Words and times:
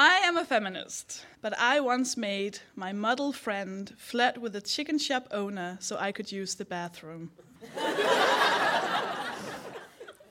I 0.00 0.18
am 0.18 0.36
a 0.36 0.44
feminist, 0.44 1.26
but 1.42 1.58
I 1.58 1.80
once 1.80 2.16
made 2.16 2.60
my 2.76 2.92
model 2.92 3.32
friend 3.32 3.92
flirt 3.98 4.38
with 4.38 4.54
a 4.54 4.60
chicken 4.60 4.96
shop 4.96 5.26
owner 5.32 5.76
so 5.80 5.96
I 5.98 6.12
could 6.12 6.30
use 6.30 6.54
the 6.54 6.64
bathroom. 6.64 7.32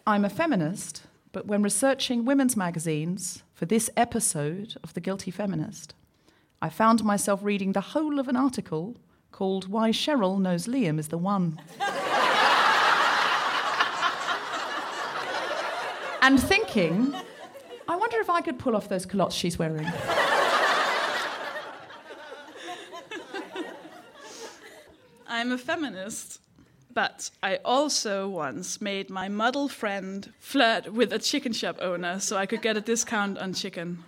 I'm 0.07 0.23
a 0.23 0.29
feminist, 0.29 1.03
but 1.33 1.47
when 1.47 1.63
researching 1.63 2.23
women's 2.23 2.56
magazines 2.56 3.44
for 3.53 3.66
this 3.66 3.89
episode 3.97 4.77
of 4.85 4.94
The 4.94 5.01
Guilty 5.01 5.31
Feminist, 5.31 5.95
I 6.61 6.69
found 6.69 7.03
myself 7.03 7.41
reading 7.44 7.73
the 7.73 7.81
whole 7.81 8.19
of 8.19 8.29
an 8.29 8.38
article 8.38 8.95
called 9.33 9.67
Why 9.67 9.89
Cheryl 9.89 10.39
Knows 10.39 10.67
Liam 10.67 10.97
is 10.97 11.09
the 11.09 11.17
One. 11.17 11.59
and 16.22 16.41
thinking, 16.41 17.13
I 17.87 17.95
wonder 17.95 18.19
if 18.19 18.29
I 18.29 18.41
could 18.41 18.59
pull 18.59 18.75
off 18.75 18.89
those 18.89 19.05
culottes 19.05 19.35
she's 19.35 19.57
wearing. 19.57 19.87
I'm 25.29 25.51
a 25.51 25.57
feminist, 25.57 26.39
but 26.93 27.29
I 27.43 27.57
also 27.57 28.27
once 28.27 28.81
made 28.81 29.09
my 29.09 29.27
model 29.27 29.67
friend 29.67 30.33
flirt 30.39 30.93
with 30.93 31.13
a 31.13 31.19
chicken 31.19 31.53
shop 31.53 31.77
owner 31.79 32.19
so 32.19 32.37
I 32.37 32.45
could 32.45 32.61
get 32.61 32.77
a 32.77 32.81
discount 32.81 33.37
on 33.37 33.53
chicken. 33.53 34.03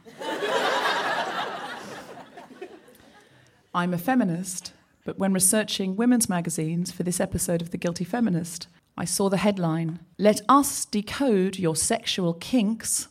I'm 3.75 3.93
a 3.93 3.97
feminist, 3.99 4.73
but 5.05 5.19
when 5.19 5.33
researching 5.33 5.95
women's 5.95 6.27
magazines 6.27 6.91
for 6.91 7.03
this 7.03 7.19
episode 7.19 7.61
of 7.61 7.69
The 7.69 7.77
Guilty 7.77 8.05
Feminist, 8.05 8.67
I 8.97 9.05
saw 9.05 9.29
the 9.29 9.37
headline 9.37 9.99
Let 10.17 10.41
Us 10.49 10.85
Decode 10.85 11.59
Your 11.59 11.75
Sexual 11.75 12.33
Kinks. 12.35 13.08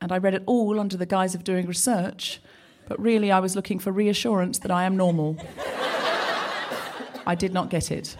And 0.00 0.12
I 0.12 0.18
read 0.18 0.34
it 0.34 0.42
all 0.46 0.78
under 0.78 0.96
the 0.96 1.06
guise 1.06 1.34
of 1.34 1.44
doing 1.44 1.66
research, 1.66 2.40
but 2.86 3.00
really 3.00 3.32
I 3.32 3.40
was 3.40 3.56
looking 3.56 3.78
for 3.78 3.92
reassurance 3.92 4.58
that 4.60 4.70
I 4.70 4.84
am 4.84 4.96
normal. 4.96 5.36
I 7.26 7.34
did 7.34 7.52
not 7.52 7.68
get 7.68 7.90
it. 7.90 8.16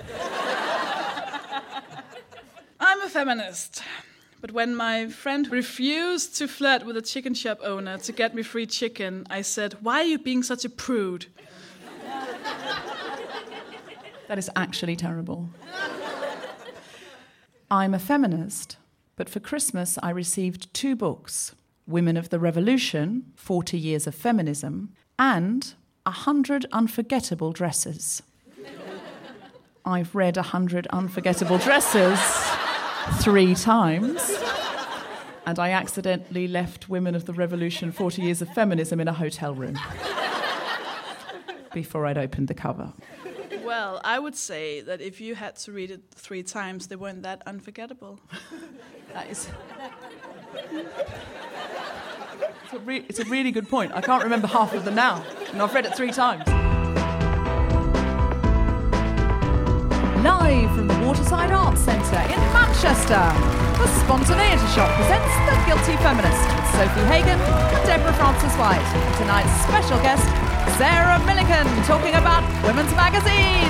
I'm 2.81 3.01
a 3.03 3.09
feminist. 3.09 3.83
But 4.41 4.53
when 4.53 4.77
my 4.77 5.09
friend 5.09 5.51
refused 5.51 6.37
to 6.37 6.47
flirt 6.47 6.87
with 6.87 6.97
a 6.97 7.03
chicken 7.03 7.35
shop 7.35 7.59
owner 7.63 7.99
to 7.99 8.13
get 8.13 8.35
me 8.35 8.43
free 8.43 8.67
chicken, 8.67 9.27
I 9.29 9.43
said, 9.43 9.75
Why 9.81 10.01
are 10.01 10.05
you 10.05 10.19
being 10.19 10.45
such 10.45 10.65
a 10.65 10.69
prude? 10.69 11.27
That 14.29 14.39
is 14.39 14.51
actually 14.55 14.95
terrible. 14.95 15.49
I'm 17.71 17.95
a 17.95 17.99
feminist, 17.99 18.77
but 19.17 19.29
for 19.29 19.41
Christmas 19.41 19.99
I 20.03 20.11
received 20.11 20.73
two 20.73 20.95
books 20.95 21.55
Women 21.89 22.19
of 22.19 22.29
the 22.29 22.39
Revolution 22.39 23.33
40 23.35 23.79
Years 23.79 24.07
of 24.07 24.15
Feminism 24.15 24.93
and 25.19 25.73
A 26.05 26.11
Hundred 26.11 26.67
Unforgettable 26.71 27.51
Dresses. 27.53 28.23
I've 29.87 30.15
read 30.15 30.37
A 30.37 30.43
Hundred 30.43 30.87
Unforgettable 30.89 31.57
Dresses 31.57 32.21
three 33.23 33.55
times. 33.55 34.21
And 35.47 35.59
I 35.59 35.71
accidentally 35.71 36.47
left 36.47 36.91
Women 36.91 37.15
of 37.15 37.25
the 37.25 37.33
Revolution 37.33 37.91
40 37.91 38.21
Years 38.21 38.43
of 38.43 38.51
Feminism 38.51 39.01
in 39.01 39.09
a 39.09 39.15
hotel 39.15 39.55
room 39.55 39.79
before 41.73 42.05
I'd 42.05 42.19
opened 42.19 42.49
the 42.49 42.55
cover. 42.55 42.93
Well, 43.69 44.01
I 44.03 44.19
would 44.19 44.35
say 44.35 44.81
that 44.81 45.03
if 45.03 45.21
you 45.21 45.35
had 45.35 45.57
to 45.57 45.73
read 45.73 45.91
it 45.91 46.01
three 46.15 46.43
times, 46.43 46.87
they 46.87 46.97
weren't 46.97 47.23
that 47.25 47.43
unforgettable. 47.47 48.19
That 49.15 49.31
is. 49.31 49.49
It's 52.65 52.73
a, 52.75 52.79
re- 52.79 53.05
it's 53.09 53.19
a 53.19 53.25
really 53.25 53.51
good 53.51 53.69
point. 53.69 53.93
I 53.95 54.03
can't 54.03 54.23
remember 54.23 54.47
half 54.47 54.75
of 54.75 54.85
them 54.85 54.95
now, 54.95 55.25
and 55.51 55.63
I've 55.63 55.73
read 55.75 55.87
it 55.87 55.95
three 55.97 56.11
times. 56.11 56.47
Live 60.23 60.71
from 60.77 60.89
the 60.89 60.99
Waterside 61.07 61.51
Arts 61.51 61.81
Centre 61.81 62.21
in 62.21 62.41
Manchester, 62.53 63.25
the 63.81 63.89
Spontaneity 64.05 64.67
Shop 64.77 64.91
presents 64.97 65.33
The 65.49 65.57
Guilty 65.65 65.97
Feminist 66.05 66.45
with 66.53 66.69
Sofie 66.77 67.07
Hagen 67.09 67.41
and 67.41 67.87
Deborah 67.87 68.13
Frances-White. 68.13 68.85
Tonight's 69.17 69.53
special 69.65 69.99
guest, 70.05 70.29
Sarah 70.77 71.19
Millican 71.21 71.87
talking 71.87 72.15
about 72.15 72.43
women's 72.63 72.93
magazines. 72.95 73.69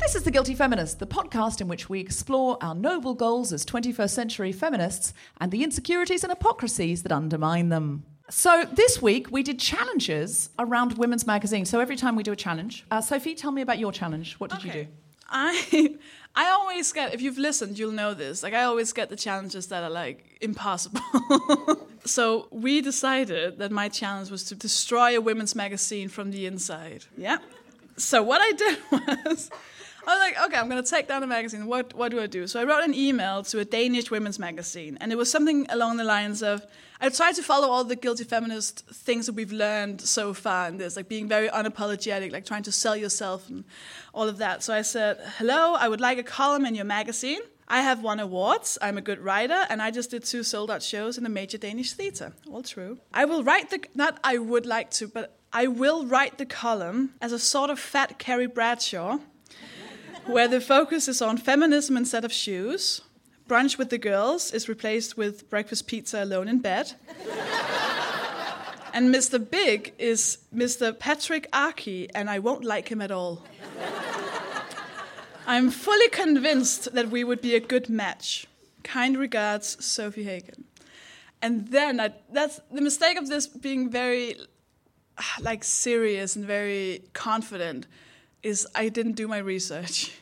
This 0.00 0.14
is 0.14 0.22
The 0.22 0.30
Guilty 0.30 0.54
Feminist, 0.54 0.98
the 0.98 1.06
podcast 1.06 1.60
in 1.60 1.68
which 1.68 1.88
we 1.88 2.00
explore 2.00 2.58
our 2.62 2.74
noble 2.74 3.14
goals 3.14 3.52
as 3.52 3.64
21st 3.64 4.10
century 4.10 4.52
feminists 4.52 5.12
and 5.40 5.52
the 5.52 5.62
insecurities 5.62 6.24
and 6.24 6.32
hypocrisies 6.32 7.02
that 7.04 7.12
undermine 7.12 7.68
them. 7.68 8.04
So, 8.30 8.64
this 8.72 9.00
week 9.00 9.30
we 9.30 9.42
did 9.42 9.58
challenges 9.58 10.50
around 10.58 10.98
women's 10.98 11.26
magazines. 11.26 11.70
So, 11.70 11.80
every 11.80 11.96
time 11.96 12.16
we 12.16 12.22
do 12.22 12.32
a 12.32 12.36
challenge, 12.36 12.84
uh, 12.90 13.00
Sofie, 13.00 13.36
tell 13.36 13.52
me 13.52 13.62
about 13.62 13.78
your 13.78 13.92
challenge. 13.92 14.34
What 14.34 14.50
did 14.50 14.64
you 14.64 14.72
do? 14.72 14.86
I 15.28 15.96
I 16.34 16.50
always 16.50 16.92
get 16.92 17.14
if 17.14 17.20
you've 17.20 17.38
listened, 17.38 17.78
you'll 17.78 17.92
know 17.92 18.14
this. 18.14 18.42
Like 18.42 18.54
I 18.54 18.64
always 18.64 18.92
get 18.92 19.08
the 19.08 19.16
challenges 19.16 19.66
that 19.68 19.82
are 19.82 19.90
like 19.90 20.38
impossible. 20.40 21.00
so 22.04 22.48
we 22.50 22.80
decided 22.80 23.58
that 23.58 23.72
my 23.72 23.88
challenge 23.88 24.30
was 24.30 24.44
to 24.44 24.54
destroy 24.54 25.16
a 25.16 25.20
women's 25.20 25.54
magazine 25.54 26.08
from 26.08 26.30
the 26.30 26.46
inside. 26.46 27.06
Yeah. 27.16 27.38
So 27.96 28.22
what 28.22 28.40
I 28.40 28.52
did 28.64 28.78
was 28.90 29.50
I 30.06 30.14
was 30.14 30.20
like, 30.20 30.46
okay, 30.46 30.56
I'm 30.56 30.68
gonna 30.68 30.82
take 30.82 31.08
down 31.08 31.20
the 31.20 31.26
magazine. 31.26 31.66
What 31.66 31.94
what 31.94 32.10
do 32.10 32.20
I 32.20 32.26
do? 32.26 32.46
So 32.46 32.60
I 32.60 32.64
wrote 32.64 32.84
an 32.84 32.94
email 32.94 33.42
to 33.44 33.58
a 33.58 33.64
Danish 33.64 34.10
women's 34.10 34.38
magazine, 34.38 34.96
and 35.00 35.12
it 35.12 35.16
was 35.16 35.30
something 35.30 35.66
along 35.68 35.96
the 35.96 36.04
lines 36.04 36.42
of 36.42 36.64
I 37.00 37.08
tried 37.10 37.36
to 37.36 37.42
follow 37.42 37.68
all 37.68 37.84
the 37.84 37.96
guilty 37.96 38.24
feminist 38.24 38.84
things 38.86 39.26
that 39.26 39.34
we've 39.34 39.52
learned 39.52 40.00
so 40.00 40.34
far 40.34 40.68
in 40.68 40.78
this, 40.78 40.96
like 40.96 41.08
being 41.08 41.28
very 41.28 41.48
unapologetic, 41.48 42.32
like 42.32 42.44
trying 42.44 42.64
to 42.64 42.72
sell 42.72 42.96
yourself 42.96 43.48
and 43.48 43.64
all 44.12 44.28
of 44.28 44.38
that. 44.38 44.62
So 44.64 44.74
I 44.74 44.82
said, 44.82 45.18
hello, 45.38 45.74
I 45.74 45.88
would 45.88 46.00
like 46.00 46.18
a 46.18 46.24
column 46.24 46.66
in 46.66 46.74
your 46.74 46.84
magazine. 46.84 47.40
I 47.68 47.82
have 47.82 48.02
won 48.02 48.18
awards. 48.18 48.78
I'm 48.80 48.98
a 48.98 49.02
good 49.02 49.20
writer, 49.20 49.66
and 49.68 49.82
I 49.82 49.90
just 49.90 50.10
did 50.10 50.24
two 50.24 50.42
sold 50.42 50.70
out 50.70 50.82
shows 50.82 51.18
in 51.18 51.26
a 51.26 51.28
major 51.28 51.58
Danish 51.58 51.92
theater. 51.92 52.32
All 52.50 52.62
true. 52.62 52.98
I 53.12 53.26
will 53.26 53.44
write 53.44 53.70
the 53.70 53.84
not 53.94 54.18
I 54.24 54.38
would 54.38 54.64
like 54.64 54.90
to, 54.92 55.06
but 55.06 55.38
I 55.52 55.66
will 55.66 56.06
write 56.06 56.38
the 56.38 56.46
column 56.46 57.14
as 57.20 57.30
a 57.30 57.38
sort 57.38 57.68
of 57.70 57.78
fat 57.78 58.18
Carrie 58.18 58.46
Bradshaw 58.46 59.18
where 60.28 60.48
the 60.48 60.60
focus 60.60 61.08
is 61.08 61.22
on 61.22 61.38
feminism 61.38 61.96
instead 61.96 62.24
of 62.24 62.32
shoes. 62.32 63.00
Brunch 63.48 63.78
with 63.78 63.88
the 63.88 63.98
girls 63.98 64.52
is 64.52 64.68
replaced 64.68 65.16
with 65.16 65.48
breakfast 65.48 65.86
pizza 65.86 66.22
alone 66.22 66.48
in 66.48 66.58
bed. 66.58 66.92
and 68.92 69.12
Mr. 69.12 69.38
Big 69.50 69.94
is 69.98 70.38
Mr. 70.54 70.92
Patriarchy, 70.92 72.10
and 72.14 72.28
I 72.28 72.40
won't 72.40 72.62
like 72.62 72.88
him 72.88 73.00
at 73.00 73.10
all. 73.10 73.42
I'm 75.46 75.70
fully 75.70 76.10
convinced 76.10 76.92
that 76.92 77.08
we 77.08 77.24
would 77.24 77.40
be 77.40 77.54
a 77.54 77.60
good 77.60 77.88
match. 77.88 78.46
Kind 78.84 79.16
regards, 79.16 79.76
Sofie 79.76 80.24
Hagen. 80.24 80.64
And 81.40 81.68
then 81.68 82.00
I, 82.00 82.12
that's 82.30 82.60
the 82.70 82.82
mistake 82.82 83.16
of 83.16 83.28
this 83.28 83.46
being 83.46 83.88
very 83.88 84.36
like 85.40 85.64
serious 85.64 86.36
and 86.36 86.44
very 86.44 87.02
confident 87.14 87.86
is 88.42 88.66
I 88.74 88.90
didn't 88.90 89.12
do 89.12 89.26
my 89.26 89.38
research. 89.38 90.12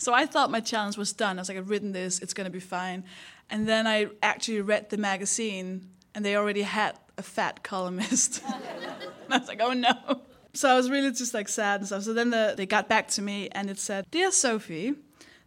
So 0.00 0.14
I 0.14 0.24
thought 0.24 0.50
my 0.50 0.60
challenge 0.60 0.96
was 0.96 1.12
done. 1.12 1.38
I 1.38 1.42
was 1.42 1.50
like, 1.50 1.58
I've 1.58 1.68
written 1.68 1.92
this, 1.92 2.20
it's 2.20 2.32
going 2.32 2.46
to 2.46 2.50
be 2.50 2.58
fine. 2.58 3.04
And 3.50 3.68
then 3.68 3.86
I 3.86 4.06
actually 4.22 4.62
read 4.62 4.88
the 4.88 4.96
magazine, 4.96 5.90
and 6.14 6.24
they 6.24 6.36
already 6.36 6.62
had 6.62 6.98
a 7.18 7.22
fat 7.22 7.62
columnist. 7.62 8.42
and 8.46 9.34
I 9.34 9.38
was 9.38 9.46
like, 9.46 9.60
oh 9.60 9.74
no. 9.74 10.22
So 10.54 10.70
I 10.70 10.74
was 10.74 10.90
really 10.90 11.12
just 11.12 11.34
like 11.34 11.48
sad 11.48 11.80
and 11.80 11.86
stuff. 11.86 12.04
So 12.04 12.14
then 12.14 12.30
the, 12.30 12.54
they 12.56 12.64
got 12.64 12.88
back 12.88 13.08
to 13.08 13.22
me, 13.22 13.50
and 13.52 13.68
it 13.68 13.78
said, 13.78 14.06
Dear 14.10 14.30
Sofie, 14.30 14.96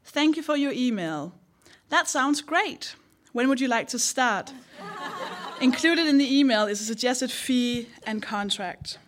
thank 0.04 0.38
you 0.38 0.44
for 0.44 0.56
your 0.56 0.72
email. 0.72 1.34
That 1.90 2.08
sounds 2.08 2.42
great. 2.42 2.96
When 3.32 3.50
would 3.50 3.60
you 3.60 3.68
like 3.68 3.88
to 3.88 3.98
start? 3.98 4.54
Included 5.62 6.06
in 6.06 6.20
the 6.20 6.40
email 6.40 6.68
is 6.68 6.80
a 6.80 6.86
suggested 6.86 7.32
fee 7.32 7.90
and 8.06 8.22
contract. 8.22 9.00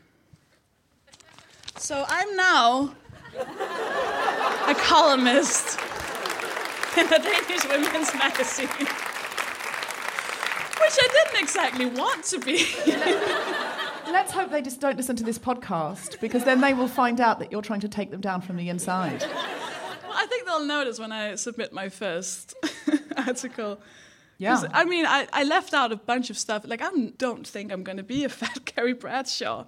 So 1.78 2.04
I'm 2.08 2.36
now 2.36 2.96
a 3.40 4.76
columnist 4.76 5.80
in 6.98 7.06
a 7.08 7.20
Danish 7.20 7.66
women's 7.68 8.14
magazine, 8.14 8.68
which 10.80 10.98
I 11.00 11.08
didn't 11.12 11.42
exactly 11.42 11.86
want 11.86 12.24
to 12.26 12.40
be. 12.40 12.66
Let's 14.12 14.32
hope 14.32 14.52
they 14.52 14.62
just 14.62 14.80
don't 14.80 14.98
listen 14.98 15.16
to 15.18 15.24
this 15.24 15.38
podcast 15.38 16.22
because 16.22 16.44
then 16.46 16.62
they 16.62 16.74
will 16.74 16.88
find 16.88 17.20
out 17.20 17.40
that 17.40 17.52
you're 17.52 17.62
trying 17.62 17.82
to 17.82 17.90
take 17.90 18.12
them 18.12 18.22
down 18.22 18.42
from 18.42 18.56
the 18.56 18.70
inside. 18.70 19.22
Well, 19.22 20.14
I 20.14 20.26
think 20.28 20.46
they'll 20.46 20.66
notice 20.66 21.00
when 21.00 21.12
I 21.12 21.36
submit 21.36 21.74
my 21.74 21.90
first 21.90 22.54
article. 23.18 23.80
Yeah. 24.38 24.64
I 24.74 24.86
mean, 24.86 25.06
I, 25.06 25.28
I 25.34 25.44
left 25.44 25.74
out 25.74 25.92
a 25.92 25.96
bunch 25.98 26.30
of 26.30 26.38
stuff. 26.38 26.66
Like, 26.66 26.82
I 26.82 26.90
don't 27.18 27.48
think 27.48 27.72
I'm 27.72 27.84
going 27.84 27.98
to 27.98 28.04
be 28.04 28.24
a 28.24 28.30
fat 28.30 28.66
Carrie 28.66 28.94
Bradshaw. 28.94 29.66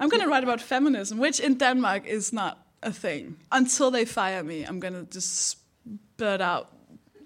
I'm 0.00 0.08
going 0.08 0.22
to 0.22 0.28
write 0.28 0.44
about 0.44 0.60
feminism, 0.60 1.18
which 1.18 1.40
in 1.40 1.56
Denmark 1.56 2.06
is 2.06 2.32
not 2.32 2.67
a 2.82 2.92
thing. 2.92 3.36
Until 3.52 3.90
they 3.90 4.04
fire 4.04 4.42
me, 4.42 4.64
I'm 4.64 4.80
going 4.80 4.94
to 4.94 5.04
just 5.10 5.48
spurt 5.48 6.40
out 6.40 6.72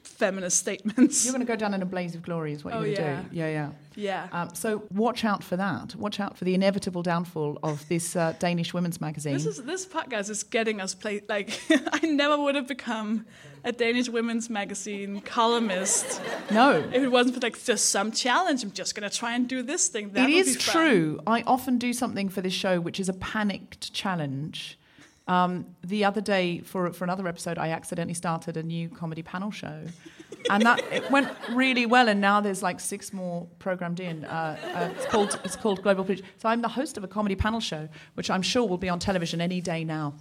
feminist 0.04 0.58
statements. 0.58 1.25
You're 1.25 1.32
going 1.32 1.44
to 1.44 1.50
go 1.52 1.56
down 1.56 1.75
in 1.75 1.82
a 1.82 1.87
blaze 1.87 2.14
of 2.14 2.22
glory, 2.22 2.52
is 2.52 2.64
what 2.64 2.75
Oh, 2.75 2.82
you're 2.82 2.96
going 2.96 2.96
to 2.96 3.02
yeah. 3.12 3.22
do. 3.22 3.37
Yeah, 3.37 3.49
yeah. 3.49 3.70
Yeah. 3.94 4.28
Um, 4.32 4.54
so 4.54 4.84
watch 4.93 5.25
out 5.25 5.44
for 5.44 5.56
that. 5.56 5.94
Watch 5.96 6.19
out 6.20 6.38
for 6.38 6.44
the 6.44 6.54
inevitable 6.54 7.02
downfall 7.02 7.58
of 7.62 7.87
this 7.88 8.16
uh, 8.16 8.34
Danish 8.38 8.72
women's 8.72 9.00
magazine. 9.00 9.34
This 9.34 9.46
is 9.46 9.62
this 9.64 9.84
podcast 9.84 10.31
is 10.31 10.43
getting 10.44 10.81
us 10.81 10.94
play 10.94 11.20
like 11.28 11.60
I 11.70 12.06
never 12.06 12.38
would 12.38 12.55
have 12.55 12.66
become 12.66 13.26
a 13.64 13.72
Danish 13.72 14.08
women's 14.08 14.48
magazine 14.48 15.20
columnist 15.20 16.22
no. 16.50 16.78
if 16.78 17.02
it 17.02 17.08
wasn't 17.12 17.34
for 17.34 17.40
like 17.43 17.62
just 17.62 17.90
some 17.90 18.12
challenge. 18.12 18.62
I'm 18.62 18.72
just 18.72 18.94
gonna 18.94 19.10
try 19.10 19.34
and 19.34 19.46
do 19.46 19.62
this 19.62 19.88
thing. 19.88 20.10
That 20.12 20.31
It 20.31 20.34
is 20.34 20.56
true. 20.56 21.20
I 21.26 21.43
often 21.43 21.76
do 21.76 21.93
something 21.93 22.31
for 22.31 22.40
this 22.40 22.55
show, 22.55 22.81
which 22.81 22.98
is 22.98 23.10
a 23.10 23.14
panicked 23.14 23.93
challenge. 23.93 24.78
Um, 25.28 25.66
the 25.84 26.04
other 26.04 26.20
day, 26.20 26.60
for 26.60 26.92
for 26.92 27.04
another 27.04 27.28
episode, 27.28 27.58
I 27.58 27.69
accidentally 27.69 28.14
started 28.14 28.56
a 28.56 28.62
new 28.62 28.88
comedy 28.88 29.22
panel 29.22 29.50
show, 29.50 29.84
and 30.50 30.62
that 30.64 30.82
it 30.90 31.08
went 31.10 31.28
really 31.50 31.86
well. 31.86 32.08
And 32.08 32.20
now 32.20 32.40
there's 32.40 32.62
like 32.62 32.80
six 32.80 33.12
more 33.12 33.46
programmed 33.58 34.00
in. 34.00 34.24
Uh, 34.24 34.56
uh, 34.74 34.88
it's 34.96 35.06
called 35.06 35.40
it's 35.44 35.56
called 35.56 35.82
Global 35.82 36.04
Pillage. 36.04 36.24
So 36.38 36.48
I'm 36.48 36.62
the 36.62 36.69
host 36.69 36.96
of 36.96 37.04
a 37.04 37.08
comedy 37.08 37.36
panel 37.36 37.60
show, 37.60 37.88
which 38.14 38.30
I'm 38.30 38.42
sure 38.42 38.66
will 38.66 38.78
be 38.78 38.88
on 38.88 38.98
television 38.98 39.40
any 39.40 39.60
day 39.60 39.84
now. 39.84 40.14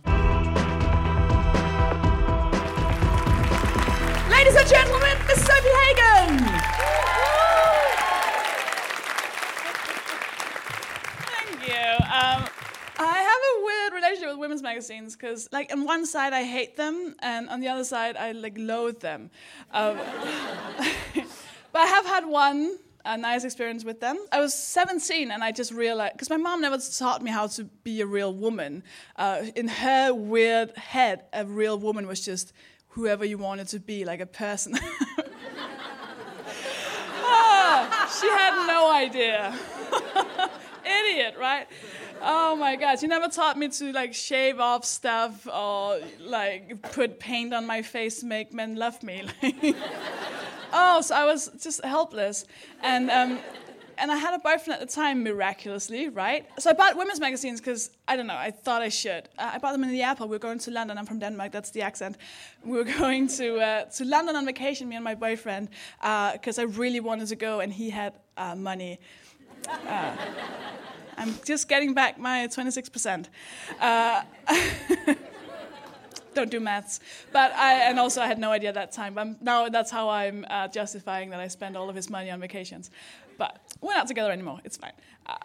With 14.31 14.39
women's 14.39 14.61
magazines 14.61 15.15
because, 15.15 15.47
like, 15.51 15.71
on 15.71 15.85
one 15.85 16.05
side 16.05 16.33
I 16.33 16.43
hate 16.43 16.75
them, 16.75 17.15
and 17.19 17.49
on 17.49 17.59
the 17.59 17.67
other 17.67 17.83
side 17.83 18.17
I 18.17 18.31
like 18.31 18.57
loathe 18.57 18.99
them. 18.99 19.29
Um, 19.71 19.97
but 21.71 21.79
I 21.79 21.85
have 21.85 22.05
had 22.05 22.25
one 22.25 22.77
a 23.05 23.17
nice 23.17 23.43
experience 23.43 23.83
with 23.83 23.99
them. 23.99 24.17
I 24.31 24.39
was 24.39 24.53
17 24.53 25.31
and 25.31 25.43
I 25.43 25.51
just 25.51 25.71
realized 25.71 26.13
because 26.13 26.29
my 26.29 26.37
mom 26.37 26.61
never 26.61 26.77
taught 26.77 27.21
me 27.21 27.31
how 27.31 27.47
to 27.47 27.63
be 27.63 28.01
a 28.01 28.05
real 28.05 28.33
woman. 28.33 28.83
Uh, 29.15 29.45
in 29.55 29.67
her 29.67 30.13
weird 30.13 30.77
head, 30.77 31.23
a 31.33 31.45
real 31.45 31.79
woman 31.79 32.07
was 32.07 32.23
just 32.23 32.53
whoever 32.89 33.25
you 33.25 33.37
wanted 33.37 33.67
to 33.69 33.79
be, 33.79 34.05
like 34.05 34.19
a 34.19 34.25
person. 34.25 34.77
Ah, 37.33 38.19
she 38.19 38.27
had 38.27 38.67
no 38.67 38.91
idea. 38.91 39.57
Idiot, 40.85 41.35
right? 41.39 41.65
Oh 42.23 42.55
my 42.55 42.75
god, 42.75 42.99
she 42.99 43.07
never 43.07 43.27
taught 43.27 43.57
me 43.57 43.69
to 43.69 43.91
like 43.91 44.13
shave 44.13 44.59
off 44.59 44.85
stuff 44.85 45.47
or 45.47 45.99
like 46.19 46.81
put 46.93 47.19
paint 47.19 47.53
on 47.53 47.65
my 47.65 47.81
face 47.81 48.23
make 48.23 48.53
men 48.53 48.75
love 48.75 49.01
me. 49.03 49.27
Oh, 50.73 51.01
so 51.01 51.15
I 51.15 51.25
was 51.25 51.49
just 51.61 51.83
helpless. 51.83 52.45
And 52.81 53.09
um, 53.11 53.39
and 53.97 54.11
I 54.11 54.15
had 54.15 54.33
a 54.33 54.39
boyfriend 54.39 54.81
at 54.81 54.87
the 54.87 54.93
time, 54.93 55.21
miraculously, 55.23 56.09
right? 56.09 56.47
So 56.57 56.69
I 56.69 56.73
bought 56.73 56.97
women's 56.97 57.19
magazines 57.19 57.59
because 57.59 57.91
I 58.07 58.15
don't 58.15 58.25
know, 58.25 58.37
I 58.37 58.51
thought 58.51 58.81
I 58.81 58.89
should. 58.89 59.29
Uh, 59.37 59.51
I 59.53 59.57
bought 59.57 59.73
them 59.73 59.83
in 59.83 59.91
the 59.91 60.01
airport. 60.01 60.29
We 60.29 60.35
were 60.35 60.39
going 60.39 60.59
to 60.59 60.71
London. 60.71 60.97
I'm 60.97 61.05
from 61.05 61.19
Denmark. 61.19 61.51
That's 61.51 61.71
the 61.71 61.81
accent. 61.81 62.17
We 62.63 62.77
were 62.77 62.83
going 62.99 63.27
to 63.27 63.59
uh, 63.59 63.83
to 63.85 64.05
London 64.05 64.35
on 64.35 64.45
vacation, 64.45 64.87
me 64.89 64.95
and 64.95 65.03
my 65.03 65.15
boyfriend, 65.15 65.69
because 65.99 66.57
I 66.57 66.63
really 66.63 66.99
wanted 66.99 67.27
to 67.27 67.35
go, 67.35 67.59
and 67.59 67.71
he 67.71 67.89
had 67.89 68.13
uh, 68.37 68.55
money. 68.55 68.99
I'm 71.17 71.35
just 71.45 71.67
getting 71.67 71.93
back 71.93 72.17
my 72.19 72.47
26%. 72.47 73.27
Uh, 73.79 74.23
don't 76.33 76.49
do 76.49 76.59
maths. 76.59 76.99
But 77.31 77.53
I, 77.53 77.89
and 77.89 77.99
also 77.99 78.21
I 78.21 78.27
had 78.27 78.39
no 78.39 78.51
idea 78.51 78.69
at 78.69 78.75
that 78.75 78.91
time. 78.91 79.13
But 79.13 79.41
now 79.41 79.69
that's 79.69 79.91
how 79.91 80.09
I'm 80.09 80.45
uh, 80.49 80.67
justifying 80.67 81.29
that 81.31 81.39
I 81.39 81.47
spend 81.47 81.75
all 81.77 81.89
of 81.89 81.95
his 81.95 82.09
money 82.09 82.29
on 82.31 82.39
vacations. 82.39 82.91
But 83.37 83.59
we're 83.81 83.93
not 83.93 84.07
together 84.07 84.31
anymore. 84.31 84.59
It's 84.63 84.77
fine. 84.77 84.93
Uh, 85.25 85.35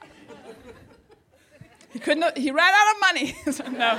he 1.91 1.99
couldn't. 1.99 2.37
He 2.37 2.51
ran 2.51 2.75
out 2.75 2.95
of 2.95 3.01
money. 3.01 3.37
no, 3.79 3.99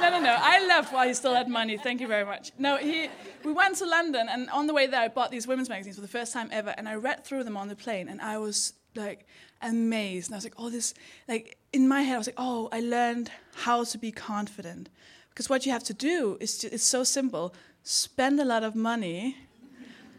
no, 0.00 0.10
no, 0.10 0.20
no. 0.20 0.36
I 0.38 0.66
left 0.66 0.92
while 0.92 1.06
he 1.06 1.14
still 1.14 1.34
had 1.34 1.48
money. 1.48 1.78
Thank 1.78 2.02
you 2.02 2.06
very 2.06 2.26
much. 2.26 2.52
No, 2.58 2.76
he. 2.76 3.08
We 3.44 3.52
went 3.52 3.76
to 3.76 3.86
London, 3.86 4.28
and 4.28 4.50
on 4.50 4.66
the 4.66 4.74
way 4.74 4.86
there, 4.86 5.00
I 5.00 5.08
bought 5.08 5.30
these 5.30 5.46
women's 5.46 5.70
magazines 5.70 5.96
for 5.96 6.02
the 6.02 6.08
first 6.08 6.34
time 6.34 6.50
ever, 6.52 6.74
and 6.76 6.86
I 6.86 6.96
read 6.96 7.24
through 7.24 7.44
them 7.44 7.56
on 7.56 7.68
the 7.68 7.76
plane, 7.76 8.08
and 8.10 8.20
I 8.20 8.36
was 8.36 8.74
like 8.94 9.26
amazed. 9.64 10.28
And 10.28 10.34
I 10.34 10.38
was 10.38 10.44
like, 10.44 10.54
oh, 10.58 10.70
this, 10.70 10.94
like 11.28 11.58
in 11.72 11.88
my 11.88 12.02
head, 12.02 12.14
I 12.14 12.18
was 12.18 12.28
like, 12.28 12.36
oh, 12.38 12.68
I 12.72 12.80
learned 12.80 13.30
how 13.54 13.84
to 13.84 13.98
be 13.98 14.12
confident. 14.12 14.88
Because 15.30 15.48
what 15.48 15.66
you 15.66 15.72
have 15.72 15.84
to 15.84 15.94
do 15.94 16.36
is 16.40 16.58
ju- 16.58 16.68
it's 16.70 16.84
so 16.84 17.04
simple 17.04 17.54
spend 17.86 18.40
a 18.40 18.44
lot 18.44 18.62
of 18.62 18.74
money 18.74 19.36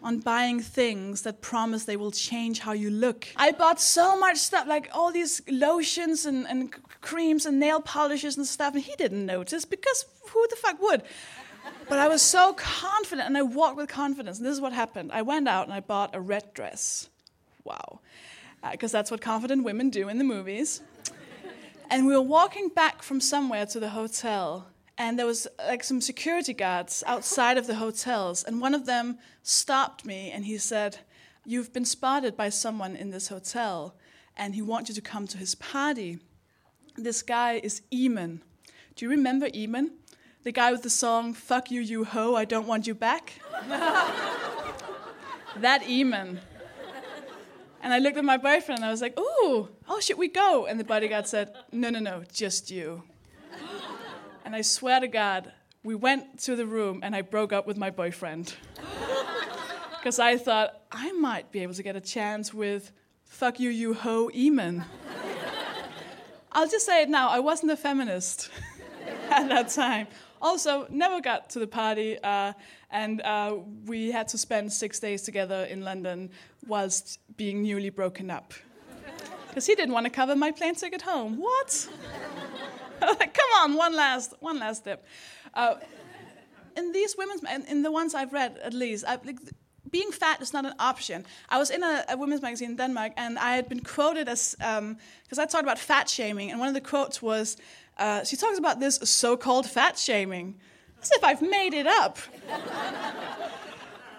on 0.04 0.20
buying 0.20 0.60
things 0.60 1.24
that 1.24 1.42
promise 1.42 1.86
they 1.86 1.98
will 1.98 2.12
change 2.12 2.60
how 2.60 2.74
you 2.74 2.92
look. 2.92 3.28
I 3.36 3.52
bought 3.52 3.82
so 3.82 4.16
much 4.20 4.38
stuff, 4.38 4.68
like 4.68 4.88
all 4.94 5.12
these 5.12 5.42
lotions 5.50 6.28
and, 6.28 6.46
and 6.48 6.72
creams 7.02 7.48
and 7.48 7.60
nail 7.60 7.80
polishes 7.80 8.38
and 8.38 8.46
stuff, 8.46 8.76
and 8.76 8.84
he 8.84 8.96
didn't 8.98 9.26
notice 9.26 9.66
because 9.66 10.06
who 10.30 10.46
the 10.50 10.56
fuck 10.56 10.80
would? 10.80 11.02
But 11.90 11.98
I 11.98 12.08
was 12.08 12.22
so 12.22 12.54
confident 12.54 13.28
and 13.28 13.38
I 13.38 13.42
walked 13.42 13.78
with 13.78 13.90
confidence. 13.90 14.38
And 14.38 14.46
this 14.46 14.54
is 14.54 14.62
what 14.62 14.74
happened 14.74 15.12
I 15.12 15.24
went 15.24 15.48
out 15.48 15.66
and 15.66 15.74
I 15.74 15.80
bought 15.80 16.16
a 16.16 16.22
red 16.22 16.54
dress. 16.54 17.10
Wow. 17.64 18.00
Uh, 18.66 18.72
because 18.72 18.92
that's 18.92 19.12
what 19.12 19.22
confident 19.22 19.64
women 19.64 19.92
do 19.92 20.10
in 20.10 20.18
the 20.18 20.24
movies. 20.24 20.82
And 21.92 22.08
we 22.08 22.16
were 22.16 22.22
walking 22.22 22.70
back 22.70 23.04
from 23.04 23.22
somewhere 23.22 23.68
to 23.68 23.80
the 23.80 23.90
hotel, 23.90 24.66
and 24.98 25.20
there 25.20 25.28
was 25.28 25.48
like 25.60 25.84
some 25.84 26.02
security 26.02 26.54
guards 26.54 27.04
outside 27.06 27.60
of 27.60 27.68
the 27.68 27.76
hotels, 27.76 28.44
and 28.44 28.60
one 28.60 28.74
of 28.74 28.88
them 28.88 29.20
stopped 29.44 30.04
me 30.04 30.32
and 30.32 30.46
he 30.46 30.58
said, 30.58 30.98
"You've 31.46 31.74
been 31.74 31.86
spotted 31.86 32.36
by 32.36 32.50
someone 32.50 32.96
in 32.96 33.12
this 33.12 33.28
hotel, 33.28 33.94
and 34.36 34.56
he 34.56 34.64
wants 34.64 34.90
you 34.90 34.96
to 34.96 35.02
come 35.02 35.28
to 35.28 35.38
his 35.38 35.54
party." 35.54 36.18
This 36.96 37.22
guy 37.22 37.62
is 37.64 37.84
Eamon. 37.94 38.40
Do 38.96 39.06
you 39.06 39.12
remember 39.12 39.48
Eamon? 39.50 39.92
The 40.42 40.52
guy 40.52 40.72
with 40.72 40.82
the 40.82 40.90
song 40.90 41.36
"Fuck 41.36 41.70
you, 41.70 41.82
You 41.82 42.04
Ho, 42.04 42.34
I 42.36 42.46
don't 42.46 42.66
want 42.66 42.88
you 42.88 42.96
back." 42.96 43.34
that 45.60 45.84
Eamon. 45.84 46.40
And 47.86 47.94
I 47.94 48.00
looked 48.00 48.18
at 48.18 48.26
my 48.26 48.38
boyfriend 48.38 48.80
and 48.80 48.86
I 48.86 48.90
was 48.90 49.00
like, 49.00 49.16
ooh, 49.20 49.70
oh, 49.88 50.00
should 50.02 50.18
we 50.18 50.28
go? 50.28 50.66
And 50.66 50.80
the 50.80 50.84
bodyguard 50.84 51.28
said, 51.28 51.54
no, 51.72 51.92
no, 51.92 52.00
no, 52.00 52.24
just 52.34 52.72
you. 52.72 53.04
And 54.44 54.56
I 54.56 54.62
swear 54.62 55.00
to 55.00 55.08
God, 55.08 55.52
we 55.84 55.94
went 55.94 56.40
to 56.46 56.56
the 56.56 56.66
room 56.66 57.02
and 57.04 57.16
I 57.16 57.22
broke 57.22 57.54
up 57.54 57.68
with 57.68 57.78
my 57.78 57.92
boyfriend. 57.92 58.56
Because 60.00 60.20
I 60.20 60.38
thought, 60.38 60.82
I 60.92 61.12
might 61.14 61.52
be 61.52 61.62
able 61.62 61.74
to 61.74 61.82
get 61.82 61.96
a 61.96 62.00
chance 62.00 62.54
with 62.54 62.92
fuck 63.24 63.60
you, 63.60 63.72
you 63.72 63.96
hoe, 63.96 64.30
Eamon. 64.36 64.86
I'll 66.52 66.68
just 66.68 66.86
say 66.86 67.02
it 67.02 67.10
now, 67.10 67.30
I 67.30 67.40
wasn't 67.40 67.72
a 67.72 67.76
feminist 67.76 68.52
at 69.32 69.50
that 69.50 69.70
time. 69.70 70.06
Also, 70.42 70.86
never 70.90 71.22
got 71.22 71.50
to 71.52 71.60
the 71.60 71.68
party, 71.68 72.18
uh, 72.24 72.54
and 72.92 73.22
uh, 73.22 73.56
we 73.86 74.12
had 74.12 74.28
to 74.28 74.38
spend 74.38 74.72
six 74.72 75.00
days 75.00 75.22
together 75.22 75.64
in 75.66 75.82
London 75.82 76.30
whilst 76.68 77.20
being 77.38 77.64
newly 77.64 77.90
broken 77.90 78.30
up. 78.30 78.54
Because 79.48 79.66
he 79.66 79.76
didn't 79.76 79.94
want 79.94 80.06
to 80.06 80.10
cover 80.10 80.36
my 80.36 80.52
plane 80.52 80.76
ticket 80.76 81.02
home. 81.02 81.38
What? 81.38 81.88
come 83.00 83.50
on, 83.62 83.76
one 83.76 83.96
last, 83.96 84.34
one 84.40 84.60
last 84.60 84.80
step. 84.80 85.06
Uh, 85.54 85.76
in 86.76 86.92
these 86.92 87.16
women's, 87.18 87.42
in, 87.44 87.66
in 87.66 87.82
the 87.82 87.92
ones 87.92 88.14
I've 88.14 88.34
read 88.34 88.58
at 88.62 88.74
least, 88.74 89.06
I, 89.08 89.18
like, 89.24 89.40
being 89.90 90.12
fat 90.12 90.42
is 90.42 90.52
not 90.52 90.66
an 90.66 90.74
option. 90.80 91.26
I 91.48 91.58
was 91.58 91.70
in 91.70 91.82
a, 91.84 92.04
a 92.10 92.18
women's 92.18 92.42
magazine 92.42 92.72
in 92.72 92.76
Denmark, 92.76 93.14
and 93.16 93.40
I 93.40 93.56
had 93.56 93.70
been 93.70 93.80
quoted 93.80 94.28
as 94.28 94.56
because 94.56 95.40
I 95.40 95.46
talked 95.46 95.64
about 95.64 95.80
fat 95.80 96.10
shaming, 96.10 96.52
and 96.52 96.60
one 96.60 96.68
of 96.68 96.74
the 96.74 96.82
quotes 96.82 97.22
was, 97.22 97.58
uh, 97.98 98.24
she 98.24 98.36
talks 98.36 98.58
about 98.58 98.80
this 98.80 99.00
so-called 99.04 99.70
fat 99.70 99.98
shaming, 99.98 100.56
as 101.02 101.12
if 101.12 101.24
I've 101.24 101.42
made 101.42 101.74
it 101.74 101.88
up. 101.88 102.18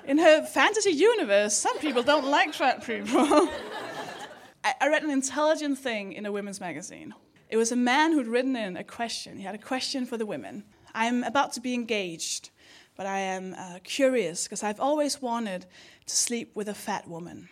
in 0.07 0.19
her 0.19 0.45
fantasy 0.47 0.91
universe, 0.91 1.55
some 1.55 1.79
people 1.79 2.03
don't 2.03 2.27
like 2.27 2.55
fat 2.55 2.85
people. 2.87 3.21
I, 4.65 4.75
I 4.81 4.89
read 4.89 5.03
an 5.03 5.11
intelligent 5.11 5.79
thing 5.79 6.13
in 6.13 6.27
a 6.27 6.33
women's 6.33 6.61
magazine. 6.61 7.15
It 7.49 7.57
was 7.57 7.71
a 7.71 7.77
man 7.77 8.13
who'd 8.13 8.27
written 8.27 8.57
in 8.57 8.77
a 8.77 8.85
question. 8.85 9.37
He 9.37 9.45
had 9.45 9.55
a 9.55 9.59
question 9.59 10.07
for 10.07 10.17
the 10.17 10.27
women. 10.27 10.65
I'm 10.95 11.23
about 11.23 11.53
to 11.53 11.61
be 11.61 11.75
engaged, 11.75 12.51
but 12.97 13.07
I 13.07 13.19
am 13.19 13.55
uh, 13.57 13.79
curious 13.85 14.45
because 14.45 14.63
I've 14.63 14.81
always 14.81 15.21
wanted 15.21 15.67
to 16.07 16.17
sleep 16.17 16.53
with 16.55 16.69
a 16.69 16.75
fat 16.75 17.07
woman. 17.07 17.49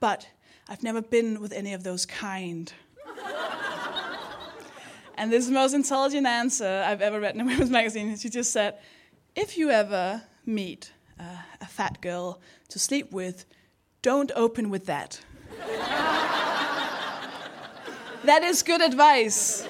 But 0.00 0.28
I've 0.68 0.82
never 0.82 1.02
been 1.02 1.40
with 1.40 1.52
any 1.52 1.74
of 1.74 1.82
those 1.82 2.06
kind. 2.06 2.72
And 5.16 5.32
this 5.32 5.44
is 5.44 5.48
the 5.48 5.54
most 5.54 5.72
intelligent 5.74 6.26
answer 6.26 6.84
I've 6.86 7.00
ever 7.00 7.18
read 7.20 7.34
in 7.34 7.40
a 7.40 7.44
women's 7.46 7.70
magazine. 7.70 8.16
She 8.16 8.28
just 8.28 8.52
said, 8.52 8.78
if 9.34 9.56
you 9.58 9.70
ever 9.70 10.22
meet 10.44 10.92
uh, 11.18 11.24
a 11.60 11.66
fat 11.66 12.00
girl 12.00 12.40
to 12.68 12.78
sleep 12.78 13.12
with, 13.12 13.44
don't 14.02 14.30
open 14.34 14.70
with 14.70 14.86
that. 14.86 15.20
that 18.24 18.42
is 18.42 18.62
good 18.62 18.80
advice. 18.82 19.66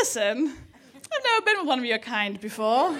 Listen, 0.00 0.54
I've 0.94 1.24
never 1.24 1.44
been 1.44 1.58
with 1.58 1.66
one 1.66 1.78
of 1.78 1.84
your 1.84 1.98
kind 1.98 2.40
before. 2.40 2.92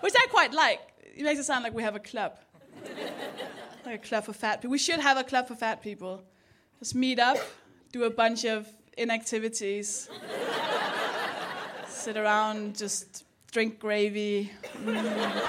Which 0.00 0.14
I 0.16 0.26
quite 0.30 0.52
like. 0.52 0.80
It 1.16 1.22
makes 1.22 1.40
it 1.40 1.44
sound 1.44 1.64
like 1.64 1.74
we 1.74 1.82
have 1.82 1.96
a 1.96 2.00
club. 2.00 2.38
Like 3.84 4.04
a 4.04 4.08
club 4.08 4.24
for 4.24 4.32
fat 4.32 4.60
people. 4.60 4.70
We 4.70 4.78
should 4.78 5.00
have 5.00 5.16
a 5.16 5.24
club 5.24 5.48
for 5.48 5.54
fat 5.54 5.82
people. 5.82 6.22
Just 6.78 6.94
meet 6.94 7.18
up, 7.18 7.38
do 7.92 8.04
a 8.04 8.10
bunch 8.10 8.44
of 8.44 8.68
inactivities, 8.96 10.08
sit 11.86 12.16
around, 12.16 12.76
just 12.76 13.24
drink 13.52 13.78
gravy, 13.78 14.50
mm. 14.84 15.42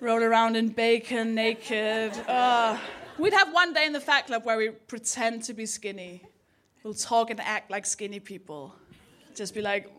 roll 0.00 0.22
around 0.22 0.56
in 0.56 0.68
bacon 0.68 1.34
naked. 1.34 2.12
Uh, 2.28 2.78
we'd 3.18 3.32
have 3.32 3.52
one 3.52 3.72
day 3.72 3.86
in 3.86 3.92
the 3.92 4.00
fat 4.00 4.26
club 4.26 4.44
where 4.44 4.56
we 4.56 4.70
pretend 4.70 5.42
to 5.44 5.54
be 5.54 5.66
skinny. 5.66 6.22
We'll 6.82 6.94
talk 6.94 7.30
and 7.30 7.40
act 7.40 7.70
like 7.70 7.86
skinny 7.86 8.20
people. 8.20 8.74
Just 9.34 9.54
be 9.54 9.62
like. 9.62 9.90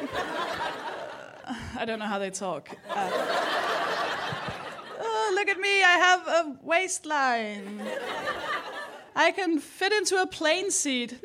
I 1.78 1.84
don't 1.84 1.98
know 1.98 2.06
how 2.06 2.18
they 2.18 2.30
talk. 2.30 2.70
Uh, 2.90 3.10
oh, 5.00 5.32
look 5.34 5.48
at 5.48 5.58
me, 5.60 5.82
I 5.82 5.98
have 5.98 6.26
a 6.28 6.56
waistline. 6.62 7.80
I 9.18 9.32
can 9.32 9.58
fit 9.58 9.94
into 9.94 10.20
a 10.20 10.26
plane 10.26 10.70
seat. 10.70 11.18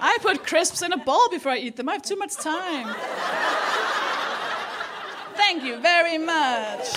I 0.00 0.18
put 0.20 0.44
crisps 0.44 0.82
in 0.82 0.92
a 0.92 0.96
bowl 0.96 1.28
before 1.30 1.52
I 1.52 1.58
eat 1.58 1.76
them. 1.76 1.88
I 1.88 1.92
have 1.92 2.02
too 2.02 2.16
much 2.16 2.34
time. 2.34 2.92
Thank 5.36 5.62
you 5.62 5.80
very 5.80 6.18
much. 6.18 6.88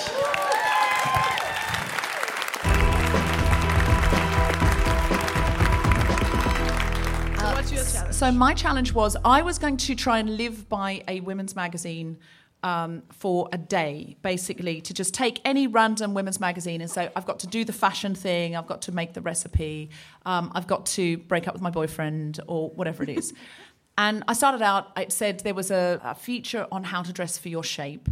Uh, 7.38 7.54
What's 7.54 7.72
your 7.72 7.84
challenge? 7.84 8.16
So 8.16 8.32
my 8.32 8.54
challenge 8.56 8.94
was 8.94 9.16
I 9.24 9.44
was 9.44 9.60
going 9.60 9.78
to 9.78 9.94
try 9.94 10.18
and 10.18 10.38
live 10.38 10.68
by 10.70 11.04
a 11.08 11.20
women's 11.20 11.56
magazine 11.56 12.18
um, 12.64 13.04
for 13.12 13.50
a 13.52 13.58
day, 13.58 14.16
basically, 14.22 14.82
to 14.82 14.94
just 14.94 15.14
take 15.14 15.42
any 15.44 15.68
random 15.68 16.14
women's 16.14 16.40
magazine 16.40 16.82
and 16.82 16.90
say, 16.90 17.12
I've 17.16 17.26
got 17.26 17.40
to 17.40 17.48
do 17.48 17.66
the 17.66 17.74
fashion 17.74 18.16
thing, 18.16 18.56
I've 18.56 18.68
got 18.68 18.82
to 18.84 18.92
make 18.92 19.14
the 19.14 19.22
recipe, 19.22 19.90
um, 20.26 20.52
I've 20.56 20.68
got 20.68 20.86
to 20.88 21.18
break 21.18 21.48
up 21.48 21.54
with 21.54 21.62
my 21.62 21.70
boyfriend, 21.70 22.40
or 22.48 22.70
whatever 22.70 23.04
it 23.04 23.10
is. 23.10 23.34
and 23.98 24.24
I 24.28 24.34
started 24.34 24.62
out, 24.62 24.98
it 24.98 25.12
said 25.12 25.42
there 25.42 25.54
was 25.54 25.70
a, 25.70 26.00
a 26.04 26.16
feature 26.16 26.66
on 26.72 26.86
how 26.86 27.04
to 27.04 27.12
dress 27.12 27.38
for 27.38 27.50
your 27.50 27.64
shape. 27.64 28.08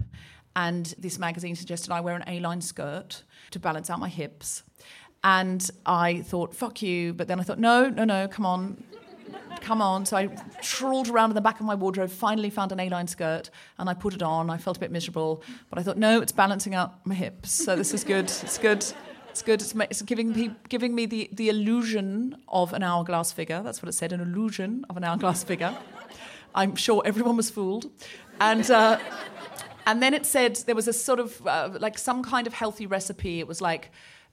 And 0.53 0.93
this 0.97 1.17
magazine 1.17 1.55
suggested 1.55 1.91
I 1.91 2.01
wear 2.01 2.15
an 2.15 2.25
A 2.27 2.41
line 2.41 2.59
skirt 2.59 3.23
to 3.51 3.59
balance 3.59 3.89
out 3.89 3.99
my 3.99 4.09
hips. 4.09 4.63
And 5.23 5.69
I 5.85 6.21
thought, 6.21 6.53
fuck 6.53 6.81
you. 6.81 7.13
But 7.13 7.29
then 7.29 7.39
I 7.39 7.43
thought, 7.43 7.59
no, 7.59 7.87
no, 7.89 8.03
no, 8.03 8.27
come 8.27 8.45
on 8.45 8.83
come 9.61 9.81
on. 9.81 10.05
So 10.05 10.17
I 10.17 10.27
trawled 10.61 11.09
around 11.09 11.31
in 11.31 11.35
the 11.35 11.41
back 11.41 11.59
of 11.59 11.65
my 11.65 11.75
wardrobe, 11.75 12.09
finally 12.09 12.49
found 12.49 12.71
an 12.71 12.79
A-line 12.79 13.07
skirt, 13.07 13.49
and 13.77 13.89
I 13.89 13.93
put 13.93 14.13
it 14.13 14.21
on. 14.21 14.49
I 14.49 14.57
felt 14.57 14.77
a 14.77 14.79
bit 14.79 14.91
miserable, 14.91 15.43
but 15.69 15.79
I 15.79 15.83
thought, 15.83 15.97
no, 15.97 16.21
it's 16.21 16.31
balancing 16.31 16.75
out 16.75 17.05
my 17.05 17.15
hips, 17.15 17.51
so 17.51 17.75
this 17.75 17.93
is 17.93 18.03
good. 18.03 18.25
It's 18.25 18.57
good. 18.57 18.85
It's 19.29 19.41
good. 19.41 19.61
It's, 19.61 19.73
it's 19.73 20.01
giving 20.01 20.33
me 20.33 20.51
giving 20.67 20.93
me 20.93 21.05
the 21.05 21.29
the 21.31 21.49
illusion 21.49 22.35
of 22.47 22.73
an 22.73 22.83
hourglass 22.83 23.31
figure. 23.31 23.61
That's 23.63 23.81
what 23.81 23.87
it 23.87 23.93
said, 23.93 24.11
an 24.11 24.19
illusion 24.19 24.85
of 24.89 24.97
an 24.97 25.03
hourglass 25.03 25.43
figure. 25.43 25.77
I'm 26.53 26.75
sure 26.75 27.01
everyone 27.05 27.37
was 27.37 27.49
fooled, 27.49 27.89
and. 28.39 28.69
Uh, 28.69 28.99
and 29.85 30.01
then 30.01 30.13
it 30.13 30.27
said 30.27 30.57
there 30.67 30.75
was 30.75 30.87
a 30.87 30.93
sort 30.93 31.19
of 31.19 31.45
uh, 31.47 31.69
like 31.79 31.97
some 31.97 32.23
kind 32.23 32.45
of 32.45 32.53
healthy 32.53 32.85
recipe. 32.85 33.39
It 33.39 33.47
was 33.47 33.61
like 33.61 33.91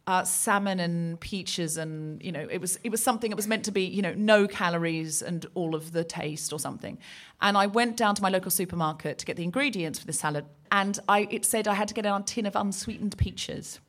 uh, 0.08 0.24
salmon 0.24 0.80
and 0.80 1.20
peaches, 1.20 1.76
and 1.76 2.22
you 2.24 2.32
know, 2.32 2.48
it 2.50 2.62
was 2.62 2.78
it 2.82 2.88
was 2.88 3.02
something. 3.02 3.30
It 3.30 3.36
was 3.36 3.46
meant 3.46 3.66
to 3.66 3.70
be 3.70 3.84
you 3.84 4.00
know 4.00 4.14
no 4.14 4.48
calories 4.48 5.20
and 5.20 5.44
all 5.54 5.74
of 5.74 5.92
the 5.92 6.02
taste 6.02 6.50
or 6.50 6.58
something. 6.58 6.98
And 7.42 7.58
I 7.58 7.66
went 7.66 7.98
down 7.98 8.14
to 8.14 8.22
my 8.22 8.30
local 8.30 8.50
supermarket 8.50 9.18
to 9.18 9.26
get 9.26 9.36
the 9.36 9.44
ingredients 9.44 9.98
for 9.98 10.06
the 10.06 10.14
salad, 10.14 10.46
and 10.72 10.98
I 11.10 11.28
it 11.30 11.44
said 11.44 11.68
I 11.68 11.74
had 11.74 11.88
to 11.88 11.94
get 11.94 12.06
a 12.06 12.22
tin 12.24 12.46
of 12.46 12.56
unsweetened 12.56 13.18
peaches. 13.18 13.80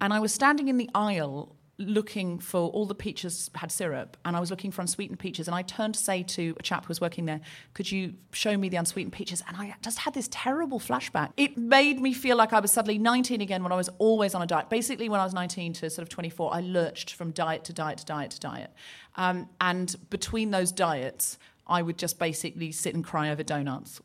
And 0.00 0.12
I 0.12 0.18
was 0.18 0.34
standing 0.34 0.66
in 0.66 0.76
the 0.76 0.90
aisle 0.92 1.54
looking 1.80 2.38
for 2.38 2.68
all 2.70 2.84
the 2.84 2.94
peaches 2.94 3.50
had 3.54 3.72
syrup, 3.72 4.16
and 4.24 4.36
I 4.36 4.40
was 4.40 4.50
looking 4.50 4.70
for 4.70 4.82
unsweetened 4.82 5.18
peaches. 5.18 5.48
And 5.48 5.54
I 5.54 5.62
turned 5.62 5.94
to 5.94 6.00
say 6.00 6.22
to 6.22 6.54
a 6.58 6.62
chap 6.62 6.84
who 6.84 6.88
was 6.88 7.00
working 7.00 7.24
there, 7.24 7.40
"Could 7.74 7.90
you 7.90 8.14
show 8.32 8.56
me 8.56 8.68
the 8.68 8.76
unsweetened 8.76 9.12
peaches?" 9.12 9.42
And 9.48 9.56
I 9.56 9.74
just 9.82 9.98
had 10.00 10.14
this 10.14 10.28
terrible 10.30 10.78
flashback. 10.78 11.32
It 11.36 11.56
made 11.56 12.00
me 12.00 12.12
feel 12.12 12.36
like 12.36 12.52
I 12.52 12.60
was 12.60 12.70
suddenly 12.70 12.98
19 12.98 13.40
again 13.40 13.62
when 13.62 13.72
I 13.72 13.76
was 13.76 13.88
always 13.98 14.34
on 14.34 14.42
a 14.42 14.46
diet. 14.46 14.68
Basically, 14.68 15.08
when 15.08 15.20
I 15.20 15.24
was 15.24 15.34
19 15.34 15.72
to 15.74 15.90
sort 15.90 16.02
of 16.02 16.10
24, 16.10 16.54
I 16.54 16.60
lurched 16.60 17.14
from 17.14 17.30
diet 17.30 17.64
to 17.64 17.72
diet 17.72 17.98
to 17.98 18.04
diet 18.04 18.30
to 18.32 18.40
diet. 18.40 18.70
Um, 19.16 19.48
and 19.60 19.96
between 20.10 20.50
those 20.50 20.70
diets, 20.70 21.38
I 21.66 21.82
would 21.82 21.98
just 21.98 22.18
basically 22.18 22.72
sit 22.72 22.94
and 22.94 23.04
cry 23.04 23.30
over 23.30 23.42
donuts 23.42 24.00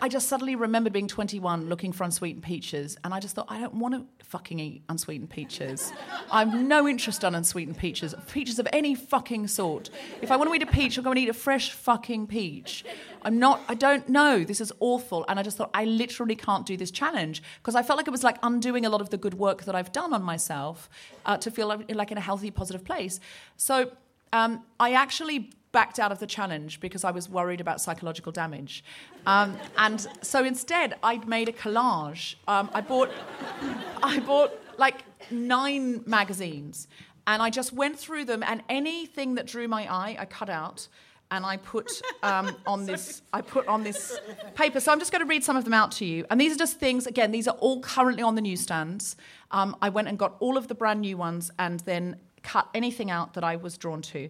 I 0.00 0.08
just 0.08 0.28
suddenly 0.28 0.56
remembered 0.56 0.92
being 0.92 1.06
21 1.06 1.68
looking 1.68 1.92
for 1.92 2.02
unsweetened 2.02 2.42
peaches, 2.42 2.96
and 3.04 3.14
I 3.14 3.20
just 3.20 3.36
thought, 3.36 3.46
I 3.48 3.60
don't 3.60 3.74
want 3.74 3.94
to 3.94 4.24
fucking 4.24 4.58
eat 4.58 4.82
unsweetened 4.88 5.30
peaches. 5.30 5.92
I've 6.30 6.52
no 6.52 6.88
interest 6.88 7.22
in 7.22 7.36
unsweetened 7.36 7.78
peaches, 7.78 8.12
peaches 8.26 8.58
of 8.58 8.66
any 8.72 8.96
fucking 8.96 9.46
sort. 9.46 9.90
If 10.20 10.32
I 10.32 10.36
want 10.36 10.50
to 10.50 10.54
eat 10.54 10.62
a 10.62 10.66
peach, 10.66 10.98
I'll 10.98 11.04
go 11.04 11.10
and 11.10 11.18
eat 11.20 11.28
a 11.28 11.32
fresh 11.32 11.70
fucking 11.70 12.26
peach. 12.26 12.84
I'm 13.22 13.38
not, 13.38 13.60
I 13.68 13.74
don't 13.74 14.08
know. 14.08 14.42
This 14.42 14.60
is 14.60 14.72
awful. 14.80 15.24
And 15.28 15.38
I 15.38 15.44
just 15.44 15.56
thought, 15.56 15.70
I 15.72 15.84
literally 15.84 16.34
can't 16.34 16.66
do 16.66 16.76
this 16.76 16.90
challenge 16.90 17.40
because 17.60 17.76
I 17.76 17.84
felt 17.84 17.96
like 17.96 18.08
it 18.08 18.12
was 18.12 18.24
like 18.24 18.38
undoing 18.42 18.84
a 18.84 18.90
lot 18.90 19.00
of 19.00 19.10
the 19.10 19.18
good 19.18 19.34
work 19.34 19.62
that 19.64 19.76
I've 19.76 19.92
done 19.92 20.12
on 20.12 20.22
myself 20.24 20.90
uh, 21.26 21.36
to 21.36 21.50
feel 21.50 21.68
like, 21.68 21.94
like 21.94 22.10
in 22.10 22.18
a 22.18 22.22
healthy, 22.22 22.50
positive 22.50 22.84
place. 22.84 23.20
So 23.56 23.92
um, 24.32 24.64
I 24.80 24.94
actually 24.94 25.50
backed 25.72 25.98
out 25.98 26.12
of 26.12 26.18
the 26.18 26.26
challenge 26.26 26.80
because 26.80 27.02
I 27.02 27.10
was 27.10 27.28
worried 27.28 27.60
about 27.60 27.80
psychological 27.80 28.30
damage. 28.30 28.84
Um, 29.26 29.56
and 29.76 30.06
so 30.20 30.44
instead, 30.44 30.94
I 31.02 31.16
made 31.16 31.48
a 31.48 31.52
collage. 31.52 32.36
Um, 32.46 32.70
I 32.72 32.82
bought, 32.82 33.10
I 34.02 34.20
bought 34.20 34.52
like 34.78 35.04
nine 35.30 36.02
magazines, 36.06 36.88
and 37.26 37.42
I 37.42 37.50
just 37.50 37.72
went 37.72 37.98
through 37.98 38.26
them, 38.26 38.42
and 38.42 38.62
anything 38.68 39.34
that 39.36 39.46
drew 39.46 39.66
my 39.66 39.90
eye, 39.92 40.16
I 40.18 40.26
cut 40.26 40.50
out. 40.50 40.88
And 41.30 41.46
I 41.46 41.56
put 41.56 42.02
um, 42.22 42.54
on 42.66 42.84
this. 42.84 43.22
I 43.32 43.40
put 43.40 43.66
on 43.66 43.82
this 43.82 44.20
paper. 44.54 44.80
So 44.80 44.92
I'm 44.92 44.98
just 44.98 45.12
going 45.12 45.22
to 45.22 45.26
read 45.26 45.42
some 45.42 45.56
of 45.56 45.64
them 45.64 45.72
out 45.72 45.90
to 45.92 46.04
you. 46.04 46.26
And 46.30 46.38
these 46.38 46.54
are 46.54 46.58
just 46.58 46.78
things. 46.78 47.06
Again, 47.06 47.30
these 47.30 47.48
are 47.48 47.56
all 47.58 47.80
currently 47.80 48.22
on 48.22 48.34
the 48.34 48.42
newsstands. 48.42 49.16
Um, 49.50 49.74
I 49.80 49.88
went 49.88 50.08
and 50.08 50.18
got 50.18 50.36
all 50.40 50.58
of 50.58 50.68
the 50.68 50.74
brand 50.74 51.00
new 51.00 51.16
ones, 51.16 51.50
and 51.58 51.80
then 51.80 52.16
cut 52.42 52.68
anything 52.74 53.10
out 53.10 53.32
that 53.32 53.44
I 53.44 53.56
was 53.56 53.78
drawn 53.78 54.02
to. 54.02 54.28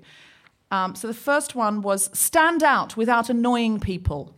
Um, 0.73 0.95
so 0.95 1.07
the 1.07 1.14
first 1.14 1.55
one 1.55 1.83
was 1.83 2.09
stand 2.19 2.62
out 2.62 2.97
without 2.97 3.29
annoying 3.29 3.79
people. 3.79 4.35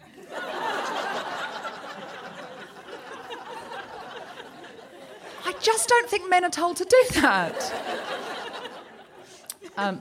I 5.46 5.52
just 5.60 5.88
don't 5.88 6.10
think 6.10 6.28
men 6.28 6.44
are 6.44 6.50
told 6.50 6.76
to 6.78 6.84
do 6.84 7.04
that. 7.20 7.72
Um, 9.76 10.00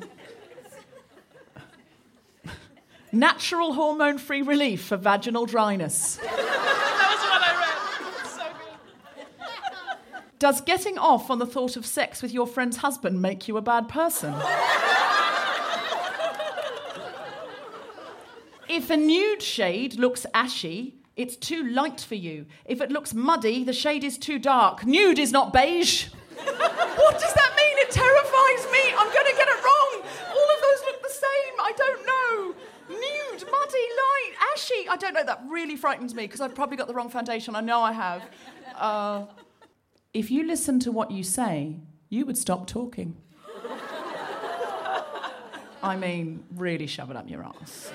natural 3.12 3.74
hormone 3.74 4.18
free 4.18 4.42
relief 4.42 4.86
for 4.86 4.98
vaginal 4.98 5.46
dryness. 5.46 6.16
that 6.16 6.25
was 6.25 7.22
what 7.30 7.44
I 7.44 7.54
read. 7.60 8.28
So 8.28 8.44
good. 10.18 10.40
Does 10.40 10.62
getting 10.62 10.98
off 10.98 11.30
on 11.30 11.38
the 11.38 11.46
thought 11.46 11.78
of 11.78 11.86
sex 11.86 12.24
with 12.24 12.34
your 12.34 12.48
friend's 12.48 12.78
husband 12.78 13.22
make 13.22 13.48
you 13.48 13.56
a 13.58 13.62
bad 13.62 13.88
person? 13.88 14.34
If 18.75 18.89
a 18.89 18.98
nude 18.98 19.44
shade 19.44 20.00
looks 20.00 20.25
ashy, 20.34 20.96
it's 21.15 21.36
too 21.36 21.63
light 21.63 22.01
for 22.01 22.15
you. 22.15 22.48
If 22.65 22.82
it 22.82 22.89
looks 22.89 23.13
muddy, 23.13 23.63
the 23.63 23.72
shade 23.72 24.03
is 24.03 24.18
too 24.18 24.39
dark. 24.39 24.84
Nude 24.84 25.20
is 25.20 25.32
not 25.32 25.53
beige. 25.53 26.08
what 26.08 27.13
does 27.13 27.34
that 27.36 27.53
mean? 27.56 27.77
It 27.77 27.92
terrifies 27.92 28.65
me. 28.72 28.80
I'm 28.98 29.13
going 29.13 29.27
to 29.27 29.36
get 29.38 29.48
it 29.48 29.63
wrong. 29.63 30.01
All 30.27 30.50
of 30.56 30.62
those 30.63 30.82
look 30.88 31.03
the 31.03 31.13
same. 31.13 31.53
I 31.60 31.72
don't 31.77 32.03
know. 32.08 32.56
Nude, 32.89 33.44
muddy, 33.51 33.88
light, 34.01 34.34
ashy. 34.56 34.89
I 34.89 34.98
don't 35.00 35.13
know. 35.13 35.24
That 35.24 35.44
really 35.48 35.75
frightens 35.75 36.15
me 36.15 36.24
because 36.24 36.42
I've 36.42 36.56
probably 36.56 36.77
got 36.77 36.88
the 36.88 36.96
wrong 36.96 37.10
foundation. 37.10 37.56
I 37.56 37.62
know 37.62 37.82
I 37.82 37.92
have. 37.92 38.24
Uh, 38.75 39.25
if 40.15 40.32
you 40.32 40.48
listen 40.48 40.80
to 40.80 40.92
what 40.92 41.12
you 41.12 41.22
say, 41.22 41.75
you 42.10 42.25
would 42.25 42.39
stop 42.39 42.65
talking. 42.65 43.18
I 45.84 45.95
mean, 45.95 46.43
really 46.56 46.88
shove 46.88 47.12
it 47.12 47.17
up 47.17 47.30
your 47.30 47.43
ass. 47.43 47.91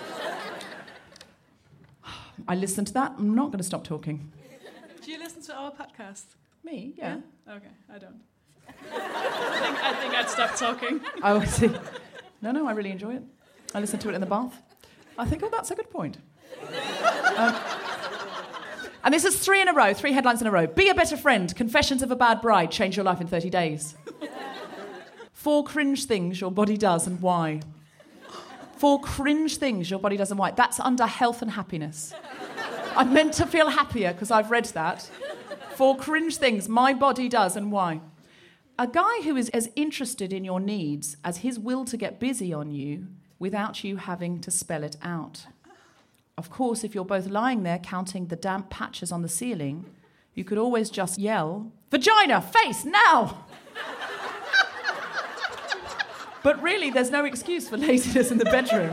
I 2.47 2.55
listened 2.55 2.87
to 2.89 2.93
that. 2.95 3.15
I'm 3.19 3.35
not 3.35 3.47
going 3.47 3.59
to 3.59 3.65
stop 3.65 3.85
talking. 3.85 4.33
Do 5.03 5.11
you 5.11 5.19
listen 5.19 5.43
to 5.43 5.55
our 5.55 5.73
podcast? 5.73 6.25
Me? 6.65 6.95
Yeah. 6.97 7.21
Okay, 7.49 7.67
I 7.93 7.99
don't. 7.99 8.21
I 8.69 9.61
think, 9.61 9.85
I 9.85 9.95
think 9.95 10.15
I'd 10.15 10.29
stop 10.29 10.55
talking. 10.57 11.01
Oh, 11.23 11.41
I 11.41 11.45
see. 11.47 11.71
No, 12.43 12.53
no, 12.53 12.69
I 12.69 12.73
really 12.73 12.91
enjoy 12.91 13.15
it. 13.17 13.23
I 13.75 13.81
listen 13.81 13.99
to 14.01 14.09
it 14.11 14.15
in 14.15 14.21
the 14.21 14.27
bath. 14.27 14.63
I 15.19 15.25
think, 15.25 15.43
oh, 15.43 15.49
that's 15.51 15.71
a 15.71 15.75
good 15.75 15.91
point. 15.91 16.19
Um, 17.37 17.57
and 19.05 19.15
this 19.15 19.25
is 19.25 19.39
three 19.39 19.61
in 19.61 19.69
a 19.69 19.73
row, 19.73 19.95
three 19.95 20.13
headlines 20.13 20.41
in 20.41 20.47
a 20.47 20.51
row. 20.51 20.67
Be 20.67 20.89
a 20.89 20.95
better 20.95 21.17
friend. 21.17 21.55
Confessions 21.57 22.03
of 22.03 22.11
a 22.11 22.17
bad 22.17 22.41
bride. 22.41 22.71
Change 22.71 22.97
your 22.97 23.05
life 23.05 23.21
in 23.21 23.27
30 23.27 23.51
days. 23.51 23.95
Four 25.33 25.65
cringe 25.65 26.05
things 26.05 26.41
your 26.41 26.51
body 26.51 26.77
does 26.77 27.07
and 27.07 27.21
why. 27.21 27.61
Four 28.79 29.01
cringe 29.01 29.57
things 29.57 29.91
your 29.91 29.99
body 29.99 30.17
doesn't 30.17 30.37
why. 30.37 30.53
That's 30.53 30.79
under 30.79 31.07
health 31.07 31.43
and 31.43 31.51
happiness. 31.51 32.15
I'm 32.97 33.13
meant 33.13 33.35
to 33.35 33.47
feel 33.47 33.71
happier 33.71 34.13
because 34.13 34.31
I've 34.31 34.51
read 34.51 34.67
that. 34.67 35.11
Four 35.75 35.97
cringe 35.97 36.37
things 36.37 36.69
my 36.69 36.95
body 36.95 37.29
does 37.29 37.57
and 37.57 37.73
why. 37.73 38.01
A 38.79 38.87
guy 38.87 39.23
who 39.25 39.37
is 39.37 39.49
as 39.51 39.69
interested 39.75 40.33
in 40.33 40.45
your 40.45 40.61
needs 40.61 41.17
as 41.25 41.39
his 41.39 41.59
will 41.59 41.85
to 41.87 41.97
get 41.97 42.21
busy 42.21 42.53
on 42.53 42.71
you 42.71 43.09
without 43.41 43.83
you 43.83 43.97
having 43.97 44.41
to 44.41 44.51
spell 44.51 44.85
it 44.85 44.97
out. 45.03 45.47
Of 46.37 46.51
course, 46.51 46.85
if 46.85 46.95
you're 46.95 47.05
both 47.05 47.27
lying 47.27 47.65
there 47.65 47.81
counting 47.81 48.27
the 48.27 48.37
damp 48.37 48.71
patches 48.71 49.11
on 49.11 49.23
the 49.23 49.29
ceiling, 49.29 49.87
you 50.35 50.45
could 50.45 50.59
always 50.59 50.89
just 50.89 51.19
yell, 51.19 51.73
Vagina, 51.91 52.41
face, 52.41 52.85
now! 52.85 53.45
But 56.43 56.63
really, 56.63 56.91
there's 56.91 57.11
no 57.11 57.25
excuse 57.25 57.69
for 57.69 57.77
laziness 57.77 58.31
in 58.31 58.39
the 58.39 58.45
bedroom. 58.45 58.91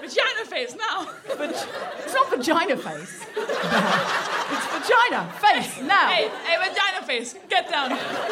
Vagina 0.00 0.44
face 0.46 0.76
now. 0.76 1.08
Vag- 1.36 1.68
it's 1.98 2.14
not 2.14 2.30
vagina 2.30 2.76
face. 2.76 3.24
it's 3.36 4.66
vagina 4.66 5.32
face 5.40 5.80
now. 5.80 6.08
Hey, 6.08 6.28
hey, 6.44 6.56
vagina 6.68 7.06
face, 7.06 7.34
get 7.48 7.70
down 7.70 7.88
there. 7.90 8.28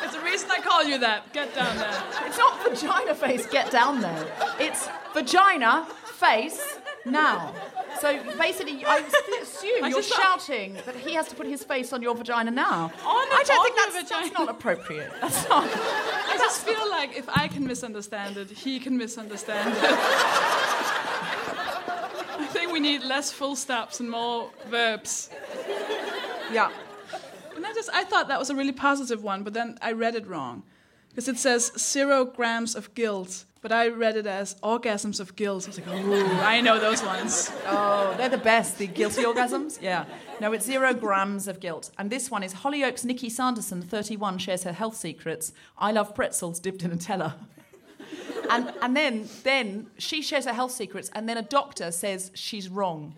There's 0.00 0.14
a 0.14 0.20
reason 0.24 0.50
I 0.50 0.60
call 0.60 0.84
you 0.84 0.98
that. 0.98 1.32
Get 1.32 1.54
down 1.54 1.76
there. 1.76 2.02
It's 2.26 2.38
not 2.38 2.62
vagina 2.62 3.14
face, 3.14 3.46
get 3.46 3.70
down 3.72 4.00
there. 4.00 4.26
It's 4.60 4.88
vagina 5.12 5.86
face 6.04 6.78
now. 7.04 7.52
So 8.00 8.22
basically, 8.38 8.84
I 8.84 8.98
assume 9.42 9.84
I 9.84 9.88
you're 9.88 10.02
shouting 10.02 10.74
that 10.86 10.96
he 10.96 11.14
has 11.14 11.28
to 11.28 11.34
put 11.34 11.46
his 11.46 11.62
face 11.64 11.92
on 11.92 12.02
your 12.02 12.14
vagina 12.14 12.50
now. 12.50 12.84
On- 12.84 12.92
I 13.04 13.42
don't 13.46 13.58
on 13.58 13.64
think 13.64 13.76
that's, 13.76 14.10
that's 14.10 14.32
not 14.32 14.48
appropriate. 14.48 15.10
That's 15.20 15.48
not. 15.48 15.68
I 15.72 16.36
just 16.38 16.64
feel 16.66 16.90
like 16.90 17.16
if 17.16 17.28
I 17.28 17.48
can 17.48 17.66
misunderstand 17.66 18.36
it, 18.36 18.50
he 18.50 18.78
can 18.78 18.96
misunderstand 18.98 19.74
it. 19.76 19.84
I 22.36 22.46
think 22.50 22.72
we 22.72 22.80
need 22.80 23.02
less 23.02 23.30
full 23.32 23.56
stops 23.56 24.00
and 24.00 24.10
more 24.10 24.50
verbs. 24.68 25.30
Yeah. 26.52 26.70
And 27.56 27.64
I 27.64 27.72
just 27.72 27.88
I 27.92 28.04
thought 28.04 28.28
that 28.28 28.38
was 28.38 28.50
a 28.50 28.54
really 28.54 28.72
positive 28.72 29.22
one, 29.22 29.42
but 29.44 29.54
then 29.54 29.78
I 29.80 29.92
read 29.92 30.14
it 30.14 30.26
wrong. 30.26 30.62
Because 31.14 31.28
it 31.28 31.38
says 31.38 31.70
zero 31.78 32.24
grams 32.24 32.74
of 32.74 32.92
guilt, 32.94 33.44
but 33.62 33.70
I 33.70 33.86
read 33.86 34.16
it 34.16 34.26
as 34.26 34.56
orgasms 34.56 35.20
of 35.20 35.36
guilt. 35.36 35.64
I 35.64 35.68
was 35.68 35.78
like, 35.78 35.88
ooh, 35.88 36.26
I 36.42 36.60
know 36.60 36.80
those 36.80 37.04
ones. 37.04 37.52
Oh, 37.66 38.12
they're 38.16 38.28
the 38.28 38.36
best. 38.36 38.78
The 38.78 38.88
guilty 38.88 39.22
orgasms. 39.22 39.80
Yeah. 39.80 40.06
No, 40.40 40.52
it's 40.52 40.66
zero 40.66 40.92
grams 40.92 41.46
of 41.46 41.60
guilt. 41.60 41.92
And 41.98 42.10
this 42.10 42.32
one 42.32 42.42
is 42.42 42.52
Hollyoaks 42.52 43.04
Nikki 43.04 43.30
Sanderson, 43.30 43.80
31, 43.80 44.38
shares 44.38 44.64
her 44.64 44.72
health 44.72 44.96
secrets. 44.96 45.52
I 45.78 45.92
love 45.92 46.16
pretzels 46.16 46.58
dipped 46.58 46.82
in 46.82 46.90
Nutella. 46.90 47.34
And, 48.50 48.72
and 48.82 48.96
then, 48.96 49.28
then 49.44 49.86
she 49.98 50.20
shares 50.20 50.46
her 50.46 50.52
health 50.52 50.72
secrets, 50.72 51.10
and 51.14 51.28
then 51.28 51.38
a 51.38 51.42
doctor 51.42 51.90
says 51.92 52.32
she's 52.34 52.68
wrong. 52.68 53.14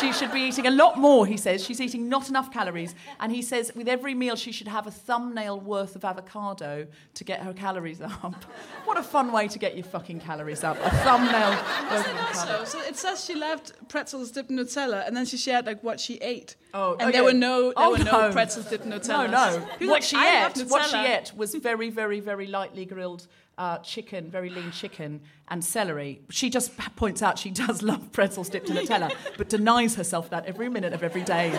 She 0.00 0.12
should 0.12 0.32
be 0.32 0.40
eating 0.42 0.66
a 0.66 0.70
lot 0.70 0.98
more, 0.98 1.26
he 1.26 1.36
says. 1.36 1.64
She's 1.64 1.80
eating 1.80 2.08
not 2.08 2.28
enough 2.28 2.52
calories. 2.52 2.94
And 3.20 3.32
he 3.32 3.42
says 3.42 3.72
with 3.74 3.88
every 3.88 4.14
meal 4.14 4.36
she 4.36 4.52
should 4.52 4.68
have 4.68 4.86
a 4.86 4.90
thumbnail 4.90 5.60
worth 5.60 5.96
of 5.96 6.04
avocado 6.04 6.86
to 7.14 7.24
get 7.24 7.40
her 7.40 7.52
calories 7.52 8.00
up. 8.00 8.44
What 8.84 8.96
a 8.98 9.02
fun 9.02 9.32
way 9.32 9.48
to 9.48 9.58
get 9.58 9.74
your 9.76 9.84
fucking 9.84 10.20
calories 10.20 10.64
up. 10.64 10.76
A 10.82 10.90
thumbnail 10.90 11.50
worth 11.90 12.06
of 12.08 12.14
avocado. 12.16 12.64
So, 12.64 12.80
it 12.82 12.96
says 12.96 13.24
she 13.24 13.34
loved 13.34 13.72
pretzels 13.88 14.30
dipped 14.30 14.50
in 14.50 14.56
Nutella, 14.56 15.06
and 15.06 15.14
then 15.16 15.26
she 15.26 15.36
shared 15.36 15.66
like 15.66 15.82
what 15.84 16.00
she 16.00 16.14
ate. 16.16 16.56
Oh, 16.74 16.92
and 16.92 17.02
okay. 17.02 17.12
there 17.12 17.24
were 17.24 17.32
no, 17.32 17.64
there 17.64 17.72
Oh, 17.76 17.90
were 17.92 17.98
no, 17.98 18.28
no. 18.28 18.32
pretzels 18.32 18.66
dipped 18.66 18.84
in 18.84 18.90
No, 18.90 18.98
Nutella. 18.98 19.30
no. 19.30 19.66
Was 19.80 19.88
What 19.88 20.04
she 20.04 20.16
"I 20.16 20.46
ate, 20.46 20.60
what 20.68 20.84
she 20.88 20.96
ate 20.96 21.32
was 21.36 21.54
very, 21.54 21.90
very, 21.90 22.20
very 22.20 22.46
lightly 22.46 22.84
grilled 22.86 23.26
uh, 23.58 23.78
chicken, 23.78 24.30
very 24.30 24.50
lean 24.50 24.70
chicken, 24.70 25.20
and 25.48 25.64
celery. 25.64 26.20
She 26.30 26.48
just 26.48 26.70
points 26.94 27.22
out 27.22 27.38
she 27.38 27.50
does 27.50 27.82
love 27.90 28.12
pretzels 28.12 28.48
dipped 28.48 28.70
in 28.70 28.76
Nutella, 28.76 29.10
but 29.36 29.48
denies 29.48 29.77
herself 29.86 30.30
that 30.30 30.46
every 30.46 30.68
minute 30.68 30.92
of 30.92 31.02
every 31.02 31.22
day. 31.22 31.56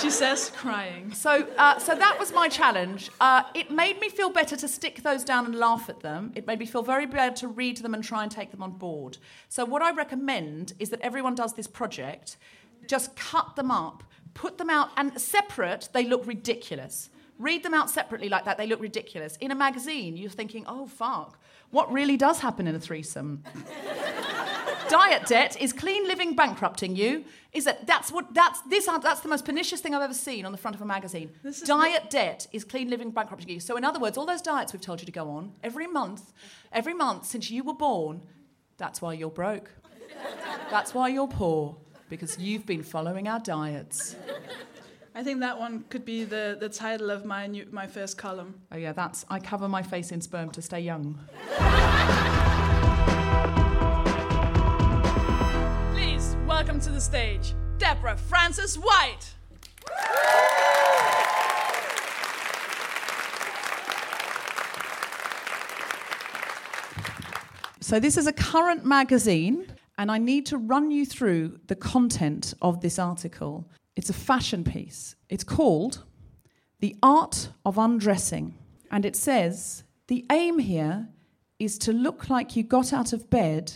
She 0.00 0.10
says, 0.10 0.52
crying. 0.54 1.12
So, 1.12 1.48
uh, 1.58 1.78
so 1.78 1.94
that 1.94 2.16
was 2.18 2.32
my 2.32 2.48
challenge. 2.48 3.10
Uh, 3.20 3.42
it 3.54 3.70
made 3.70 4.00
me 4.00 4.08
feel 4.08 4.30
better 4.30 4.56
to 4.56 4.68
stick 4.68 5.02
those 5.02 5.24
down 5.24 5.46
and 5.46 5.54
laugh 5.54 5.88
at 5.88 6.00
them. 6.00 6.32
It 6.36 6.46
made 6.46 6.60
me 6.60 6.66
feel 6.66 6.82
very 6.82 7.06
bad 7.06 7.34
to 7.36 7.48
read 7.48 7.78
them 7.78 7.94
and 7.94 8.04
try 8.04 8.22
and 8.22 8.30
take 8.30 8.52
them 8.52 8.62
on 8.62 8.72
board. 8.72 9.18
So, 9.48 9.64
what 9.64 9.82
I 9.82 9.90
recommend 9.90 10.74
is 10.78 10.90
that 10.90 11.00
everyone 11.00 11.34
does 11.34 11.54
this 11.54 11.66
project. 11.66 12.36
Just 12.86 13.16
cut 13.16 13.56
them 13.56 13.70
up, 13.70 14.04
put 14.34 14.58
them 14.58 14.70
out, 14.70 14.90
and 14.96 15.20
separate. 15.20 15.88
They 15.92 16.04
look 16.04 16.26
ridiculous. 16.26 17.10
Read 17.38 17.62
them 17.62 17.74
out 17.74 17.90
separately 17.90 18.28
like 18.28 18.44
that. 18.44 18.58
They 18.58 18.66
look 18.66 18.80
ridiculous. 18.80 19.36
In 19.38 19.50
a 19.50 19.54
magazine, 19.56 20.16
you're 20.16 20.30
thinking, 20.30 20.64
"Oh 20.68 20.86
fuck, 20.86 21.38
what 21.70 21.90
really 21.92 22.16
does 22.16 22.40
happen 22.40 22.66
in 22.66 22.74
a 22.74 22.80
threesome?" 22.80 23.42
diet 24.90 25.26
debt 25.26 25.60
is 25.60 25.72
clean 25.72 26.06
living 26.06 26.34
bankrupting 26.34 26.96
you. 26.96 27.24
Is 27.52 27.64
that 27.64 27.86
that's 27.86 28.12
what 28.12 28.34
that's 28.34 28.60
this 28.62 28.86
that's 28.86 29.20
the 29.20 29.28
most 29.28 29.44
pernicious 29.44 29.80
thing 29.80 29.94
I've 29.94 30.02
ever 30.02 30.14
seen 30.14 30.44
on 30.44 30.52
the 30.52 30.58
front 30.58 30.76
of 30.76 30.82
a 30.82 30.84
magazine. 30.84 31.30
Diet 31.64 32.10
debt 32.10 32.46
is 32.52 32.64
clean 32.64 32.90
living 32.90 33.10
bankrupting 33.10 33.48
you. 33.48 33.60
So 33.60 33.76
in 33.76 33.84
other 33.84 33.98
words, 33.98 34.18
all 34.18 34.26
those 34.26 34.42
diets 34.42 34.72
we've 34.72 34.82
told 34.82 35.00
you 35.00 35.06
to 35.06 35.12
go 35.12 35.30
on 35.30 35.52
every 35.62 35.86
month, 35.86 36.32
every 36.72 36.94
month 36.94 37.26
since 37.26 37.50
you 37.50 37.64
were 37.64 37.74
born, 37.74 38.22
that's 38.76 39.00
why 39.00 39.14
you're 39.14 39.30
broke. 39.30 39.70
That's 40.70 40.94
why 40.94 41.08
you're 41.08 41.28
poor 41.28 41.76
because 42.08 42.38
you've 42.38 42.66
been 42.66 42.82
following 42.82 43.28
our 43.28 43.40
diets. 43.40 44.16
I 45.12 45.24
think 45.24 45.40
that 45.40 45.58
one 45.58 45.84
could 45.90 46.04
be 46.04 46.22
the, 46.22 46.56
the 46.60 46.68
title 46.68 47.10
of 47.10 47.24
my 47.24 47.48
new, 47.48 47.66
my 47.72 47.88
first 47.88 48.16
column. 48.16 48.54
Oh 48.70 48.76
yeah, 48.76 48.92
that's 48.92 49.26
I 49.28 49.40
cover 49.40 49.68
my 49.68 49.82
face 49.82 50.12
in 50.12 50.20
sperm 50.20 50.50
to 50.52 50.62
stay 50.62 50.80
young. 50.80 51.18
Please 55.92 56.36
welcome 56.46 56.80
to 56.80 56.90
the 56.90 57.00
stage, 57.00 57.54
Deborah 57.78 58.16
Frances-White. 58.16 59.34
So, 67.80 67.98
this 67.98 68.16
is 68.16 68.28
a 68.28 68.32
current 68.32 68.84
magazine, 68.84 69.66
and 69.98 70.12
I 70.12 70.18
need 70.18 70.46
to 70.46 70.56
run 70.56 70.92
you 70.92 71.04
through 71.04 71.58
the 71.66 71.74
content 71.74 72.54
of 72.62 72.80
this 72.80 73.00
article. 73.00 73.66
It's 74.00 74.08
a 74.08 74.14
fashion 74.14 74.64
piece. 74.64 75.14
It's 75.28 75.44
called 75.44 76.04
The 76.78 76.96
Art 77.02 77.50
of 77.66 77.76
Undressing. 77.76 78.56
And 78.90 79.04
it 79.04 79.14
says 79.14 79.84
the 80.06 80.24
aim 80.32 80.58
here 80.58 81.08
is 81.58 81.76
to 81.80 81.92
look 81.92 82.30
like 82.30 82.56
you 82.56 82.62
got 82.62 82.94
out 82.94 83.12
of 83.12 83.28
bed 83.28 83.74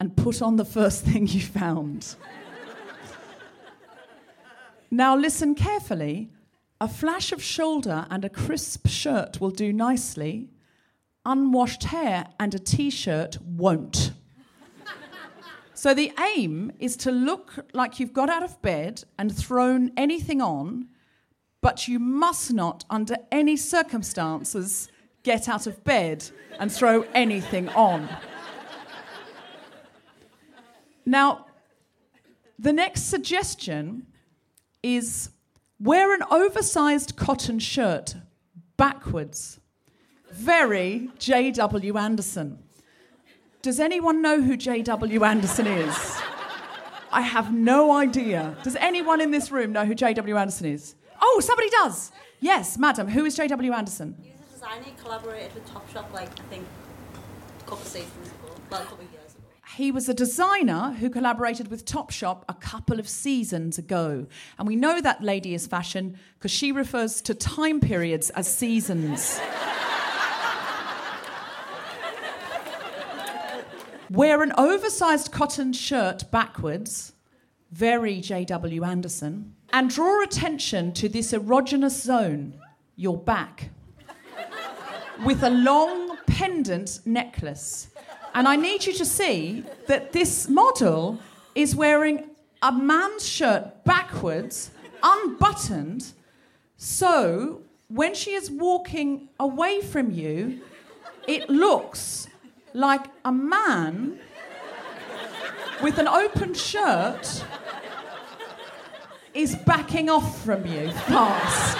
and 0.00 0.16
put 0.16 0.42
on 0.42 0.56
the 0.56 0.64
first 0.64 1.04
thing 1.04 1.28
you 1.28 1.40
found. 1.40 2.16
now, 4.90 5.14
listen 5.14 5.54
carefully. 5.54 6.32
A 6.80 6.88
flash 6.88 7.30
of 7.30 7.40
shoulder 7.40 8.08
and 8.10 8.24
a 8.24 8.28
crisp 8.28 8.88
shirt 8.88 9.40
will 9.40 9.52
do 9.52 9.72
nicely 9.72 10.50
unwashed 11.24 11.84
hair 11.84 12.26
and 12.40 12.56
a 12.56 12.58
t 12.58 12.90
shirt 12.90 13.38
won't. 13.40 14.10
So 15.80 15.94
the 15.94 16.12
aim 16.36 16.70
is 16.78 16.94
to 16.94 17.10
look 17.10 17.64
like 17.72 17.98
you've 17.98 18.12
got 18.12 18.28
out 18.28 18.42
of 18.42 18.60
bed 18.60 19.02
and 19.18 19.34
thrown 19.34 19.90
anything 19.96 20.42
on, 20.42 20.88
but 21.62 21.88
you 21.88 21.98
must 21.98 22.52
not, 22.52 22.84
under 22.90 23.16
any 23.32 23.56
circumstances, 23.56 24.88
get 25.22 25.48
out 25.48 25.66
of 25.66 25.82
bed 25.82 26.22
and 26.58 26.70
throw 26.70 27.06
anything 27.14 27.70
on. 27.70 28.10
Now, 31.06 31.46
the 32.58 32.74
next 32.74 33.04
suggestion 33.04 34.06
is 34.82 35.30
wear 35.78 36.12
an 36.14 36.24
oversized 36.30 37.16
cotton 37.16 37.58
shirt 37.58 38.16
backwards 38.76 39.60
very 40.30 41.08
J.W. 41.18 41.96
Anderson. 41.96 42.58
Does 43.62 43.78
anyone 43.78 44.22
know 44.22 44.40
who 44.40 44.56
J.W. 44.56 45.22
Anderson 45.22 45.66
is? 45.66 46.20
I 47.12 47.20
have 47.20 47.52
no 47.52 47.92
idea. 47.92 48.56
Does 48.62 48.74
anyone 48.76 49.20
in 49.20 49.32
this 49.32 49.50
room 49.50 49.72
know 49.72 49.84
who 49.84 49.94
J.W. 49.94 50.34
Anderson 50.34 50.66
is? 50.66 50.94
Oh, 51.20 51.40
somebody 51.44 51.68
does. 51.68 52.10
Yes, 52.40 52.78
madam. 52.78 53.08
Who 53.08 53.26
is 53.26 53.36
J.W. 53.36 53.72
Anderson? 53.72 54.16
He's 54.22 54.32
a 54.32 54.52
designer. 54.54 54.84
He 54.84 54.92
collaborated 54.92 55.52
with 55.54 55.66
Topshop, 55.68 56.10
like 56.12 56.30
I 56.40 56.42
think, 56.44 56.66
a 57.58 57.62
couple 57.64 57.82
of 57.82 57.86
seasons 57.86 58.28
ago, 58.28 58.54
well, 58.70 58.80
a 58.80 58.84
couple 58.84 59.04
of 59.04 59.12
years 59.12 59.34
ago. 59.34 59.44
He 59.76 59.92
was 59.92 60.08
a 60.08 60.14
designer 60.14 60.92
who 60.98 61.10
collaborated 61.10 61.68
with 61.68 61.84
Topshop 61.84 62.44
a 62.48 62.54
couple 62.54 62.98
of 62.98 63.06
seasons 63.06 63.76
ago. 63.76 64.26
And 64.58 64.66
we 64.66 64.74
know 64.74 65.02
that 65.02 65.22
lady 65.22 65.52
is 65.52 65.66
fashion 65.66 66.16
because 66.38 66.50
she 66.50 66.72
refers 66.72 67.20
to 67.22 67.34
time 67.34 67.80
periods 67.80 68.30
as 68.30 68.48
seasons. 68.48 69.38
Wear 74.10 74.42
an 74.42 74.52
oversized 74.58 75.30
cotton 75.30 75.72
shirt 75.72 76.32
backwards, 76.32 77.12
very 77.70 78.20
J.W. 78.20 78.82
Anderson, 78.82 79.54
and 79.72 79.88
draw 79.88 80.20
attention 80.24 80.92
to 80.94 81.08
this 81.08 81.30
erogenous 81.32 82.02
zone, 82.02 82.60
your 82.96 83.16
back, 83.16 83.70
with 85.24 85.44
a 85.44 85.50
long 85.50 86.18
pendant 86.26 86.98
necklace. 87.06 87.86
And 88.34 88.48
I 88.48 88.56
need 88.56 88.84
you 88.84 88.94
to 88.94 89.04
see 89.04 89.64
that 89.86 90.10
this 90.10 90.48
model 90.48 91.20
is 91.54 91.76
wearing 91.76 92.30
a 92.62 92.72
man's 92.72 93.24
shirt 93.24 93.84
backwards, 93.84 94.72
unbuttoned, 95.04 96.14
so 96.76 97.62
when 97.86 98.16
she 98.16 98.32
is 98.32 98.50
walking 98.50 99.28
away 99.38 99.80
from 99.80 100.10
you, 100.10 100.62
it 101.28 101.48
looks 101.48 102.26
like 102.72 103.06
a 103.24 103.32
man 103.32 104.18
with 105.82 105.98
an 105.98 106.08
open 106.08 106.54
shirt 106.54 107.44
is 109.34 109.56
backing 109.66 110.10
off 110.10 110.44
from 110.44 110.66
you 110.66 110.90
fast. 110.90 111.78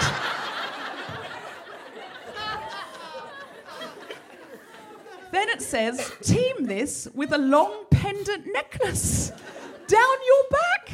then 5.31 5.49
it 5.49 5.61
says, 5.61 6.11
team 6.21 6.65
this 6.65 7.07
with 7.13 7.31
a 7.31 7.37
long 7.37 7.85
pendant 7.89 8.45
necklace 8.51 9.31
down 9.87 10.17
your 10.25 10.43
back. 10.49 10.90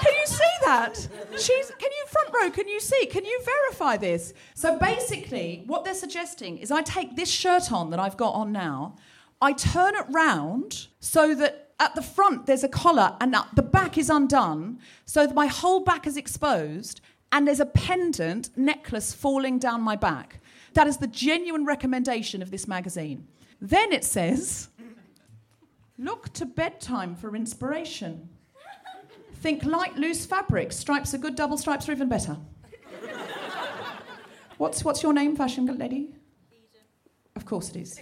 Can 0.00 0.12
you 0.12 0.26
see 0.26 0.54
that? 0.64 1.08
She's, 1.32 1.70
can 1.78 1.90
you 1.90 2.04
front 2.08 2.28
row? 2.34 2.50
Can 2.50 2.68
you 2.68 2.80
see? 2.80 3.06
Can 3.06 3.24
you 3.24 3.40
verify 3.44 3.96
this? 3.96 4.32
So 4.54 4.78
basically, 4.78 5.62
what 5.66 5.84
they're 5.84 5.94
suggesting 5.94 6.58
is 6.58 6.70
I 6.70 6.82
take 6.82 7.16
this 7.16 7.30
shirt 7.30 7.72
on 7.72 7.90
that 7.90 8.00
I've 8.00 8.16
got 8.16 8.34
on 8.34 8.52
now, 8.52 8.96
I 9.40 9.52
turn 9.52 9.94
it 9.94 10.06
round 10.10 10.86
so 11.00 11.34
that 11.34 11.72
at 11.80 11.94
the 11.94 12.02
front 12.02 12.46
there's 12.46 12.64
a 12.64 12.68
collar 12.68 13.16
and 13.20 13.34
the 13.54 13.62
back 13.62 13.98
is 13.98 14.08
undone, 14.08 14.78
so 15.04 15.26
that 15.26 15.34
my 15.34 15.46
whole 15.46 15.80
back 15.80 16.06
is 16.06 16.16
exposed, 16.16 17.00
and 17.32 17.46
there's 17.46 17.60
a 17.60 17.66
pendant 17.66 18.56
necklace 18.56 19.12
falling 19.12 19.58
down 19.58 19.80
my 19.82 19.96
back. 19.96 20.40
That 20.74 20.86
is 20.86 20.98
the 20.98 21.06
genuine 21.06 21.64
recommendation 21.64 22.42
of 22.42 22.50
this 22.50 22.68
magazine. 22.68 23.26
Then 23.60 23.92
it 23.92 24.04
says, 24.04 24.68
look 25.98 26.32
to 26.34 26.46
bedtime 26.46 27.16
for 27.16 27.34
inspiration. 27.34 28.28
Think 29.44 29.62
light, 29.66 29.94
loose 29.98 30.24
fabric. 30.24 30.72
Stripes 30.72 31.12
are 31.12 31.18
good, 31.18 31.36
double 31.36 31.58
stripes 31.58 31.86
are 31.86 31.92
even 31.92 32.08
better. 32.08 32.38
what's, 34.56 34.82
what's 34.82 35.02
your 35.02 35.12
name, 35.12 35.36
fashion 35.36 35.66
lady? 35.66 35.96
Eden. 35.96 36.14
Of 37.36 37.44
course 37.44 37.68
it 37.68 37.76
is. 37.76 38.00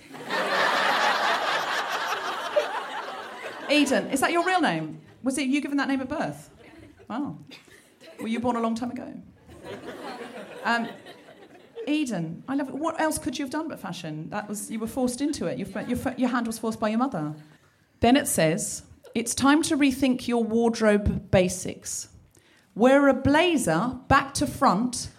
Eden, 3.69 4.09
is 4.13 4.21
that 4.21 4.31
your 4.31 4.47
real 4.47 4.61
name? 4.61 5.01
Was 5.25 5.37
it 5.37 5.49
you 5.49 5.61
given 5.61 5.79
that 5.79 5.89
name 5.89 6.01
at 6.01 6.09
birth? 6.09 6.49
Wow. 7.11 7.39
Were 8.21 8.29
you 8.29 8.39
born 8.39 8.55
a 8.55 8.61
long 8.61 8.77
time 8.77 8.93
ago? 8.93 9.13
Um, 10.63 10.87
Eden, 11.89 12.45
I 12.47 12.55
love 12.55 12.69
it. 12.69 12.75
What 12.77 13.01
else 13.01 13.19
could 13.19 13.37
you 13.37 13.45
have 13.45 13.51
done 13.51 13.67
but 13.67 13.81
fashion? 13.81 14.31
That 14.31 14.49
was 14.49 14.71
you 14.71 14.79
were 14.79 14.87
forced 14.87 15.21
into 15.21 15.47
it. 15.47 15.59
Your, 15.59 15.67
your, 15.89 15.99
your 16.17 16.29
hand 16.29 16.47
was 16.47 16.61
forced 16.61 16.79
by 16.79 16.91
your 16.91 16.99
mother. 16.99 17.35
Then 17.99 18.17
it 18.17 18.29
says, 18.29 18.85
it's 19.15 19.35
time 19.35 19.63
to 19.63 19.77
rethink 19.77 20.27
your 20.27 20.43
wardrobe 20.43 21.31
basics. 21.31 22.09
Wear 22.75 23.09
a 23.09 23.15
blazer 23.15 23.99
back 24.09 24.33
to 24.35 24.47
front, 24.47 25.11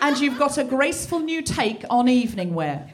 and 0.00 0.18
you've 0.18 0.38
got 0.38 0.58
a 0.58 0.64
graceful 0.64 1.18
new 1.18 1.42
take 1.42 1.84
on 1.90 2.08
evening 2.08 2.54
wear. 2.54 2.90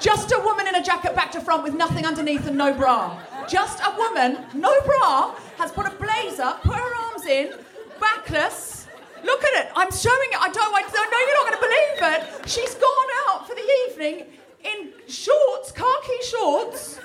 Just 0.00 0.32
a 0.32 0.40
woman 0.44 0.66
in 0.66 0.74
a 0.74 0.82
jacket 0.82 1.14
back 1.14 1.30
to 1.32 1.40
front 1.40 1.62
with 1.62 1.74
nothing 1.74 2.04
underneath 2.04 2.44
and 2.48 2.58
no 2.58 2.74
bra. 2.74 3.16
Just 3.48 3.80
a 3.80 3.94
woman, 3.96 4.38
no 4.54 4.72
bra, 4.82 5.36
has 5.58 5.70
put 5.70 5.86
a 5.86 5.90
blazer, 5.90 6.52
put 6.62 6.74
her 6.74 6.94
arms 7.04 7.24
in, 7.26 7.52
backless. 8.00 8.88
Look 9.22 9.44
at 9.44 9.64
it. 9.64 9.72
I'm 9.76 9.92
showing 9.92 10.28
it. 10.32 10.40
I 10.40 10.48
don't. 10.48 10.74
I 10.74 10.82
know 10.82 11.18
you're 11.28 11.38
not 11.38 11.46
going 11.46 11.60
to 11.60 11.66
believe 11.68 12.42
it. 12.42 12.48
She's 12.48 12.74
gone 12.74 13.08
out 13.28 13.46
for 13.46 13.54
the 13.54 13.62
evening 13.88 14.26
in 14.64 14.92
shorts, 15.08 15.70
khaki 15.70 16.22
shorts, 16.28 16.98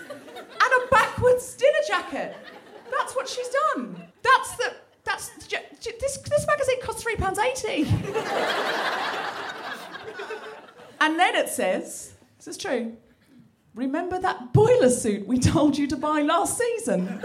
and 0.62 0.84
a 0.84 0.88
backwards 0.89 1.56
dinner 1.56 1.84
jacket. 1.88 2.36
That's 2.91 3.15
what 3.15 3.28
she's 3.28 3.50
done. 3.50 4.02
That's 4.24 4.56
the 4.58 4.74
That's 5.04 5.30
this. 5.48 6.17
This 6.17 6.48
magazine 6.48 6.82
costs 6.82 7.02
three 7.04 7.15
pounds 7.15 7.39
eighty. 7.39 7.84
and 11.00 11.20
then 11.20 11.36
it 11.36 11.50
says, 11.50 12.13
"This 12.38 12.48
is 12.48 12.58
true. 12.58 12.93
Remember 13.76 14.20
that 14.20 14.54
boiler 14.54 14.89
suit 14.89 15.28
we 15.28 15.38
told 15.39 15.78
you 15.78 15.88
to 15.88 15.96
buy 15.98 16.22
last 16.22 16.58
season." 16.58 17.22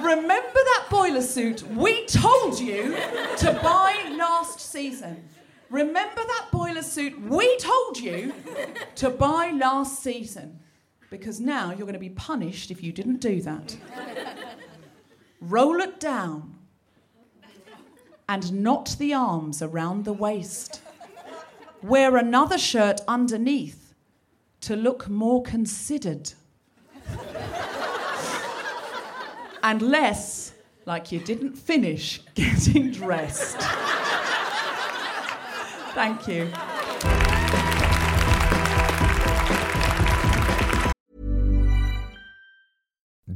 Remember 0.00 0.60
that 0.72 0.86
boiler 0.90 1.22
suit 1.22 1.62
we 1.72 2.04
told 2.06 2.60
you 2.60 2.94
to 3.38 3.58
buy 3.62 4.12
last 4.16 4.60
season. 4.60 5.28
Remember 5.70 6.22
that 6.22 6.46
boiler 6.52 6.82
suit 6.82 7.20
we 7.22 7.56
told 7.56 7.98
you 7.98 8.32
to 8.96 9.10
buy 9.10 9.50
last 9.52 10.02
season. 10.02 10.60
Because 11.10 11.40
now 11.40 11.68
you're 11.68 11.86
going 11.86 11.92
to 11.94 11.98
be 11.98 12.10
punished 12.10 12.70
if 12.70 12.82
you 12.82 12.92
didn't 12.92 13.20
do 13.20 13.40
that. 13.42 13.76
Roll 15.40 15.80
it 15.80 16.00
down 16.00 16.56
and 18.28 18.52
knot 18.62 18.96
the 18.98 19.14
arms 19.14 19.62
around 19.62 20.04
the 20.04 20.12
waist. 20.12 20.80
Wear 21.82 22.16
another 22.16 22.58
shirt 22.58 23.00
underneath 23.06 23.94
to 24.62 24.74
look 24.74 25.08
more 25.08 25.42
considered. 25.42 26.32
and 29.62 29.82
less 29.82 30.52
like 30.86 31.12
you 31.12 31.20
didn't 31.20 31.54
finish 31.54 32.20
getting 32.34 32.90
dressed. 32.90 33.58
Thank 35.94 36.28
you. 36.28 36.52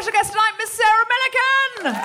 Special 0.00 0.12
guest 0.18 0.32
tonight, 0.32 0.52
Miss 0.56 0.70
Sarah 0.70 1.04
Millican. 1.12 2.00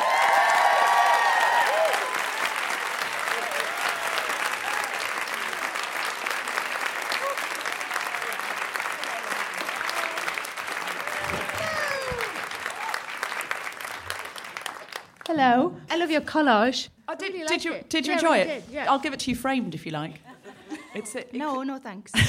Hello. 15.28 15.76
I 15.90 15.98
love 15.98 16.12
your 16.12 16.22
collage. 16.22 16.90
Oh, 17.08 17.16
did, 17.16 17.34
Really 17.34 17.40
did 17.40 17.50
like 17.52 17.66
you 17.66 17.74
it. 17.74 17.90
did 17.90 18.06
you 18.06 18.12
Yeah, 18.14 18.18
enjoy 18.20 18.30
really 18.38 18.42
it? 18.42 18.66
did, 18.68 18.74
yeah. 18.74 18.92
I'll 18.92 19.00
give 19.00 19.14
it 19.14 19.20
to 19.22 19.30
you 19.32 19.36
framed 19.36 19.74
if 19.76 19.86
you 19.86 19.92
like. 19.92 20.16
It's 20.94 21.14
it, 21.16 21.34
No, 21.34 21.62
no, 21.64 21.78
thanks. 21.78 22.14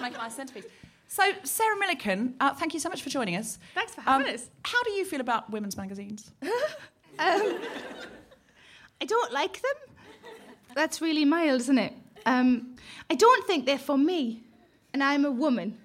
make 0.00 0.12
nice 0.14 0.34
centerpiece. 0.34 0.64
So, 1.08 1.22
Sarah 1.42 1.76
Millican, 1.76 2.34
uh, 2.38 2.52
thank 2.54 2.74
you 2.74 2.80
so 2.80 2.90
much 2.90 3.02
for 3.02 3.08
joining 3.08 3.34
us. 3.36 3.58
Thanks 3.74 3.94
for 3.94 4.02
having 4.02 4.28
Um, 4.28 4.34
us. 4.34 4.50
How 4.62 4.82
do 4.82 4.90
you 4.92 5.04
feel 5.06 5.20
about 5.20 5.50
women's 5.50 5.76
magazines? 5.76 6.30
Um, 7.20 7.58
I 9.00 9.04
don't 9.04 9.32
like 9.32 9.60
them. 9.60 9.74
That's 10.76 11.00
really 11.00 11.24
mild, 11.24 11.62
isn't 11.62 11.78
it? 11.78 11.92
Um, 12.26 12.76
I 13.10 13.16
don't 13.16 13.44
think 13.44 13.66
they're 13.66 13.76
for 13.76 13.98
me, 13.98 14.44
and 14.92 15.02
I'm 15.02 15.24
a 15.24 15.30
woman. 15.32 15.76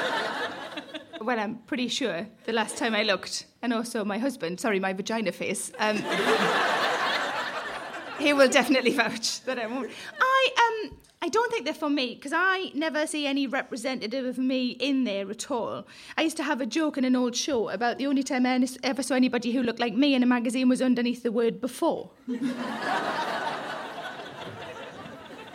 well, 1.20 1.38
I'm 1.38 1.58
pretty 1.68 1.86
sure 1.86 2.26
the 2.46 2.52
last 2.52 2.76
time 2.76 2.96
I 2.96 3.04
looked, 3.04 3.46
and 3.62 3.72
also 3.72 4.04
my 4.04 4.18
husband, 4.18 4.58
sorry, 4.58 4.80
my 4.80 4.92
vagina 4.92 5.30
face, 5.30 5.70
um, 5.78 5.98
he 8.18 8.32
will 8.32 8.48
definitely 8.48 8.90
vouch 8.92 9.42
that 9.42 9.64
a 9.64 9.68
woman. 9.68 9.88
I, 10.20 10.48
um, 10.84 10.96
I 11.22 11.28
don't 11.28 11.50
think 11.52 11.66
they're 11.66 11.74
for 11.74 11.90
me 11.90 12.14
because 12.14 12.32
I 12.34 12.70
never 12.74 13.06
see 13.06 13.26
any 13.26 13.46
representative 13.46 14.24
of 14.24 14.38
me 14.38 14.70
in 14.70 15.04
there 15.04 15.30
at 15.30 15.50
all. 15.50 15.86
I 16.16 16.22
used 16.22 16.38
to 16.38 16.42
have 16.42 16.62
a 16.62 16.66
joke 16.66 16.96
in 16.96 17.04
an 17.04 17.14
old 17.14 17.36
show 17.36 17.68
about 17.68 17.98
the 17.98 18.06
only 18.06 18.22
time 18.22 18.46
I 18.46 18.66
ever 18.82 19.02
saw 19.02 19.14
anybody 19.16 19.52
who 19.52 19.62
looked 19.62 19.80
like 19.80 19.92
me 19.94 20.14
in 20.14 20.22
a 20.22 20.26
magazine 20.26 20.70
was 20.70 20.80
underneath 20.80 21.22
the 21.22 21.30
word 21.30 21.60
before. 21.60 22.08
and 22.26 22.40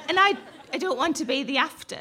I, 0.09 0.37
I 0.71 0.77
don't 0.77 0.97
want 0.97 1.15
to 1.15 1.25
be 1.25 1.41
the 1.41 1.57
after. 1.57 1.97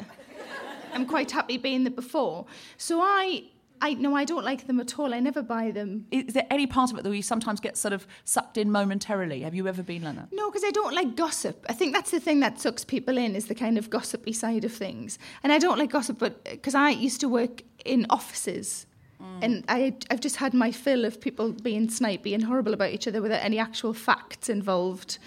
I'm 0.93 1.07
quite 1.07 1.31
happy 1.31 1.57
being 1.57 1.85
the 1.85 1.89
before. 1.89 2.45
So 2.77 3.01
I, 3.01 3.45
I 3.81 3.93
no, 3.93 4.15
I 4.15 4.25
don't 4.25 4.45
like 4.45 4.67
them 4.67 4.79
at 4.79 4.97
all. 4.97 5.13
I 5.13 5.19
never 5.19 5.41
buy 5.41 5.71
them. 5.71 6.07
Is 6.11 6.33
there 6.33 6.47
any 6.49 6.67
part 6.67 6.91
of 6.91 6.97
it 6.97 7.03
that 7.03 7.15
you 7.15 7.21
sometimes 7.21 7.59
get 7.59 7.77
sort 7.77 7.93
of 7.93 8.07
sucked 8.23 8.57
in 8.57 8.71
momentarily? 8.71 9.41
Have 9.41 9.55
you 9.55 9.67
ever 9.67 9.83
been 9.83 10.03
like 10.03 10.15
that? 10.15 10.29
No, 10.31 10.49
because 10.49 10.63
I 10.63 10.71
don't 10.71 10.93
like 10.93 11.15
gossip. 11.15 11.65
I 11.69 11.73
think 11.73 11.93
that's 11.93 12.11
the 12.11 12.19
thing 12.19 12.39
that 12.39 12.59
sucks 12.59 12.83
people 12.83 13.17
in 13.17 13.35
is 13.35 13.47
the 13.47 13.55
kind 13.55 13.77
of 13.77 13.89
gossipy 13.89 14.33
side 14.33 14.65
of 14.65 14.73
things. 14.73 15.19
And 15.43 15.51
I 15.51 15.59
don't 15.59 15.77
like 15.77 15.91
gossip, 15.91 16.19
but 16.19 16.43
because 16.43 16.75
I 16.75 16.89
used 16.89 17.19
to 17.21 17.29
work 17.29 17.63
in 17.83 18.05
offices. 18.09 18.85
Mm. 19.21 19.39
And 19.41 19.65
I, 19.67 19.95
I've 20.09 20.21
just 20.21 20.37
had 20.37 20.53
my 20.53 20.71
fill 20.71 21.05
of 21.05 21.21
people 21.21 21.51
being 21.51 21.87
snipey 21.87 22.33
and 22.33 22.43
horrible 22.43 22.73
about 22.73 22.91
each 22.91 23.07
other 23.07 23.21
without 23.21 23.43
any 23.43 23.59
actual 23.59 23.93
facts 23.93 24.49
involved. 24.49 25.17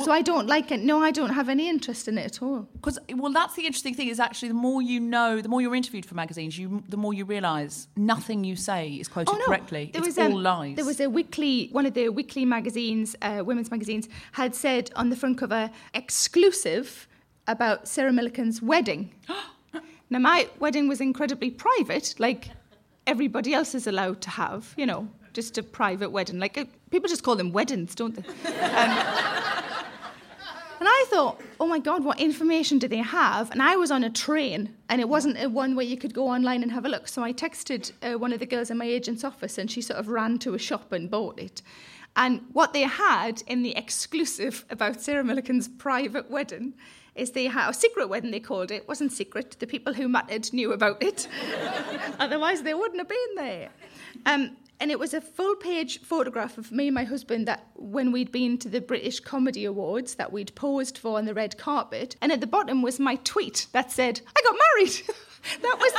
So 0.00 0.12
I 0.12 0.22
don't 0.22 0.46
like 0.46 0.70
it. 0.70 0.80
No, 0.80 1.02
I 1.02 1.10
don't 1.10 1.30
have 1.30 1.48
any 1.48 1.68
interest 1.68 2.08
in 2.08 2.18
it 2.18 2.24
at 2.24 2.42
all. 2.42 2.68
Because 2.74 2.98
well, 3.14 3.32
that's 3.32 3.54
the 3.54 3.66
interesting 3.66 3.94
thing 3.94 4.08
is 4.08 4.20
actually 4.20 4.48
the 4.48 4.54
more 4.54 4.80
you 4.82 5.00
know, 5.00 5.40
the 5.40 5.48
more 5.48 5.60
you're 5.60 5.74
interviewed 5.74 6.06
for 6.06 6.14
magazines, 6.14 6.58
you 6.58 6.82
the 6.88 6.96
more 6.96 7.12
you 7.12 7.24
realise 7.24 7.88
nothing 7.96 8.44
you 8.44 8.56
say 8.56 8.90
is 8.90 9.08
quoted 9.08 9.32
Oh 9.32 9.38
no, 9.38 9.44
correctly. 9.46 9.90
There 9.92 10.00
it's 10.00 10.16
was 10.16 10.18
all 10.18 10.36
um, 10.36 10.42
lies. 10.42 10.76
There 10.76 10.84
was 10.84 11.00
a 11.00 11.08
weekly, 11.08 11.68
one 11.72 11.86
of 11.86 11.94
the 11.94 12.08
weekly 12.08 12.44
magazines, 12.44 13.16
uh, 13.22 13.42
women's 13.44 13.70
magazines, 13.70 14.08
had 14.32 14.54
said 14.54 14.90
on 14.96 15.10
the 15.10 15.16
front 15.16 15.38
cover, 15.38 15.70
exclusive 15.94 17.08
about 17.46 17.88
Sarah 17.88 18.12
Millican's 18.12 18.62
wedding. 18.62 19.12
now 20.10 20.18
my 20.18 20.48
wedding 20.58 20.88
was 20.88 21.00
incredibly 21.00 21.50
private, 21.50 22.14
like 22.18 22.48
everybody 23.06 23.52
else 23.54 23.74
is 23.74 23.86
allowed 23.86 24.20
to 24.22 24.30
have, 24.30 24.74
you 24.76 24.86
know, 24.86 25.08
just 25.32 25.58
a 25.58 25.62
private 25.62 26.10
wedding. 26.10 26.38
Like 26.38 26.56
uh, 26.58 26.64
people 26.90 27.08
just 27.08 27.22
call 27.22 27.36
them 27.36 27.52
weddings, 27.52 27.94
don't 27.94 28.14
they? 28.14 28.22
Um, 28.72 29.61
and 30.82 30.88
I 30.90 31.04
thought, 31.10 31.40
oh 31.60 31.66
my 31.68 31.78
God, 31.78 32.02
what 32.02 32.18
information 32.18 32.80
do 32.80 32.88
they 32.88 32.96
have? 32.96 33.52
And 33.52 33.62
I 33.62 33.76
was 33.76 33.92
on 33.92 34.02
a 34.02 34.10
train, 34.10 34.74
and 34.88 35.00
it 35.00 35.08
wasn't 35.08 35.40
a 35.40 35.48
one 35.48 35.76
where 35.76 35.86
you 35.86 35.96
could 35.96 36.12
go 36.12 36.26
online 36.26 36.64
and 36.64 36.72
have 36.72 36.84
a 36.84 36.88
look. 36.88 37.06
So 37.06 37.22
I 37.22 37.32
texted 37.32 37.92
uh, 38.02 38.18
one 38.18 38.32
of 38.32 38.40
the 38.40 38.46
girls 38.46 38.68
in 38.68 38.78
my 38.78 38.84
agent's 38.84 39.22
office, 39.22 39.58
and 39.58 39.70
she 39.70 39.80
sort 39.80 40.00
of 40.00 40.08
ran 40.08 40.40
to 40.40 40.54
a 40.54 40.58
shop 40.58 40.90
and 40.90 41.08
bought 41.08 41.38
it. 41.38 41.62
And 42.16 42.40
what 42.52 42.72
they 42.72 42.82
had 42.82 43.44
in 43.46 43.62
the 43.62 43.76
exclusive 43.76 44.64
about 44.70 45.00
Sarah 45.00 45.22
Millican's 45.22 45.68
private 45.68 46.28
wedding 46.28 46.74
is 47.14 47.30
they 47.30 47.44
had 47.44 47.70
a 47.70 47.74
secret 47.74 48.08
wedding. 48.08 48.32
They 48.32 48.40
called 48.40 48.72
it. 48.72 48.82
it 48.82 48.88
wasn't 48.88 49.12
secret. 49.12 49.54
The 49.60 49.68
people 49.68 49.94
who 49.94 50.08
mattered 50.08 50.52
knew 50.52 50.72
about 50.72 51.00
it. 51.00 51.28
Otherwise, 52.18 52.64
they 52.64 52.74
wouldn't 52.74 52.98
have 52.98 53.08
been 53.08 53.34
there. 53.36 53.68
Um, 54.26 54.56
and 54.82 54.90
it 54.90 54.98
was 54.98 55.14
a 55.14 55.20
full 55.20 55.54
page 55.54 56.00
photograph 56.00 56.58
of 56.58 56.72
me 56.72 56.88
and 56.88 56.94
my 56.96 57.04
husband 57.04 57.46
that 57.46 57.68
when 57.76 58.10
we'd 58.10 58.32
been 58.32 58.58
to 58.58 58.68
the 58.68 58.80
British 58.80 59.20
Comedy 59.20 59.64
Awards 59.64 60.16
that 60.16 60.32
we'd 60.32 60.52
posed 60.56 60.98
for 60.98 61.18
on 61.18 61.24
the 61.24 61.34
red 61.34 61.56
carpet. 61.56 62.16
And 62.20 62.32
at 62.32 62.40
the 62.40 62.48
bottom 62.48 62.82
was 62.82 62.98
my 62.98 63.14
tweet 63.22 63.68
that 63.70 63.92
said, 63.92 64.20
I 64.36 64.40
got 64.42 64.56
married. 64.66 64.94
that 65.62 65.76
was 65.78 65.92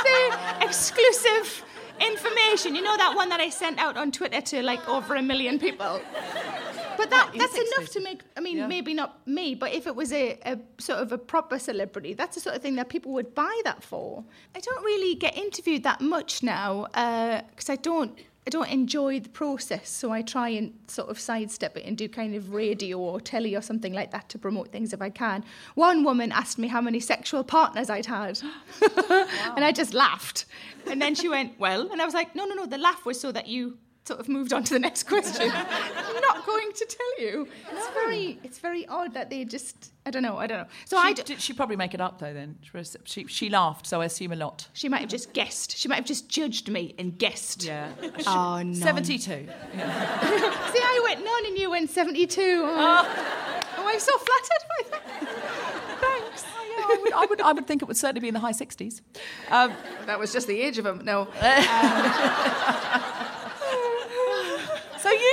the 0.60 0.66
exclusive 0.66 1.64
information. 1.98 2.74
You 2.74 2.82
know 2.82 2.94
that 2.98 3.14
one 3.16 3.30
that 3.30 3.40
I 3.40 3.48
sent 3.48 3.78
out 3.78 3.96
on 3.96 4.12
Twitter 4.12 4.42
to 4.42 4.62
like 4.62 4.86
over 4.86 5.14
a 5.14 5.22
million 5.22 5.58
people? 5.58 6.02
But 6.98 7.08
that, 7.08 7.30
That 7.32 7.38
that's 7.38 7.56
enough 7.56 7.88
to 7.92 8.00
make, 8.00 8.20
I 8.36 8.40
mean, 8.40 8.58
Yeah. 8.58 8.66
maybe 8.66 8.92
not 8.92 9.26
me, 9.26 9.54
but 9.54 9.72
if 9.72 9.86
it 9.86 9.96
was 9.96 10.12
a, 10.12 10.38
a 10.44 10.58
sort 10.78 10.98
of 10.98 11.10
a 11.10 11.18
proper 11.18 11.58
celebrity, 11.58 12.12
that's 12.12 12.34
the 12.34 12.40
sort 12.42 12.54
of 12.54 12.60
thing 12.60 12.76
that 12.76 12.90
people 12.90 13.12
would 13.12 13.34
buy 13.34 13.60
that 13.64 13.82
for. 13.82 14.24
I 14.54 14.60
don't 14.60 14.84
really 14.84 15.14
get 15.14 15.38
interviewed 15.38 15.84
that 15.84 16.02
much 16.02 16.42
now 16.42 16.86
uh, 16.92 17.40
because 17.50 17.70
I 17.70 17.76
don't. 17.76 18.18
I 18.46 18.50
don't 18.50 18.68
enjoy 18.68 19.20
the 19.20 19.30
process, 19.30 19.88
so 19.88 20.12
I 20.12 20.20
try 20.20 20.50
and 20.50 20.74
sort 20.86 21.08
of 21.08 21.18
sidestep 21.18 21.78
it 21.78 21.86
and 21.86 21.96
do 21.96 22.10
kind 22.10 22.34
of 22.34 22.52
radio 22.52 22.98
or 22.98 23.18
telly 23.18 23.56
or 23.56 23.62
something 23.62 23.94
like 23.94 24.10
that 24.10 24.28
to 24.30 24.38
promote 24.38 24.70
things 24.70 24.92
if 24.92 25.00
I 25.00 25.08
can. 25.08 25.44
One 25.76 26.04
woman 26.04 26.30
asked 26.30 26.58
me 26.58 26.68
how 26.68 26.82
many 26.82 27.00
sexual 27.00 27.42
partners 27.42 27.88
I'd 27.88 28.04
had, 28.04 28.42
and 29.00 29.64
I 29.64 29.72
just 29.72 29.94
laughed. 29.94 30.44
And 30.90 31.00
then 31.00 31.14
she 31.14 31.28
went, 31.28 31.58
Well, 31.58 31.90
and 31.90 32.02
I 32.02 32.04
was 32.04 32.12
like, 32.12 32.34
No, 32.34 32.44
no, 32.44 32.54
no, 32.54 32.66
the 32.66 32.76
laugh 32.76 33.06
was 33.06 33.18
so 33.18 33.32
that 33.32 33.48
you 33.48 33.78
sort 34.04 34.20
of 34.20 34.28
moved 34.28 34.52
on 34.52 34.62
to 34.64 34.74
the 34.74 34.78
next 34.78 35.04
question. 35.04 35.50
I'm 36.28 36.36
not 36.38 36.46
going 36.46 36.72
to 36.72 36.86
tell 36.86 37.20
you. 37.26 37.48
It's 37.72 37.88
very, 37.90 38.38
it's 38.42 38.58
very 38.58 38.86
odd 38.86 39.14
that 39.14 39.30
they 39.30 39.44
just, 39.44 39.92
I 40.06 40.10
don't 40.10 40.22
know, 40.22 40.36
I 40.36 40.46
don't 40.46 40.58
know. 40.58 40.66
So 40.86 40.96
she, 41.00 41.08
I, 41.08 41.12
d- 41.12 41.22
did 41.22 41.40
she 41.40 41.52
probably 41.52 41.76
make 41.76 41.94
it 41.94 42.00
up 42.00 42.18
though? 42.18 42.32
Then 42.32 42.56
she, 42.62 42.76
was- 42.76 42.96
she 43.04 43.26
she 43.26 43.48
laughed, 43.50 43.86
so 43.86 44.00
I 44.00 44.04
assume 44.06 44.32
a 44.32 44.36
lot. 44.36 44.68
she 44.72 44.88
might 44.88 45.00
have 45.00 45.10
just 45.10 45.32
guessed. 45.32 45.76
She 45.76 45.88
might 45.88 45.96
have 45.96 46.04
just 46.06 46.28
judged 46.28 46.68
me 46.70 46.94
and 46.98 47.18
guessed. 47.18 47.64
Yeah. 47.64 47.90
Oh, 48.26 48.62
no. 48.62 48.72
Seventy-two. 48.74 49.46
See, 49.74 49.82
I 49.82 51.00
went 51.04 51.24
none 51.24 51.46
and 51.46 51.56
you 51.58 51.70
went 51.70 51.90
72. 51.90 52.40
Oh, 52.40 53.06
oh 53.78 53.84
I'm 53.86 54.00
so 54.00 54.16
flattered 54.18 54.64
by 54.68 54.82
that. 54.90 56.00
Thanks. 56.00 56.44
I 56.86 56.98
would, 57.02 57.12
I 57.12 57.26
would, 57.26 57.40
I 57.40 57.52
would 57.52 57.66
think 57.66 57.82
it 57.82 57.86
would 57.88 57.96
certainly 57.96 58.20
be 58.20 58.28
in 58.28 58.34
the 58.34 58.40
high 58.40 58.52
60s. 58.52 59.00
Um, 59.50 59.72
That 60.06 60.18
was 60.18 60.32
just 60.32 60.46
the 60.46 60.60
age 60.60 60.76
of 60.78 60.84
them. 60.84 61.02
No. 61.04 61.24
so 61.24 61.40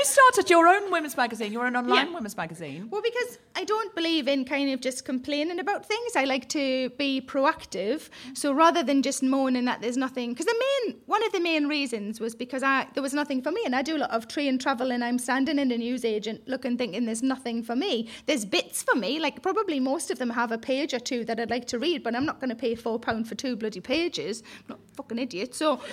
you 0.02 0.06
started 0.06 0.50
your 0.50 0.68
own 0.68 0.92
women's 0.92 1.16
magazine, 1.16 1.52
your 1.54 1.66
own 1.66 1.76
online 1.76 2.08
Yeah. 2.08 2.14
women's 2.14 2.36
magazine. 2.36 2.88
Well, 2.90 3.02
because 3.04 3.38
I 3.56 3.64
don't 3.66 3.94
believe 3.94 4.28
in 4.28 4.46
kind 4.46 4.72
of 4.74 4.82
just 4.82 5.06
complaining 5.06 5.60
about 5.60 5.86
things. 5.86 6.16
I 6.16 6.24
like 6.26 6.50
to 6.50 6.90
be 6.98 7.22
proactive. 7.22 8.10
So 8.34 8.52
rather 8.52 8.82
than 8.84 9.02
just 9.04 9.22
moaning 9.22 9.66
that 9.66 9.82
there's 9.82 9.98
nothing, 9.98 10.32
because 10.32 10.48
the 10.48 10.60
main 10.66 10.96
one 11.06 11.24
of 11.24 11.32
the 11.32 11.40
main 11.40 11.68
reasons 11.68 12.20
was 12.20 12.34
because 12.36 12.64
I 12.64 12.88
there 12.94 13.04
was 13.04 13.14
nothing 13.14 13.42
for 13.44 13.52
me, 13.52 13.62
and 13.66 13.76
I 13.76 13.82
do 13.84 13.96
a 13.96 14.02
lot 14.06 14.12
of 14.12 14.28
train 14.28 14.58
travel, 14.58 14.92
and 14.92 15.04
I'm 15.04 15.20
standing 15.20 15.60
in 15.60 15.72
a 15.72 15.78
newsagent 15.78 16.48
looking, 16.48 16.78
thinking 16.78 17.06
there's 17.06 17.24
nothing 17.24 17.62
for 17.62 17.76
me. 17.76 18.10
There's 18.26 18.46
bits 18.46 18.82
for 18.82 18.96
me, 18.96 19.20
like 19.20 19.42
probably 19.44 19.80
most 19.80 20.10
of 20.12 20.18
them 20.18 20.32
have 20.32 20.52
a 20.52 20.58
page 20.58 20.94
or 20.94 21.00
two 21.00 21.24
that 21.26 21.40
I'd 21.40 21.52
like 21.52 21.68
to 21.68 21.78
read, 21.80 22.02
but 22.04 22.16
I'm 22.16 22.26
not 22.26 22.40
going 22.40 22.50
to 22.50 22.56
pay 22.56 22.74
four 22.76 22.98
pound 23.00 23.28
for 23.28 23.36
two 23.36 23.56
bloody 23.56 23.82
pages. 23.82 24.42
I'm 24.62 24.66
not 24.70 24.80
a 24.92 24.96
fucking 24.96 25.20
idiot. 25.20 25.54
So. 25.56 25.80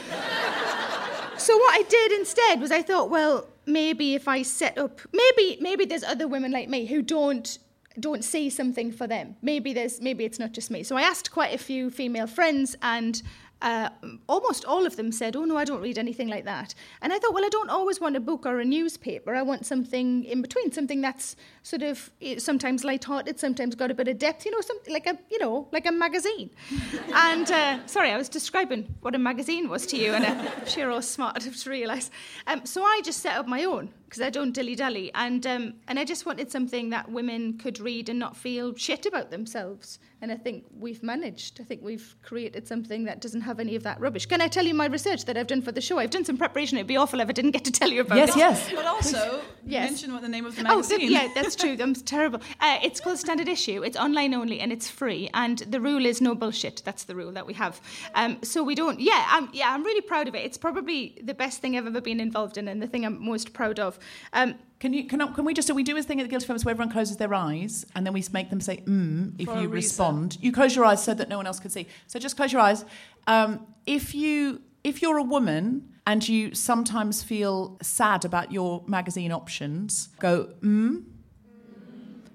So 1.40 1.56
what 1.56 1.72
I 1.72 1.82
did 1.88 2.10
instead 2.18 2.60
was 2.60 2.72
I 2.72 2.82
thought, 2.82 3.10
well, 3.10 3.46
maybe 3.68 4.14
if 4.14 4.26
I 4.26 4.42
set 4.42 4.78
up, 4.78 5.00
maybe 5.12 5.58
maybe 5.60 5.84
there's 5.84 6.04
other 6.04 6.26
women 6.26 6.50
like 6.50 6.68
me 6.68 6.86
who 6.86 7.02
don't 7.02 7.58
don't 8.00 8.24
see 8.24 8.48
something 8.50 8.92
for 8.92 9.06
them. 9.06 9.36
Maybe 9.42 9.72
there's 9.72 10.00
maybe 10.00 10.24
it's 10.24 10.38
not 10.38 10.52
just 10.52 10.70
me. 10.70 10.82
So 10.82 10.96
I 10.96 11.02
asked 11.02 11.30
quite 11.30 11.54
a 11.54 11.58
few 11.58 11.90
female 11.90 12.26
friends 12.26 12.76
and. 12.82 13.22
Uh, 13.60 13.88
almost 14.28 14.64
all 14.64 14.86
of 14.86 14.96
them 14.96 15.10
said, 15.10 15.34
"Oh 15.34 15.44
no, 15.44 15.56
I 15.56 15.64
don't 15.64 15.80
read 15.80 15.98
anything 15.98 16.28
like 16.28 16.44
that." 16.44 16.74
And 17.02 17.12
I 17.12 17.18
thought, 17.18 17.34
well, 17.34 17.44
I 17.44 17.48
don't 17.48 17.70
always 17.70 18.00
want 18.00 18.16
a 18.16 18.20
book 18.20 18.46
or 18.46 18.60
a 18.60 18.64
newspaper. 18.64 19.34
I 19.34 19.42
want 19.42 19.66
something 19.66 20.24
in 20.24 20.42
between, 20.42 20.70
something 20.70 21.00
that's 21.00 21.34
sort 21.62 21.82
of 21.82 22.10
eh, 22.22 22.38
sometimes 22.38 22.84
light-hearted, 22.84 23.40
sometimes 23.40 23.74
got 23.74 23.90
a 23.90 23.94
bit 23.94 24.08
of 24.08 24.18
depth. 24.18 24.44
You 24.46 24.52
know, 24.52 24.60
something 24.60 24.92
like 24.92 25.06
a 25.06 25.18
you 25.30 25.38
know 25.38 25.68
like 25.72 25.86
a 25.86 25.92
magazine. 25.92 26.50
and 27.14 27.50
uh, 27.50 27.86
sorry, 27.86 28.12
I 28.12 28.16
was 28.16 28.28
describing 28.28 28.94
what 29.00 29.14
a 29.14 29.18
magazine 29.18 29.68
was 29.68 29.86
to 29.86 29.96
you, 29.96 30.12
and 30.12 30.24
uh, 30.24 30.64
sure, 30.64 30.90
all 30.90 31.02
smart 31.02 31.42
enough 31.42 31.56
to 31.64 31.70
realise. 31.70 32.10
Um, 32.46 32.64
so 32.64 32.82
I 32.84 33.00
just 33.04 33.20
set 33.20 33.36
up 33.36 33.48
my 33.48 33.64
own 33.64 33.90
because 34.08 34.22
I 34.22 34.30
don't 34.30 34.52
dilly 34.52 34.74
dally, 34.74 35.10
and 35.14 35.46
um, 35.46 35.74
and 35.86 35.98
I 35.98 36.04
just 36.04 36.24
wanted 36.24 36.50
something 36.50 36.88
that 36.90 37.10
women 37.10 37.58
could 37.58 37.78
read 37.78 38.08
and 38.08 38.18
not 38.18 38.36
feel 38.36 38.74
shit 38.74 39.04
about 39.06 39.30
themselves. 39.30 39.98
And 40.20 40.32
I 40.32 40.36
think 40.36 40.64
we've 40.76 41.00
managed. 41.02 41.60
I 41.60 41.64
think 41.64 41.80
we've 41.82 42.16
created 42.24 42.66
something 42.66 43.04
that 43.04 43.20
doesn't 43.20 43.42
have 43.42 43.60
any 43.60 43.76
of 43.76 43.84
that 43.84 44.00
rubbish. 44.00 44.26
Can 44.26 44.40
I 44.40 44.48
tell 44.48 44.64
you 44.66 44.74
my 44.74 44.86
research 44.86 45.24
that 45.26 45.36
I've 45.36 45.46
done 45.46 45.62
for 45.62 45.70
the 45.70 45.80
show? 45.80 45.98
I've 45.98 46.10
done 46.10 46.24
some 46.24 46.36
preparation. 46.36 46.76
It'd 46.76 46.88
be 46.88 46.96
awful 46.96 47.20
if 47.20 47.28
I 47.28 47.32
didn't 47.32 47.52
get 47.52 47.64
to 47.66 47.70
tell 47.70 47.88
you 47.90 48.00
about 48.00 48.16
Yes, 48.18 48.30
it. 48.30 48.38
yes. 48.38 48.70
But 48.74 48.86
also, 48.86 49.40
Yes. 49.64 49.90
mention 49.90 50.12
what 50.12 50.22
the 50.22 50.28
name 50.28 50.44
of 50.46 50.56
the 50.56 50.62
Oh, 50.62 50.76
magazine. 50.76 50.98
th- 51.00 51.10
yeah, 51.12 51.28
that's 51.34 51.54
true. 51.54 51.76
I'm 51.78 51.94
terrible. 51.94 52.40
Uh, 52.60 52.78
it's 52.82 52.98
called 53.00 53.18
Standard 53.18 53.46
Issue. 53.48 53.82
It's 53.84 53.96
online 53.96 54.34
only 54.34 54.58
and 54.58 54.72
it's 54.72 54.88
free. 54.88 55.30
And 55.34 55.58
the 55.58 55.80
rule 55.80 56.04
is 56.04 56.20
no 56.20 56.34
bullshit. 56.34 56.82
That's 56.84 57.04
the 57.04 57.14
rule 57.14 57.30
that 57.32 57.46
we 57.46 57.54
have. 57.54 57.80
Um, 58.16 58.38
so 58.42 58.64
we 58.64 58.74
don't. 58.74 58.98
Yeah, 58.98 59.24
I'm. 59.28 59.48
Yeah, 59.52 59.72
I'm 59.72 59.84
really 59.84 60.00
proud 60.00 60.26
of 60.26 60.34
it. 60.34 60.44
It's 60.44 60.58
probably 60.58 61.16
the 61.22 61.34
best 61.34 61.60
thing 61.60 61.76
I've 61.76 61.86
ever 61.86 62.00
been 62.00 62.18
involved 62.18 62.56
in, 62.58 62.66
and 62.66 62.82
the 62.82 62.86
thing 62.88 63.04
I'm 63.04 63.22
most 63.24 63.52
proud 63.52 63.78
of. 63.78 63.97
Um, 64.32 64.54
Can 64.80 64.92
you 64.92 65.04
can, 65.08 65.20
I- 65.20 65.32
can 65.32 65.44
we 65.44 65.54
just 65.54 65.66
do 65.68 65.74
we 65.74 65.82
do 65.82 65.94
this 65.94 66.06
thing 66.06 66.20
at 66.20 66.24
the 66.24 66.28
Guilty 66.28 66.46
Feminist 66.46 66.64
where 66.64 66.72
everyone 66.72 66.92
closes 66.92 67.16
their 67.16 67.34
eyes 67.34 67.84
and 67.94 68.06
then 68.06 68.12
we 68.12 68.22
make 68.32 68.48
them 68.50 68.60
say 68.60 68.76
mm 68.86 69.34
if 69.38 69.48
For 69.48 69.60
you 69.60 69.68
respond. 69.68 70.38
You 70.40 70.52
close 70.52 70.76
your 70.76 70.84
eyes 70.84 71.02
so 71.02 71.14
that 71.14 71.28
no 71.28 71.36
one 71.36 71.46
else 71.46 71.58
can 71.58 71.70
see. 71.70 71.86
So 72.06 72.18
just 72.18 72.36
close 72.36 72.52
your 72.52 72.62
eyes. 72.62 72.84
Um, 73.26 73.66
if 73.86 74.14
you 74.14 74.60
if 74.84 75.02
you're 75.02 75.18
a 75.18 75.22
woman 75.36 75.88
and 76.06 76.26
you 76.28 76.54
sometimes 76.54 77.22
feel 77.22 77.76
sad 77.82 78.24
about 78.24 78.52
your 78.52 78.84
magazine 78.86 79.32
options, 79.32 80.08
go 80.20 80.54
mm. 80.62 81.02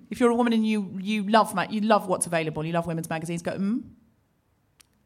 If 0.10 0.20
you're 0.20 0.30
a 0.30 0.36
woman 0.36 0.54
and 0.54 0.68
you 0.68 0.98
you 1.00 1.24
love 1.24 1.58
you 1.72 1.82
love 1.82 2.08
what's 2.08 2.28
available, 2.28 2.66
you 2.66 2.74
love 2.74 2.86
women's 2.88 3.10
magazines, 3.10 3.42
go 3.42 3.54
mm. 3.54 3.84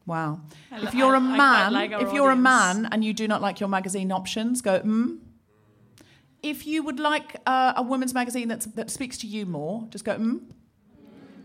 Wow. 0.06 0.40
If 0.72 0.94
you're 0.94 1.14
a 1.14 1.20
man, 1.20 1.72
like 1.72 1.92
if 1.92 2.12
you're 2.12 2.30
a 2.30 2.36
man 2.36 2.88
and 2.90 3.04
you 3.04 3.12
do 3.12 3.28
not 3.28 3.42
like 3.42 3.60
your 3.60 3.68
magazine 3.68 4.10
options, 4.10 4.60
go 4.62 4.80
mm. 4.80 5.18
If 6.42 6.66
you 6.66 6.82
would 6.82 7.00
like 7.00 7.36
uh, 7.46 7.74
a 7.76 7.82
women's 7.82 8.14
magazine 8.14 8.48
that's, 8.48 8.66
that 8.66 8.90
speaks 8.90 9.18
to 9.18 9.26
you 9.26 9.44
more, 9.46 9.86
just 9.90 10.04
go 10.04 10.16
mm. 10.16 10.40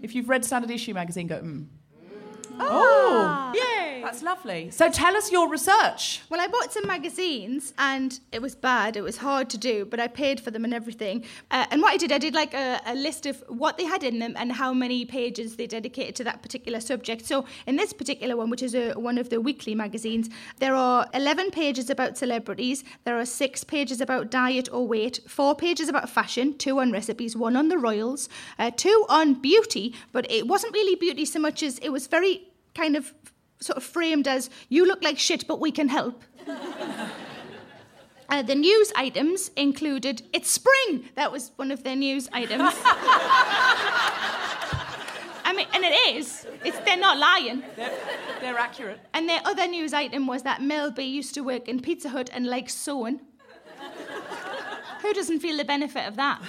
If 0.02 0.14
you've 0.14 0.30
read 0.30 0.44
Standard 0.44 0.70
Issue 0.70 0.94
magazine, 0.94 1.28
go 1.28 1.40
mm. 1.40 1.66
Oh, 2.60 3.52
yay! 3.56 3.93
That's 4.04 4.22
lovely. 4.22 4.70
So 4.72 4.90
tell 4.90 5.16
us 5.16 5.32
your 5.32 5.50
research. 5.50 6.22
Well, 6.30 6.42
I 6.42 6.48
bought 6.48 6.74
some 6.74 6.86
magazines 6.86 7.74
and 7.78 8.20
it 8.32 8.42
was 8.42 8.54
bad. 8.56 8.98
It 8.98 9.02
was 9.02 9.18
hard 9.18 9.50
to 9.52 9.58
do, 9.58 9.86
but 9.86 10.00
I 10.00 10.08
paid 10.08 10.40
for 10.42 10.52
them 10.52 10.66
and 10.66 10.74
everything. 10.74 11.24
Uh, 11.50 11.66
and 11.72 11.82
what 11.82 11.94
I 11.94 11.98
did, 11.98 12.12
I 12.12 12.18
did 12.18 12.34
like 12.34 12.54
a, 12.54 12.82
a 12.86 12.96
list 12.96 13.26
of 13.26 13.44
what 13.48 13.78
they 13.78 13.86
had 13.86 14.04
in 14.04 14.20
them 14.20 14.34
and 14.38 14.52
how 14.52 14.74
many 14.74 15.06
pages 15.06 15.56
they 15.56 15.68
dedicated 15.68 16.16
to 16.18 16.24
that 16.26 16.42
particular 16.42 16.80
subject. 16.80 17.26
So 17.26 17.46
in 17.66 17.78
this 17.78 17.94
particular 17.94 18.36
one, 18.36 18.50
which 18.50 18.62
is 18.62 18.76
a, 18.76 18.94
one 18.94 19.18
of 19.18 19.30
the 19.30 19.40
weekly 19.40 19.74
magazines, 19.74 20.30
there 20.60 20.76
are 20.76 21.08
11 21.14 21.52
pages 21.52 21.90
about 21.90 22.18
celebrities, 22.18 22.84
there 23.06 23.18
are 23.18 23.26
six 23.26 23.64
pages 23.64 24.02
about 24.02 24.30
diet 24.30 24.68
or 24.72 24.86
weight, 24.86 25.22
four 25.28 25.56
pages 25.56 25.88
about 25.88 26.10
fashion, 26.10 26.58
two 26.58 26.80
on 26.80 26.92
recipes, 26.92 27.38
one 27.38 27.56
on 27.56 27.70
the 27.70 27.78
royals, 27.78 28.28
uh, 28.60 28.72
two 28.76 29.06
on 29.10 29.36
beauty, 29.36 29.96
but 30.12 30.30
it 30.30 30.48
wasn't 30.48 30.74
really 30.74 30.96
beauty 30.96 31.26
so 31.26 31.40
much 31.40 31.64
as 31.64 31.80
it 31.80 31.90
was 31.90 32.08
very 32.08 32.48
kind 32.76 32.96
of 32.96 33.14
sort 33.64 33.78
of 33.78 33.84
framed 33.84 34.28
as 34.28 34.50
you 34.70 34.86
look 34.86 35.04
like 35.04 35.18
shit, 35.18 35.48
but 35.48 35.60
we 35.60 35.72
can 35.72 35.90
help. 35.90 36.24
Uh, 38.30 38.42
the 38.42 38.56
news 38.56 38.92
items 38.96 39.52
included 39.56 40.24
it's 40.34 40.50
spring. 40.50 41.08
That 41.14 41.32
was 41.32 41.52
one 41.58 41.70
of 41.70 41.84
their 41.84 41.96
news 41.96 42.28
items. 42.34 42.74
I 45.46 45.54
mean, 45.56 45.68
and 45.72 45.84
it 45.84 46.16
is. 46.16 46.48
It's 46.66 46.80
they're 46.80 46.98
not 46.98 47.20
lying. 47.20 47.62
They're, 47.76 47.92
they're 48.42 48.58
accurate. 48.58 49.00
And 49.14 49.30
their 49.30 49.42
other 49.46 49.68
news 49.68 49.94
item 49.94 50.26
was 50.26 50.42
that 50.44 50.64
Mel 50.64 50.90
B 50.90 51.04
used 51.04 51.36
to 51.36 51.42
work 51.42 51.68
in 51.68 51.80
Pizza 51.80 52.10
Hut 52.10 52.32
and 52.34 52.48
likes 52.48 52.74
sewing. 52.74 53.20
Who 55.04 55.14
doesn't 55.14 55.42
feel 55.42 55.58
the 55.58 55.66
benefit 55.66 56.08
of 56.08 56.16
that? 56.16 56.42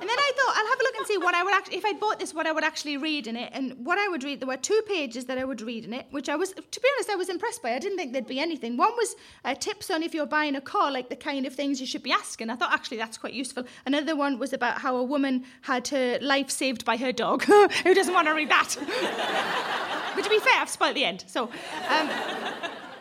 And 0.00 0.08
then 0.08 0.18
I 0.18 0.32
thought 0.36 0.54
I'll 0.56 0.66
have 0.68 0.80
a 0.80 0.84
look 0.84 0.96
and 0.96 0.97
see 1.08 1.18
what 1.18 1.34
I 1.34 1.42
would 1.42 1.54
actually, 1.54 1.78
if 1.78 1.84
I'd 1.84 1.98
bought 1.98 2.18
this, 2.18 2.34
what 2.34 2.46
I 2.46 2.52
would 2.52 2.64
actually 2.64 2.96
read 2.96 3.26
in 3.26 3.36
it. 3.36 3.50
And 3.52 3.74
what 3.84 3.98
I 3.98 4.08
would 4.08 4.22
read, 4.22 4.40
there 4.40 4.48
were 4.48 4.56
two 4.56 4.80
pages 4.86 5.24
that 5.24 5.38
I 5.38 5.44
would 5.44 5.62
read 5.62 5.84
in 5.84 5.92
it, 5.94 6.06
which 6.10 6.28
I 6.28 6.36
was, 6.36 6.50
to 6.52 6.80
be 6.80 6.88
honest, 6.94 7.10
I 7.10 7.16
was 7.16 7.28
impressed 7.28 7.62
by. 7.62 7.74
I 7.74 7.78
didn't 7.78 7.96
think 7.96 8.12
there'd 8.12 8.26
be 8.26 8.38
anything. 8.38 8.76
One 8.76 8.92
was 8.96 9.16
uh, 9.44 9.54
tips 9.54 9.90
on 9.90 10.02
if 10.02 10.14
you're 10.14 10.26
buying 10.26 10.54
a 10.54 10.60
car, 10.60 10.92
like 10.92 11.08
the 11.08 11.16
kind 11.16 11.46
of 11.46 11.54
things 11.54 11.80
you 11.80 11.86
should 11.86 12.02
be 12.02 12.12
asking. 12.12 12.50
I 12.50 12.56
thought 12.56 12.72
actually 12.72 12.98
that's 12.98 13.18
quite 13.18 13.32
useful. 13.32 13.64
Another 13.86 14.14
one 14.14 14.38
was 14.38 14.52
about 14.52 14.80
how 14.80 14.96
a 14.96 15.02
woman 15.02 15.44
had 15.62 15.88
her 15.88 16.18
life 16.20 16.50
saved 16.50 16.84
by 16.84 16.96
her 16.96 17.12
dog. 17.12 17.42
Who 17.84 17.94
doesn't 17.94 18.14
want 18.14 18.28
to 18.28 18.34
read 18.34 18.50
that? 18.50 18.76
but 20.14 20.22
to 20.22 20.30
be 20.30 20.38
fair, 20.38 20.60
I've 20.60 20.68
spoiled 20.68 20.96
the 20.96 21.04
end. 21.04 21.24
So. 21.26 21.50
Um, 21.88 22.10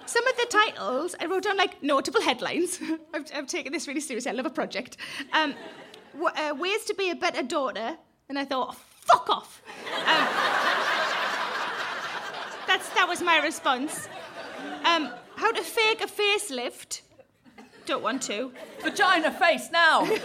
some 0.08 0.26
of 0.26 0.38
the 0.38 0.48
titles 0.50 1.16
I 1.20 1.26
wrote 1.26 1.44
down 1.44 1.58
like 1.58 1.84
notable 1.84 2.22
headlines. 2.22 2.80
I've, 3.14 3.26
I've 3.36 3.48
taken 3.48 3.74
this 3.74 3.88
really 3.88 4.00
seriously. 4.00 4.32
I 4.32 4.34
love 4.34 4.46
a 4.46 4.50
project. 4.50 4.98
Um, 5.34 5.54
uh, 6.22 6.56
ways 6.56 6.86
to 6.86 6.94
be 6.96 7.10
a 7.10 7.16
better 7.16 7.44
daughter. 7.44 7.98
And 8.30 8.38
I 8.38 8.46
thought, 8.46 8.76
fuck 8.76 9.30
off. 9.30 9.62
Um, 10.00 10.28
that's, 12.68 12.90
that 12.90 13.08
was 13.08 13.22
my 13.22 13.40
response. 13.40 14.10
Um, 14.84 15.12
how 15.36 15.52
to 15.52 15.64
fake 15.64 16.02
a 16.02 16.08
facelift. 16.08 17.02
Don't 17.86 18.04
want 18.04 18.22
to. 18.24 18.52
Vagina 18.82 19.32
face 19.32 19.70
now. 19.72 20.06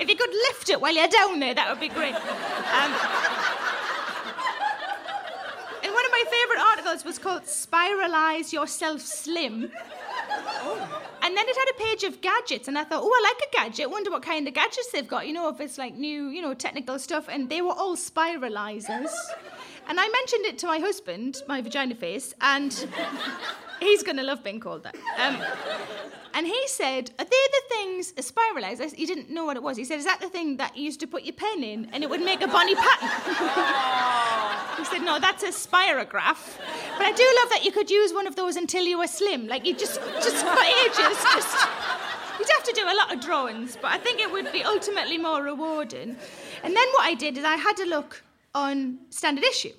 If 0.00 0.08
you 0.08 0.16
could 0.16 0.30
lift 0.30 0.70
it 0.70 0.80
while 0.80 0.94
you're 0.94 1.06
down 1.06 1.38
there, 1.38 1.54
that 1.54 1.68
would 1.70 1.78
be 1.78 1.88
great. 1.88 2.14
Um, 2.14 2.90
and 5.84 5.92
one 6.52 6.60
of 6.60 6.66
my 6.66 6.82
favourite 6.82 6.92
articles 6.92 7.04
was 7.04 7.18
called 7.18 7.42
Spiralize 7.44 8.52
Yourself 8.52 9.00
Slim. 9.00 9.70
Oh. 9.74 11.02
And 11.22 11.36
then 11.36 11.44
it 11.48 11.56
had 11.56 11.68
a 11.70 11.74
page 11.90 12.04
of 12.04 12.20
gadgets, 12.20 12.68
and 12.68 12.76
I 12.76 12.84
thought, 12.84 13.02
oh, 13.02 13.08
I 13.08 13.22
like 13.22 13.48
a 13.48 13.56
gadget. 13.56 13.90
Wonder 13.90 14.10
what 14.10 14.22
kind 14.22 14.46
of 14.48 14.54
gadgets 14.54 14.90
they've 14.92 15.06
got. 15.06 15.26
You 15.26 15.32
know, 15.32 15.48
if 15.48 15.60
it's 15.60 15.78
like 15.78 15.94
new, 15.94 16.28
you 16.28 16.42
know, 16.42 16.54
technical 16.54 16.98
stuff. 16.98 17.28
And 17.28 17.48
they 17.48 17.62
were 17.62 17.72
all 17.72 17.96
spiralizers. 17.96 19.12
And 19.88 20.00
I 20.00 20.08
mentioned 20.08 20.46
it 20.46 20.58
to 20.58 20.66
my 20.66 20.78
husband, 20.78 21.42
my 21.48 21.60
vagina 21.60 21.94
face, 21.94 22.34
and 22.40 22.88
he's 23.82 24.02
going 24.02 24.16
to 24.16 24.22
love 24.22 24.42
being 24.42 24.60
called 24.60 24.84
that. 24.84 24.94
Um, 25.18 25.42
and 26.34 26.46
he 26.46 26.68
said, 26.68 27.10
Are 27.18 27.24
they 27.24 27.30
the 27.30 27.62
things, 27.68 28.12
a 28.16 28.22
spiralizer? 28.22 28.94
He 28.94 29.06
didn't 29.06 29.30
know 29.30 29.44
what 29.44 29.56
it 29.56 29.62
was. 29.62 29.76
He 29.76 29.84
said, 29.84 29.98
Is 29.98 30.04
that 30.04 30.20
the 30.20 30.28
thing 30.28 30.56
that 30.56 30.76
you 30.76 30.84
used 30.84 31.00
to 31.00 31.06
put 31.06 31.24
your 31.24 31.34
pen 31.34 31.62
in 31.62 31.88
and 31.92 32.02
it 32.02 32.10
would 32.10 32.22
make 32.22 32.42
a 32.42 32.48
bunny 32.48 32.74
pattern? 32.74 33.08
he 34.78 34.84
said, 34.84 35.04
No, 35.04 35.18
that's 35.18 35.42
a 35.42 35.48
spirograph. 35.48 36.58
But 36.96 37.06
I 37.06 37.12
do 37.12 37.24
love 37.42 37.50
that 37.50 37.62
you 37.64 37.72
could 37.72 37.90
use 37.90 38.12
one 38.12 38.26
of 38.26 38.36
those 38.36 38.56
until 38.56 38.84
you 38.84 38.98
were 38.98 39.06
slim. 39.06 39.46
Like 39.46 39.66
you 39.66 39.74
just, 39.74 40.00
just 40.22 40.44
for 40.44 40.62
ages, 40.84 41.22
just. 41.34 41.68
You'd 42.38 42.48
have 42.48 42.64
to 42.64 42.72
do 42.72 42.84
a 42.84 42.96
lot 42.96 43.14
of 43.14 43.20
drawings, 43.20 43.76
but 43.80 43.92
I 43.92 43.98
think 43.98 44.20
it 44.20 44.32
would 44.32 44.50
be 44.52 44.64
ultimately 44.64 45.18
more 45.18 45.42
rewarding. 45.42 46.16
And 46.64 46.74
then 46.74 46.88
what 46.94 47.04
I 47.04 47.14
did 47.14 47.36
is 47.36 47.44
I 47.44 47.56
had 47.56 47.78
a 47.78 47.86
look 47.86 48.24
on 48.54 48.98
standard 49.10 49.44
issue. 49.44 49.72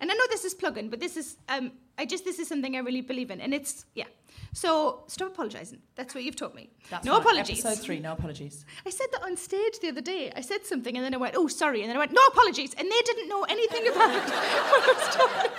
And 0.00 0.10
I 0.10 0.14
know 0.14 0.24
this 0.30 0.44
is 0.44 0.54
plug-in, 0.54 0.90
but 0.90 1.00
this 1.00 1.16
is 1.16 1.36
um, 1.48 1.72
I 1.98 2.06
just 2.06 2.24
this 2.24 2.38
is 2.38 2.48
something 2.48 2.76
I 2.76 2.78
really 2.78 3.00
believe 3.00 3.30
in, 3.30 3.40
and 3.40 3.52
it's 3.52 3.84
yeah. 3.94 4.06
So 4.52 5.04
stop 5.06 5.28
apologising. 5.28 5.80
That's 5.94 6.14
what 6.14 6.24
you've 6.24 6.36
taught 6.36 6.54
me. 6.54 6.70
That's 6.90 7.04
no 7.04 7.12
right. 7.12 7.20
apologies. 7.20 7.64
Episode 7.64 7.82
three, 7.82 8.00
no 8.00 8.12
apologies. 8.12 8.64
I 8.86 8.90
said 8.90 9.06
that 9.12 9.22
on 9.22 9.36
stage 9.36 9.78
the 9.80 9.88
other 9.88 10.00
day. 10.00 10.32
I 10.34 10.40
said 10.40 10.64
something 10.64 10.96
and 10.96 11.04
then 11.04 11.14
I 11.14 11.18
went, 11.18 11.34
oh, 11.36 11.48
sorry. 11.48 11.82
And 11.82 11.90
then 11.90 11.96
I 11.96 11.98
went, 11.98 12.12
no 12.12 12.22
apologies. 12.28 12.74
And 12.74 12.90
they 12.90 13.02
didn't 13.04 13.28
know 13.28 13.42
anything 13.44 13.86
about 13.92 14.08
what 14.10 14.32
I 14.32 14.92
was 14.94 15.14
talking. 15.14 15.50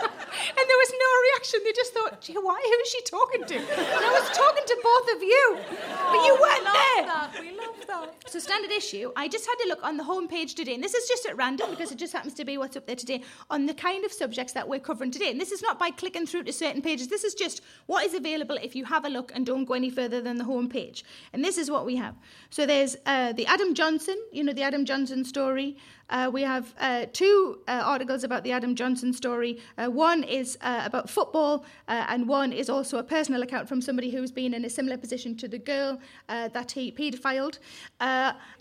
And 0.49 0.65
there 0.67 0.79
was 0.79 0.91
no 0.91 1.09
reaction. 1.29 1.59
They 1.63 1.73
just 1.73 1.93
thought, 1.93 2.21
gee, 2.21 2.33
why? 2.33 2.59
Who 2.63 2.81
is 2.81 2.89
she 2.89 3.01
talking 3.03 3.43
to? 3.45 3.55
And 3.55 4.05
I 4.05 4.11
was 4.19 4.29
talking 4.37 4.63
to 4.65 4.77
both 4.83 5.15
of 5.15 5.23
you. 5.23 5.57
but 5.87 6.25
you 6.25 6.37
weren't 6.39 6.65
there. 6.65 7.05
That. 7.05 7.37
We 7.39 7.57
love 7.57 7.75
that. 7.87 8.29
So 8.29 8.39
standard 8.39 8.71
issue, 8.71 9.11
I 9.15 9.27
just 9.27 9.45
had 9.45 9.55
a 9.65 9.69
look 9.69 9.83
on 9.83 9.97
the 9.97 10.03
homepage 10.03 10.55
today, 10.55 10.75
and 10.75 10.83
this 10.83 10.93
is 10.93 11.07
just 11.07 11.25
at 11.25 11.35
random 11.35 11.71
because 11.71 11.91
it 11.91 11.97
just 11.97 12.13
happens 12.13 12.33
to 12.35 12.45
be 12.45 12.57
what's 12.57 12.77
up 12.77 12.85
there 12.85 12.95
today 12.95 13.23
on 13.49 13.65
the 13.65 13.73
kind 13.73 14.05
of 14.05 14.11
subjects 14.11 14.53
that 14.53 14.67
we're 14.67 14.79
covering 14.79 15.11
today. 15.11 15.31
And 15.31 15.41
this 15.41 15.51
is 15.51 15.61
not 15.61 15.79
by 15.79 15.89
clicking 15.89 16.25
through 16.25 16.43
to 16.43 16.53
certain 16.53 16.81
pages. 16.81 17.07
This 17.07 17.23
is 17.23 17.33
just 17.33 17.61
what 17.87 18.05
is 18.05 18.13
available 18.13 18.57
if 18.61 18.75
you 18.75 18.78
have 18.85 19.05
a 19.05 19.09
look 19.09 19.31
and 19.33 19.45
don't 19.45 19.65
go 19.65 19.73
any 19.73 19.89
further 19.89 20.21
than 20.21 20.37
the 20.37 20.43
home 20.43 20.69
page. 20.69 21.03
And 21.33 21.43
this 21.43 21.57
is 21.57 21.69
what 21.69 21.85
we 21.85 21.95
have. 21.95 22.15
So 22.49 22.65
there's 22.65 22.95
uh, 23.05 23.33
the 23.33 23.45
Adam 23.45 23.73
Johnson, 23.73 24.17
you 24.31 24.43
know, 24.43 24.53
the 24.53 24.63
Adam 24.63 24.85
Johnson 24.85 25.23
story. 25.23 25.77
Uh, 26.09 26.29
we 26.33 26.41
have 26.41 26.73
uh, 26.79 27.05
two 27.13 27.59
uh, 27.67 27.71
articles 27.85 28.23
about 28.23 28.43
the 28.43 28.51
Adam 28.51 28.75
Johnson 28.75 29.13
story. 29.13 29.59
Uh, 29.77 29.87
one 29.87 30.23
is 30.23 30.57
uh, 30.61 30.81
about 30.85 31.09
football, 31.09 31.65
and 31.87 32.27
one 32.27 32.51
is 32.51 32.69
also 32.69 32.97
a 32.97 33.03
personal 33.03 33.43
account 33.43 33.69
from 33.69 33.81
somebody 33.81 34.09
who's 34.09 34.31
been 34.31 34.53
in 34.53 34.65
a 34.65 34.69
similar 34.69 34.97
position 34.97 35.35
to 35.37 35.47
the 35.47 35.59
girl 35.59 35.99
that 36.27 36.71
he 36.71 36.91
paedophiled. 36.91 37.59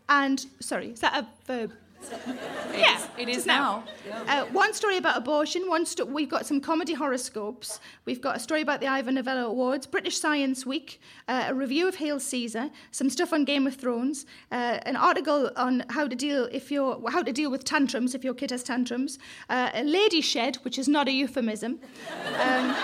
and 0.09 0.47
sorry, 0.61 0.91
is 0.91 1.01
that 1.01 1.15
a 1.17 1.27
verb? 1.47 1.73
Yeah, 2.77 3.01
it 3.19 3.29
is 3.29 3.37
just 3.37 3.47
now. 3.47 3.85
Uh, 4.27 4.45
one 4.47 4.73
story 4.73 4.97
about 4.97 5.17
abortion. 5.17 5.69
One 5.69 5.85
sto- 5.85 6.05
we've 6.05 6.29
got 6.29 6.47
some 6.47 6.61
comedy 6.61 6.95
horoscopes. 6.95 7.81
We've 8.05 8.21
got 8.21 8.37
a 8.37 8.39
story 8.39 8.63
about 8.63 8.81
the 8.81 8.87
Ivor 8.87 9.13
Novello 9.13 9.47
Awards, 9.47 9.87
British 9.87 10.19
Science 10.19 10.65
Week, 10.65 11.01
uh, 11.29 11.47
a 11.49 11.55
review 11.55 11.89
of 11.89 11.97
Hail 11.97 12.21
Caesar, 12.21 12.71
some 12.91 13.11
stuff 13.11 13.33
on 13.33 13.45
Game 13.45 13.67
of 13.67 13.75
Thrones, 13.75 14.27
uh, 14.53 14.79
an 14.83 14.97
article 14.97 15.51
on 15.57 15.85
how 15.91 16.07
to 16.07 16.17
deal 16.17 16.49
if 16.53 16.71
you're 16.71 17.01
how 17.11 17.23
to 17.23 17.33
deal 17.33 17.51
with 17.51 17.65
tantrums 17.65 18.15
if 18.15 18.25
your 18.25 18.35
kid 18.35 18.51
has 18.51 18.63
tantrums, 18.63 19.19
uh, 19.49 19.71
a 19.75 19.83
lady 19.83 20.21
shed, 20.21 20.57
which 20.57 20.79
is 20.79 20.89
not 20.89 21.09
a 21.09 21.13
euphemism. 21.13 21.81
Um, 22.41 22.75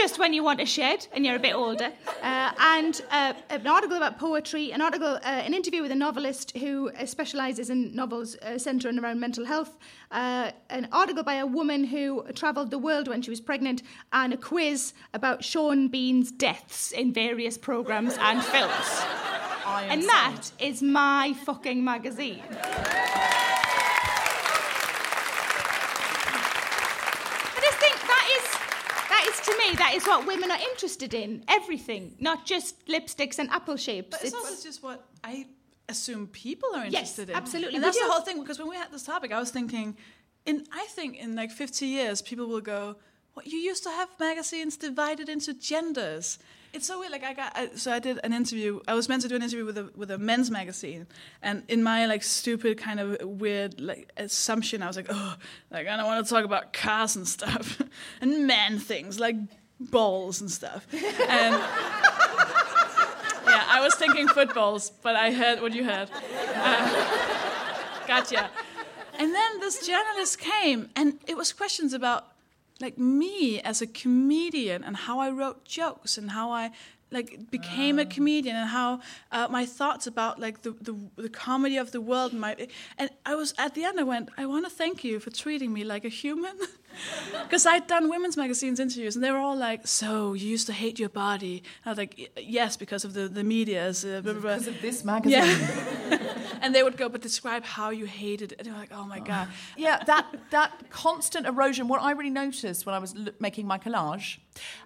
just 0.00 0.18
when 0.18 0.32
you 0.32 0.42
want 0.42 0.60
a 0.62 0.66
shed 0.66 1.06
and 1.12 1.26
you're 1.26 1.36
a 1.36 1.40
bit 1.40 1.54
older. 1.54 1.92
Uh, 2.22 2.50
and 2.58 3.02
uh, 3.10 3.34
an 3.50 3.66
article 3.66 3.98
about 3.98 4.18
poetry, 4.18 4.72
an 4.72 4.80
article, 4.80 5.16
uh, 5.16 5.20
an 5.24 5.52
interview 5.52 5.82
with 5.82 5.90
a 5.90 5.94
novelist 5.94 6.56
who 6.56 6.90
uh, 6.90 7.04
specialises 7.04 7.68
in 7.68 7.94
novels 7.94 8.34
uh, 8.36 8.56
centering 8.56 8.98
around 8.98 9.20
mental 9.20 9.44
health, 9.44 9.76
uh, 10.10 10.52
an 10.70 10.88
article 10.90 11.22
by 11.22 11.34
a 11.34 11.44
woman 11.46 11.84
who 11.84 12.24
travelled 12.34 12.70
the 12.70 12.78
world 12.78 13.08
when 13.08 13.20
she 13.20 13.28
was 13.28 13.42
pregnant, 13.42 13.82
and 14.14 14.32
a 14.32 14.38
quiz 14.38 14.94
about 15.12 15.44
Sean 15.44 15.88
Bean's 15.88 16.32
deaths 16.32 16.92
in 16.92 17.12
various 17.12 17.58
programmes 17.58 18.16
and 18.20 18.42
films. 18.42 19.04
And 19.66 20.02
that 20.04 20.50
is 20.58 20.82
my 20.82 21.34
fucking 21.44 21.84
magazine. 21.84 22.42
I 27.52 27.60
just 27.60 27.78
think 27.78 27.96
that 28.00 28.26
is 28.36 28.44
that 29.10 29.26
is 29.28 29.40
to 29.46 29.52
me 29.58 29.74
that 29.90 29.96
is 29.96 30.06
what 30.06 30.26
women 30.26 30.50
are 30.50 30.58
interested 30.70 31.14
in. 31.14 31.44
Everything, 31.48 32.14
not 32.18 32.46
just 32.46 32.86
lipsticks 32.86 33.38
and 33.38 33.50
apple 33.50 33.76
shapes. 33.76 34.08
But 34.10 34.24
it's, 34.24 34.34
also 34.34 34.62
just 34.62 34.82
what 34.82 35.06
I 35.24 35.46
assume 35.88 36.28
people 36.28 36.68
are 36.74 36.84
Yes, 36.84 37.18
interested 37.18 37.30
in. 37.30 37.36
absolutely. 37.36 37.74
And 37.76 37.82
We 37.84 37.88
that's 37.88 37.98
the 37.98 38.10
whole 38.10 38.22
thing. 38.22 38.40
Because 38.40 38.58
when 38.58 38.68
we 38.68 38.76
had 38.76 38.92
this 38.92 39.02
topic, 39.02 39.32
I 39.32 39.38
was 39.38 39.50
thinking, 39.50 39.96
in 40.46 40.64
I 40.72 40.86
think 40.90 41.18
in 41.18 41.34
like 41.34 41.50
50 41.50 41.86
years, 41.86 42.22
people 42.22 42.46
will 42.46 42.60
go, 42.60 42.96
"What 43.34 43.46
you 43.46 43.58
used 43.58 43.82
to 43.84 43.90
have 43.90 44.08
magazines 44.18 44.76
divided 44.76 45.28
into 45.28 45.54
genders." 45.54 46.38
It's 46.72 46.86
so 46.86 47.00
weird. 47.00 47.10
Like 47.10 47.24
I 47.24 47.34
got, 47.34 47.52
I, 47.56 47.70
so 47.74 47.90
I 47.90 47.98
did 47.98 48.20
an 48.22 48.32
interview. 48.32 48.78
I 48.86 48.94
was 48.94 49.08
meant 49.08 49.22
to 49.22 49.28
do 49.28 49.34
an 49.34 49.42
interview 49.42 49.64
with 49.64 49.76
a 49.76 49.90
with 49.96 50.10
a 50.12 50.18
men's 50.18 50.50
magazine, 50.52 51.06
and 51.42 51.64
in 51.68 51.82
my 51.82 52.06
like 52.06 52.22
stupid 52.22 52.78
kind 52.78 53.00
of 53.00 53.20
weird 53.24 53.80
like 53.80 54.10
assumption, 54.16 54.80
I 54.82 54.86
was 54.86 54.96
like, 54.96 55.08
oh, 55.10 55.34
like 55.70 55.88
I 55.88 55.96
don't 55.96 56.06
want 56.06 56.24
to 56.24 56.32
talk 56.32 56.44
about 56.44 56.72
cars 56.72 57.16
and 57.16 57.26
stuff, 57.26 57.82
and 58.20 58.46
man 58.46 58.78
things 58.78 59.18
like 59.18 59.34
balls 59.80 60.40
and 60.40 60.50
stuff, 60.50 60.86
and 60.92 61.54
yeah, 63.44 63.64
I 63.68 63.80
was 63.82 63.94
thinking 63.94 64.28
footballs, 64.28 64.90
but 65.02 65.16
I 65.16 65.32
heard 65.32 65.60
what 65.60 65.72
you 65.72 65.84
heard. 65.84 66.08
Uh, 66.54 67.06
gotcha. 68.06 68.50
And 69.18 69.34
then 69.34 69.60
this 69.60 69.86
journalist 69.86 70.38
came, 70.38 70.90
and 70.96 71.18
it 71.26 71.36
was 71.36 71.52
questions 71.52 71.92
about 71.92 72.26
like 72.80 72.98
me 72.98 73.60
as 73.60 73.82
a 73.82 73.86
comedian 73.86 74.82
and 74.82 74.96
how 74.96 75.20
I 75.20 75.30
wrote 75.30 75.64
jokes 75.64 76.16
and 76.16 76.30
how 76.30 76.50
I 76.50 76.70
like 77.10 77.50
became 77.50 77.98
a 77.98 78.06
comedian 78.06 78.56
and 78.56 78.68
how 78.68 79.00
uh, 79.32 79.48
my 79.50 79.66
thoughts 79.66 80.06
about 80.06 80.38
like 80.38 80.62
the, 80.62 80.70
the 80.80 80.96
the 81.16 81.28
comedy 81.28 81.76
of 81.76 81.90
the 81.92 82.00
world 82.00 82.32
and 82.32 82.40
my 82.40 82.56
and 82.98 83.10
I 83.26 83.34
was 83.34 83.52
at 83.58 83.74
the 83.74 83.84
end 83.84 83.98
I 83.98 84.04
went 84.04 84.30
I 84.36 84.46
want 84.46 84.64
to 84.64 84.70
thank 84.70 85.04
you 85.04 85.18
for 85.20 85.30
treating 85.30 85.72
me 85.72 85.84
like 85.84 86.04
a 86.04 86.08
human 86.08 86.56
because 87.42 87.66
I'd 87.66 87.86
done 87.86 88.08
women's 88.08 88.36
magazines 88.36 88.80
interviews 88.80 89.16
and 89.16 89.24
they 89.24 89.30
were 89.30 89.38
all 89.38 89.56
like 89.56 89.86
so 89.86 90.32
you 90.34 90.48
used 90.48 90.66
to 90.66 90.72
hate 90.72 90.98
your 90.98 91.08
body 91.08 91.62
and 91.84 91.86
I 91.86 91.90
was 91.90 91.98
like 91.98 92.32
yes 92.40 92.76
because 92.76 93.04
of 93.04 93.14
the 93.14 93.28
the 93.28 93.44
media's 93.44 94.04
uh, 94.04 94.20
blah, 94.22 94.32
blah, 94.32 94.42
blah." 94.42 94.50
Because 94.54 94.66
of 94.68 94.80
this 94.80 95.04
magazine. 95.04 95.42
yeah 95.42 96.18
and 96.62 96.74
they 96.74 96.82
would 96.82 96.96
go 96.96 97.08
but 97.08 97.22
describe 97.22 97.64
how 97.64 97.90
you 97.90 98.04
hated 98.06 98.52
it 98.52 98.58
and 98.58 98.66
they 98.66 98.72
were 98.72 98.78
like 98.78 98.92
oh 98.92 99.04
my 99.04 99.20
god 99.20 99.48
yeah, 99.76 100.02
that 100.04 100.26
that 100.50 100.90
constant 100.90 101.46
erosion. 101.46 101.88
What 101.88 102.02
I 102.02 102.12
really 102.12 102.30
noticed 102.30 102.86
when 102.86 102.94
I 102.94 102.98
was 102.98 103.14
l- 103.14 103.32
making 103.38 103.66
my 103.66 103.78
collage 103.78 104.38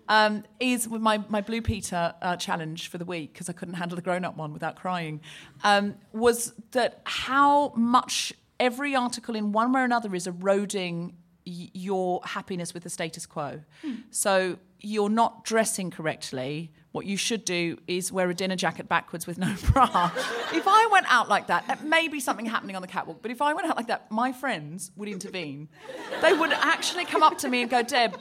um, 0.09 0.45
is 0.61 0.89
with 0.89 1.03
my 1.03 1.23
my 1.29 1.41
Blue 1.41 1.63
Peter 1.63 2.15
uh, 2.23 2.37
challenge 2.37 2.89
for 2.89 2.99
the 2.99 3.05
week 3.05 3.33
because 3.33 3.49
I 3.49 3.53
couldn't 3.53 3.75
handle 3.75 3.97
the 3.97 4.03
grown 4.03 4.25
up 4.25 4.37
one 4.37 4.53
without 4.53 4.77
crying. 4.77 5.21
Um, 5.63 5.97
was 6.13 6.53
that 6.73 7.01
how 7.05 7.73
much 7.77 8.33
every 8.61 8.95
article 8.95 9.35
in 9.35 9.53
one 9.53 9.73
way 9.73 9.81
or 9.81 9.85
another 9.85 10.15
is 10.15 10.27
eroding 10.27 11.17
y- 11.47 11.71
your 11.73 12.21
happiness 12.25 12.75
with 12.75 12.83
the 12.83 12.91
status 12.91 13.27
quo. 13.27 13.61
Hmm. 13.83 13.95
So 14.11 14.59
you're 14.81 15.09
not 15.11 15.45
dressing 15.45 15.91
correctly. 15.91 16.71
What 16.93 17.07
you 17.07 17.17
should 17.17 17.45
do 17.45 17.79
is 17.89 18.13
wear 18.13 18.29
a 18.31 18.35
dinner 18.35 18.55
jacket 18.57 18.89
backwards 18.89 19.27
with 19.27 19.39
no 19.39 19.53
bra. 19.73 20.11
if 20.53 20.65
I 20.69 20.89
went 20.93 21.07
out 21.09 21.29
like 21.29 21.47
that, 21.49 21.65
it 21.69 21.83
may 21.83 22.07
be 22.09 22.21
something 22.21 22.47
happening 22.47 22.77
on 22.77 22.83
the 22.83 22.89
catwalk, 22.89 23.21
but 23.23 23.31
if 23.31 23.41
I 23.43 23.53
went 23.55 23.67
out 23.69 23.77
like 23.77 23.87
that, 23.89 24.11
my 24.11 24.33
friends 24.33 24.91
would 24.97 25.09
intervene. 25.09 25.69
They 26.23 26.33
would 26.35 26.53
actually 26.53 27.05
come 27.07 27.23
up 27.23 27.39
to 27.39 27.49
me 27.49 27.63
and 27.63 27.71
go, 27.71 27.83
Deb, 27.83 28.17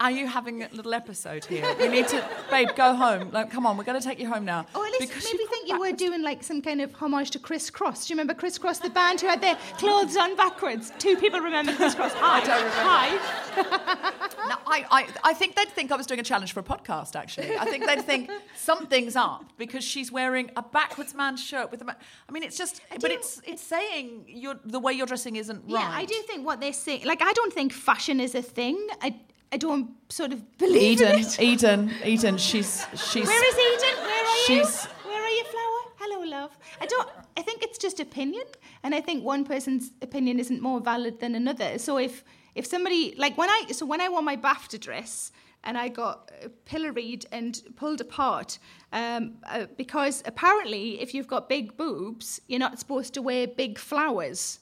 are 0.00 0.10
you 0.10 0.26
having 0.26 0.62
a 0.62 0.68
little 0.72 0.94
episode 0.94 1.44
here? 1.44 1.64
We 1.78 1.88
need 1.88 2.08
to, 2.08 2.24
babe, 2.50 2.68
go 2.74 2.94
home. 2.94 3.30
Like, 3.30 3.50
come 3.50 3.66
on, 3.66 3.76
we're 3.76 3.84
going 3.84 4.00
to 4.00 4.06
take 4.06 4.18
you 4.18 4.28
home 4.28 4.46
now. 4.46 4.66
Oh, 4.74 4.82
at 4.84 4.90
least 4.92 5.12
Because 5.12 5.24
maybe 5.24 5.44
think 5.44 5.68
you 5.68 5.78
were 5.78 5.92
doing 5.92 6.22
like 6.22 6.42
some 6.42 6.62
kind 6.62 6.80
of 6.80 6.92
homage 6.94 7.30
to 7.32 7.38
Criss 7.38 7.68
Cross. 7.68 8.06
Do 8.06 8.12
you 8.12 8.16
remember 8.16 8.32
Criss 8.34 8.56
Cross, 8.56 8.78
the 8.78 8.88
band 8.90 9.20
who 9.20 9.26
had 9.26 9.42
their 9.42 9.56
clothes 9.76 10.16
on 10.16 10.36
backwards? 10.36 10.90
Two 10.98 11.16
people 11.16 11.40
remember 11.40 11.74
Criss 11.76 11.94
Cross. 11.94 12.12
Hi. 12.16 12.40
don't 12.40 12.56
remember. 12.56 12.80
Hi. 12.82 14.16
No, 14.48 14.56
I, 14.66 14.86
I, 14.90 15.06
I 15.22 15.34
think 15.34 15.54
they'd 15.54 15.68
think 15.68 15.92
I 15.92 15.96
was 15.96 16.06
doing 16.06 16.18
a 16.18 16.22
challenge 16.22 16.52
for 16.54 16.60
a 16.60 16.62
podcast, 16.62 17.14
actually. 17.14 17.56
I 17.58 17.66
think 17.66 17.86
they'd 17.86 18.00
think 18.02 18.30
something's 18.56 19.14
up 19.14 19.44
because 19.58 19.84
she's 19.84 20.10
wearing 20.10 20.50
a 20.56 20.62
backwards 20.62 21.14
man 21.14 21.36
shirt 21.36 21.70
with 21.70 21.82
a. 21.82 21.96
I 22.28 22.32
mean, 22.32 22.42
it's 22.42 22.56
just, 22.56 22.80
but 22.90 23.02
do- 23.02 23.08
it's 23.08 23.40
it's 23.46 23.62
saying 23.62 24.24
you're, 24.26 24.58
the 24.64 24.80
way 24.80 24.94
you're 24.94 25.06
dressing 25.06 25.36
isn't 25.36 25.58
right. 25.64 25.68
Yeah, 25.68 25.90
I 25.92 26.06
do 26.06 26.14
think 26.26 26.46
what 26.46 26.58
they're 26.60 26.72
saying. 26.72 27.04
Like, 27.04 27.20
I 27.20 27.32
don't 27.32 27.52
think 27.52 27.72
fashion 27.72 28.18
is 28.18 28.34
a 28.34 28.42
thing. 28.42 28.78
I, 29.02 29.14
I 29.52 29.56
don't 29.56 29.90
sort 30.08 30.32
of 30.32 30.58
believe 30.58 31.00
in 31.00 31.08
Eden, 31.08 31.20
it. 31.20 31.40
Eden, 31.40 31.90
Eden, 32.04 32.38
she's. 32.38 32.86
she's 32.94 33.26
Where 33.26 33.48
is 33.48 33.82
Eden? 33.82 34.04
Where 34.04 34.24
are 34.24 34.36
She's- 34.46 34.84
you? 34.84 35.10
Where 35.10 35.22
are 35.22 35.28
you, 35.28 35.44
flower? 35.44 35.80
Hello, 35.98 36.24
love. 36.24 36.56
I 36.80 36.86
don't. 36.86 37.08
I 37.36 37.42
think 37.42 37.62
it's 37.62 37.76
just 37.78 37.98
opinion, 38.00 38.44
and 38.84 38.94
I 38.94 39.00
think 39.00 39.24
one 39.24 39.44
person's 39.44 39.90
opinion 40.02 40.38
isn't 40.38 40.62
more 40.62 40.80
valid 40.80 41.18
than 41.20 41.34
another. 41.34 41.78
So 41.78 41.98
if 41.98 42.22
if 42.54 42.64
somebody 42.66 43.14
like 43.16 43.36
when 43.36 43.50
I 43.50 43.66
so 43.72 43.84
when 43.86 44.00
I 44.00 44.08
wore 44.08 44.22
my 44.22 44.36
BAFTA 44.36 44.78
dress 44.80 45.32
and 45.64 45.76
I 45.76 45.88
got 45.88 46.30
uh, 46.42 46.48
pilloried 46.64 47.26
and 47.32 47.60
pulled 47.76 48.00
apart 48.00 48.58
um, 48.92 49.34
uh, 49.44 49.66
because 49.76 50.22
apparently 50.26 51.00
if 51.02 51.12
you've 51.12 51.28
got 51.28 51.48
big 51.48 51.76
boobs, 51.76 52.40
you're 52.48 52.58
not 52.60 52.78
supposed 52.78 53.12
to 53.14 53.20
wear 53.22 53.46
big 53.46 53.78
flowers. 53.78 54.60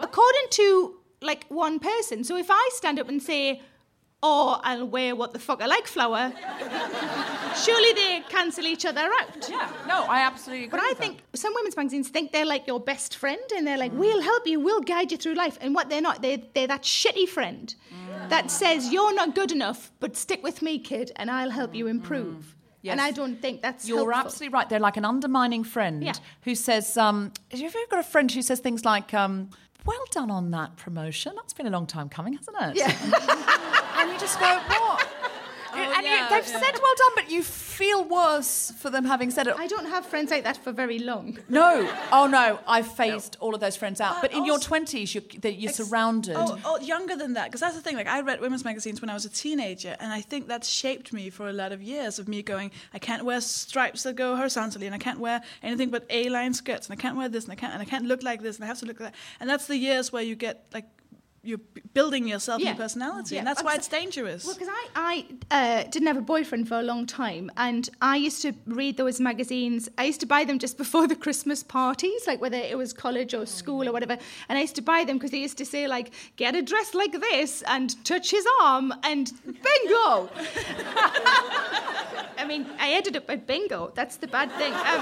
According 0.00 0.46
to 0.50 0.96
like 1.20 1.44
one 1.48 1.78
person. 1.78 2.24
So 2.24 2.36
if 2.36 2.46
I 2.50 2.68
stand 2.72 2.98
up 2.98 3.08
and 3.08 3.22
say, 3.22 3.62
"Oh, 4.22 4.60
I'll 4.62 4.86
wear 4.86 5.14
what 5.16 5.32
the 5.32 5.38
fuck 5.38 5.60
I 5.62 5.66
like 5.66 5.86
flower," 5.86 6.32
surely 7.64 7.92
they 7.94 8.22
cancel 8.28 8.64
each 8.66 8.84
other 8.84 9.00
out. 9.20 9.48
Yeah, 9.48 9.70
no, 9.86 10.04
I 10.04 10.20
absolutely 10.20 10.64
agree. 10.66 10.78
But 10.78 10.80
I 10.84 10.88
with 10.90 10.98
that. 10.98 11.04
think 11.06 11.18
some 11.34 11.52
women's 11.54 11.76
magazines 11.76 12.08
think 12.08 12.32
they're 12.32 12.46
like 12.46 12.66
your 12.66 12.80
best 12.80 13.16
friend 13.16 13.40
and 13.56 13.66
they're 13.66 13.78
like, 13.78 13.92
we'll 13.94 14.22
help 14.22 14.46
you, 14.46 14.60
we'll 14.60 14.80
guide 14.80 15.10
you 15.12 15.18
through 15.18 15.34
life. 15.34 15.58
And 15.60 15.74
what 15.74 15.88
they're 15.88 16.00
not, 16.00 16.22
they're, 16.22 16.38
they're 16.54 16.66
that 16.68 16.82
shitty 16.82 17.28
friend 17.28 17.74
that 18.28 18.50
says, 18.50 18.92
you're 18.92 19.14
not 19.14 19.34
good 19.34 19.52
enough, 19.52 19.90
but 20.00 20.16
stick 20.16 20.42
with 20.42 20.62
me, 20.62 20.78
kid, 20.78 21.12
and 21.16 21.30
I'll 21.30 21.50
help 21.50 21.74
you 21.74 21.86
improve. 21.86 22.56
Yes. 22.82 22.92
And 22.92 23.00
I 23.00 23.12
don't 23.12 23.40
think 23.40 23.62
that's 23.62 23.86
You're 23.88 23.98
helpful. 24.12 24.26
absolutely 24.26 24.54
right. 24.54 24.68
They're 24.68 24.80
like 24.80 24.96
an 24.96 25.04
undermining 25.04 25.62
friend 25.62 26.02
Yeah. 26.02 26.14
who 26.42 26.54
says, 26.56 26.96
um, 26.96 27.32
have 27.50 27.60
you 27.60 27.66
ever 27.66 27.78
got 27.90 28.00
a 28.00 28.02
friend 28.02 28.30
who 28.30 28.42
says 28.42 28.58
things 28.58 28.84
like, 28.84 29.14
um, 29.14 29.50
well 29.86 30.04
done 30.10 30.30
on 30.30 30.50
that 30.52 30.76
promotion. 30.76 31.32
That's 31.36 31.52
been 31.52 31.66
a 31.66 31.70
long 31.70 31.86
time 31.86 32.08
coming, 32.08 32.34
hasn't 32.34 32.56
it? 32.60 32.76
Yeah. 32.76 32.90
and 33.98 34.10
you 34.12 34.18
just 34.18 34.38
go, 34.38 34.46
what? 34.68 35.11
Oh, 35.74 35.92
and 35.96 36.04
yeah, 36.04 36.24
you, 36.24 36.30
they've 36.30 36.48
yeah. 36.48 36.60
said 36.60 36.80
well 36.80 36.94
done, 36.96 37.12
but 37.14 37.30
you 37.30 37.42
feel 37.42 38.04
worse 38.04 38.72
for 38.78 38.90
them 38.90 39.04
having 39.04 39.30
said 39.30 39.46
it. 39.46 39.54
I 39.58 39.66
don't 39.66 39.86
have 39.86 40.06
friends 40.06 40.30
like 40.30 40.44
that 40.44 40.56
for 40.58 40.72
very 40.72 40.98
long. 40.98 41.38
no, 41.48 41.88
oh 42.12 42.26
no, 42.26 42.58
I've 42.66 42.86
phased 42.86 43.36
all 43.40 43.54
of 43.54 43.60
those 43.60 43.76
friends 43.76 44.00
out. 44.00 44.20
But 44.20 44.32
in 44.32 44.44
your 44.44 44.58
twenties, 44.58 45.14
you're, 45.14 45.24
that 45.40 45.54
you're 45.54 45.72
surrounded. 45.72 46.36
Oh, 46.36 46.58
oh, 46.64 46.78
younger 46.80 47.16
than 47.16 47.34
that, 47.34 47.46
because 47.46 47.60
that's 47.60 47.74
the 47.74 47.80
thing. 47.80 47.96
Like 47.96 48.08
I 48.08 48.20
read 48.20 48.40
women's 48.40 48.64
magazines 48.64 49.00
when 49.00 49.10
I 49.10 49.14
was 49.14 49.24
a 49.24 49.30
teenager, 49.30 49.96
and 50.00 50.12
I 50.12 50.20
think 50.20 50.48
that 50.48 50.64
shaped 50.64 51.12
me 51.12 51.30
for 51.30 51.48
a 51.48 51.52
lot 51.52 51.72
of 51.72 51.82
years. 51.82 52.18
Of 52.18 52.28
me 52.28 52.42
going, 52.42 52.70
I 52.92 52.98
can't 52.98 53.24
wear 53.24 53.40
stripes 53.40 54.02
that 54.02 54.16
go 54.16 54.36
horizontally, 54.36 54.86
and 54.86 54.94
I 54.94 54.98
can't 54.98 55.18
wear 55.18 55.42
anything 55.62 55.90
but 55.90 56.04
A-line 56.10 56.54
skirts, 56.54 56.88
and 56.88 56.98
I 56.98 57.00
can't 57.00 57.16
wear 57.16 57.28
this, 57.28 57.44
and 57.44 57.52
I 57.52 57.56
can't, 57.56 57.72
and 57.72 57.82
I 57.82 57.86
can't 57.86 58.04
look 58.04 58.22
like 58.22 58.42
this, 58.42 58.56
and 58.56 58.64
I 58.64 58.68
have 58.68 58.78
to 58.80 58.86
look 58.86 59.00
like 59.00 59.12
that. 59.12 59.18
And 59.40 59.48
that's 59.48 59.66
the 59.66 59.76
years 59.76 60.12
where 60.12 60.22
you 60.22 60.36
get 60.36 60.66
like 60.72 60.86
you're 61.44 61.58
building 61.92 62.28
yourself 62.28 62.60
Yeah. 62.60 62.68
your 62.68 62.76
personality, 62.76 63.34
Yeah. 63.34 63.40
and 63.40 63.48
that's 63.48 63.64
why 63.64 63.74
it's 63.74 63.88
dangerous. 63.88 64.44
Well, 64.44 64.54
because 64.54 64.68
I, 64.70 64.86
I 64.94 65.26
uh, 65.50 65.82
didn't 65.90 66.06
have 66.06 66.16
a 66.16 66.20
boyfriend 66.22 66.68
for 66.68 66.78
a 66.78 66.82
long 66.82 67.04
time, 67.04 67.50
and 67.56 67.90
I 68.00 68.14
used 68.16 68.42
to 68.42 68.54
read 68.66 68.96
those 68.96 69.18
magazines. 69.20 69.88
I 69.98 70.04
used 70.04 70.20
to 70.20 70.26
buy 70.26 70.44
them 70.44 70.60
just 70.60 70.78
before 70.84 71.08
the 71.08 71.16
Christmas 71.16 71.64
parties, 71.64 72.26
like 72.28 72.40
whether 72.40 72.56
it 72.58 72.78
was 72.78 72.92
college 72.92 73.34
or 73.34 73.44
school 73.46 73.88
or 73.88 73.92
whatever. 73.92 74.16
And 74.48 74.56
I 74.56 74.60
used 74.60 74.76
to 74.76 74.82
buy 74.82 75.02
them 75.04 75.16
because 75.16 75.32
they 75.32 75.40
used 75.40 75.58
to 75.58 75.64
say 75.66 75.88
like, 75.88 76.12
"Get 76.36 76.54
a 76.54 76.62
dress 76.62 76.94
like 76.94 77.12
this 77.12 77.62
and 77.66 78.02
touch 78.04 78.30
his 78.30 78.46
arm," 78.62 78.94
and 79.02 79.32
bingo. 79.44 80.30
I 82.38 82.44
mean, 82.46 82.66
I 82.78 82.92
ended 82.92 83.16
up 83.16 83.28
at 83.30 83.46
bingo. 83.46 83.92
That's 83.94 84.16
the 84.16 84.26
bad 84.28 84.50
thing. 84.52 84.72
Um, 84.72 85.00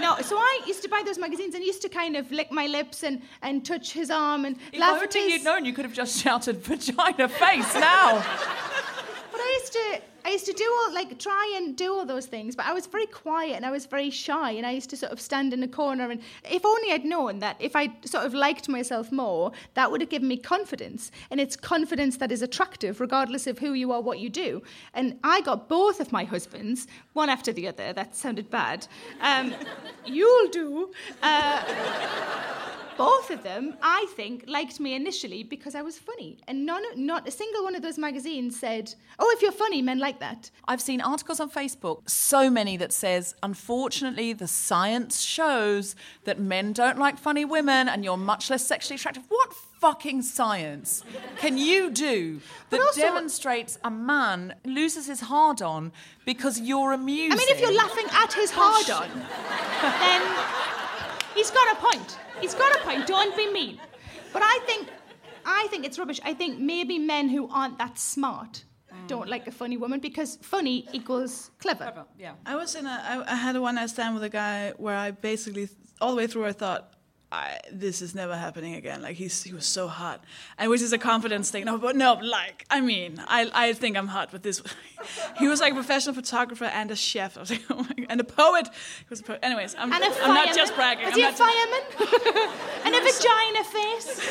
no, 0.00 0.16
no. 0.16 0.22
So 0.22 0.36
I 0.36 0.60
used 0.66 0.82
to 0.82 0.88
buy 0.88 1.02
those 1.04 1.18
magazines 1.18 1.54
and 1.54 1.62
used 1.64 1.82
to 1.82 1.88
kind 1.88 2.16
of 2.16 2.30
lick 2.32 2.50
my 2.50 2.66
lips 2.66 3.02
and, 3.02 3.22
and 3.42 3.64
touch 3.64 3.92
his 3.92 4.10
arm 4.10 4.44
and 4.44 4.56
if 4.72 4.80
laugh 4.80 5.02
at 5.02 5.12
his. 5.14 5.33
You'd 5.34 5.44
known, 5.44 5.64
you 5.64 5.72
could 5.72 5.84
have 5.84 5.94
just 5.94 6.18
shouted 6.22 6.58
vagina 6.58 7.28
face 7.28 7.74
now. 7.74 8.24
But 9.32 9.40
I 9.40 9.58
used 9.60 9.72
to, 9.72 10.00
I 10.24 10.30
used 10.30 10.46
to 10.46 10.52
do 10.52 10.64
all 10.64 10.94
like 10.94 11.18
try 11.18 11.54
and 11.56 11.76
do 11.76 11.92
all 11.92 12.06
those 12.06 12.26
things. 12.26 12.54
But 12.54 12.66
I 12.66 12.72
was 12.72 12.86
very 12.86 13.06
quiet 13.06 13.56
and 13.56 13.66
I 13.66 13.72
was 13.72 13.86
very 13.86 14.10
shy, 14.10 14.52
and 14.52 14.64
I 14.64 14.70
used 14.70 14.90
to 14.90 14.96
sort 14.96 15.10
of 15.10 15.20
stand 15.20 15.52
in 15.52 15.62
a 15.64 15.68
corner. 15.68 16.10
And 16.10 16.20
if 16.48 16.64
only 16.64 16.92
I'd 16.92 17.04
known 17.04 17.40
that 17.40 17.56
if 17.58 17.74
I 17.74 17.92
sort 18.04 18.24
of 18.24 18.32
liked 18.32 18.68
myself 18.68 19.10
more, 19.10 19.50
that 19.74 19.90
would 19.90 20.00
have 20.00 20.10
given 20.10 20.28
me 20.28 20.36
confidence. 20.36 21.10
And 21.30 21.40
it's 21.40 21.56
confidence 21.56 22.16
that 22.18 22.30
is 22.30 22.42
attractive, 22.42 23.00
regardless 23.00 23.48
of 23.48 23.58
who 23.58 23.72
you 23.72 23.90
are, 23.90 24.00
what 24.00 24.20
you 24.20 24.30
do. 24.30 24.62
And 24.94 25.18
I 25.24 25.40
got 25.40 25.68
both 25.68 25.98
of 25.98 26.12
my 26.12 26.24
husbands, 26.24 26.86
one 27.12 27.28
after 27.28 27.52
the 27.52 27.66
other. 27.66 27.92
That 27.92 28.14
sounded 28.14 28.50
bad. 28.50 28.86
Um, 29.20 29.52
you'll 30.06 30.48
do. 30.50 30.92
Uh, 31.22 31.62
both 32.96 33.30
of 33.30 33.42
them, 33.42 33.76
I 33.82 34.06
think, 34.16 34.44
liked 34.46 34.80
me 34.80 34.94
initially 34.94 35.42
because 35.42 35.74
I 35.74 35.82
was 35.82 35.98
funny. 35.98 36.38
And 36.48 36.66
none, 36.66 36.82
not 36.96 37.26
a 37.28 37.30
single 37.30 37.64
one 37.64 37.74
of 37.74 37.82
those 37.82 37.98
magazines 37.98 38.58
said, 38.58 38.94
oh, 39.18 39.30
if 39.34 39.42
you're 39.42 39.52
funny, 39.52 39.82
men 39.82 39.98
like 39.98 40.20
that. 40.20 40.50
I've 40.66 40.80
seen 40.80 41.00
articles 41.00 41.40
on 41.40 41.50
Facebook, 41.50 42.08
so 42.08 42.50
many 42.50 42.76
that 42.76 42.92
says, 42.92 43.34
unfortunately, 43.42 44.32
the 44.32 44.48
science 44.48 45.20
shows 45.20 45.96
that 46.24 46.38
men 46.40 46.72
don't 46.72 46.98
like 46.98 47.18
funny 47.18 47.44
women 47.44 47.88
and 47.88 48.04
you're 48.04 48.16
much 48.16 48.50
less 48.50 48.66
sexually 48.66 48.96
attractive. 48.96 49.24
What 49.28 49.52
fucking 49.80 50.22
science 50.22 51.02
can 51.38 51.58
you 51.58 51.90
do 51.90 52.40
that 52.70 52.80
also- 52.80 53.00
demonstrates 53.00 53.78
a 53.84 53.90
man 53.90 54.54
loses 54.64 55.06
his 55.06 55.20
hard 55.20 55.60
on 55.60 55.92
because 56.24 56.60
you're 56.60 56.92
amusing? 56.92 57.32
I 57.32 57.36
mean, 57.36 57.48
if 57.50 57.60
you're 57.60 57.74
laughing 57.74 58.06
at 58.12 58.32
his 58.32 58.50
hard 58.50 58.88
on, 58.90 59.10
then 60.00 60.22
he's 61.34 61.50
got 61.50 61.76
a 61.76 61.80
point. 61.80 62.18
He's 62.40 62.54
got 62.54 62.74
a 62.76 62.78
point. 62.80 63.06
Don't 63.06 63.36
be 63.36 63.50
mean. 63.52 63.80
But 64.32 64.42
I 64.42 64.58
think, 64.66 64.88
I 65.44 65.66
think 65.70 65.84
it's 65.84 65.98
rubbish. 65.98 66.20
I 66.24 66.34
think 66.34 66.58
maybe 66.58 66.98
men 66.98 67.28
who 67.28 67.48
aren't 67.48 67.78
that 67.78 67.98
smart 67.98 68.64
don't 69.06 69.28
like 69.28 69.46
a 69.46 69.50
funny 69.50 69.76
woman 69.76 70.00
because 70.00 70.36
funny 70.36 70.88
equals 70.92 71.50
clever. 71.58 72.06
Yeah. 72.18 72.32
I 72.46 72.56
was 72.56 72.74
in 72.74 72.86
a. 72.86 72.90
I, 73.28 73.32
I 73.32 73.36
had 73.36 73.56
a 73.56 73.60
one 73.60 73.74
night 73.74 73.90
stand 73.90 74.14
with 74.14 74.24
a 74.24 74.28
guy 74.28 74.72
where 74.76 74.96
I 74.96 75.10
basically 75.10 75.68
all 76.00 76.10
the 76.12 76.16
way 76.16 76.26
through 76.26 76.46
I 76.46 76.52
thought. 76.52 76.93
I, 77.34 77.60
this 77.72 78.00
is 78.00 78.14
never 78.14 78.36
happening 78.36 78.74
again. 78.74 79.02
Like 79.02 79.16
he's 79.16 79.42
he 79.42 79.52
was 79.52 79.66
so 79.66 79.88
hot, 79.88 80.24
and 80.58 80.70
which 80.70 80.80
is 80.82 80.92
a 80.92 80.98
confidence 80.98 81.50
thing. 81.50 81.64
No, 81.64 81.78
but 81.78 81.96
no, 81.96 82.14
like 82.14 82.64
I 82.70 82.80
mean, 82.80 83.22
I 83.26 83.50
I 83.52 83.72
think 83.72 83.96
I'm 83.96 84.06
hot, 84.06 84.28
but 84.30 84.42
this 84.42 84.62
he 85.38 85.48
was 85.48 85.60
like 85.60 85.72
a 85.72 85.74
professional 85.74 86.14
photographer 86.14 86.66
and 86.66 86.90
a 86.90 86.96
chef. 86.96 87.36
Like, 87.36 87.62
oh 87.70 87.82
my 87.82 88.06
and 88.08 88.20
a 88.20 88.24
poet. 88.24 88.68
He 88.68 89.06
was 89.10 89.20
a 89.20 89.24
poet. 89.24 89.40
Anyways, 89.42 89.74
I'm, 89.78 89.92
And 89.92 90.02
a 90.02 90.24
I'm 90.24 90.34
not 90.34 90.54
just 90.54 90.74
bragging. 90.76 91.06
Was 91.06 91.14
I'm 91.14 91.20
he 91.20 91.26
a 91.26 91.32
fireman? 91.32 91.82
and 92.84 92.94
a 92.94 93.00
vagina 93.00 93.64
face? 93.64 94.30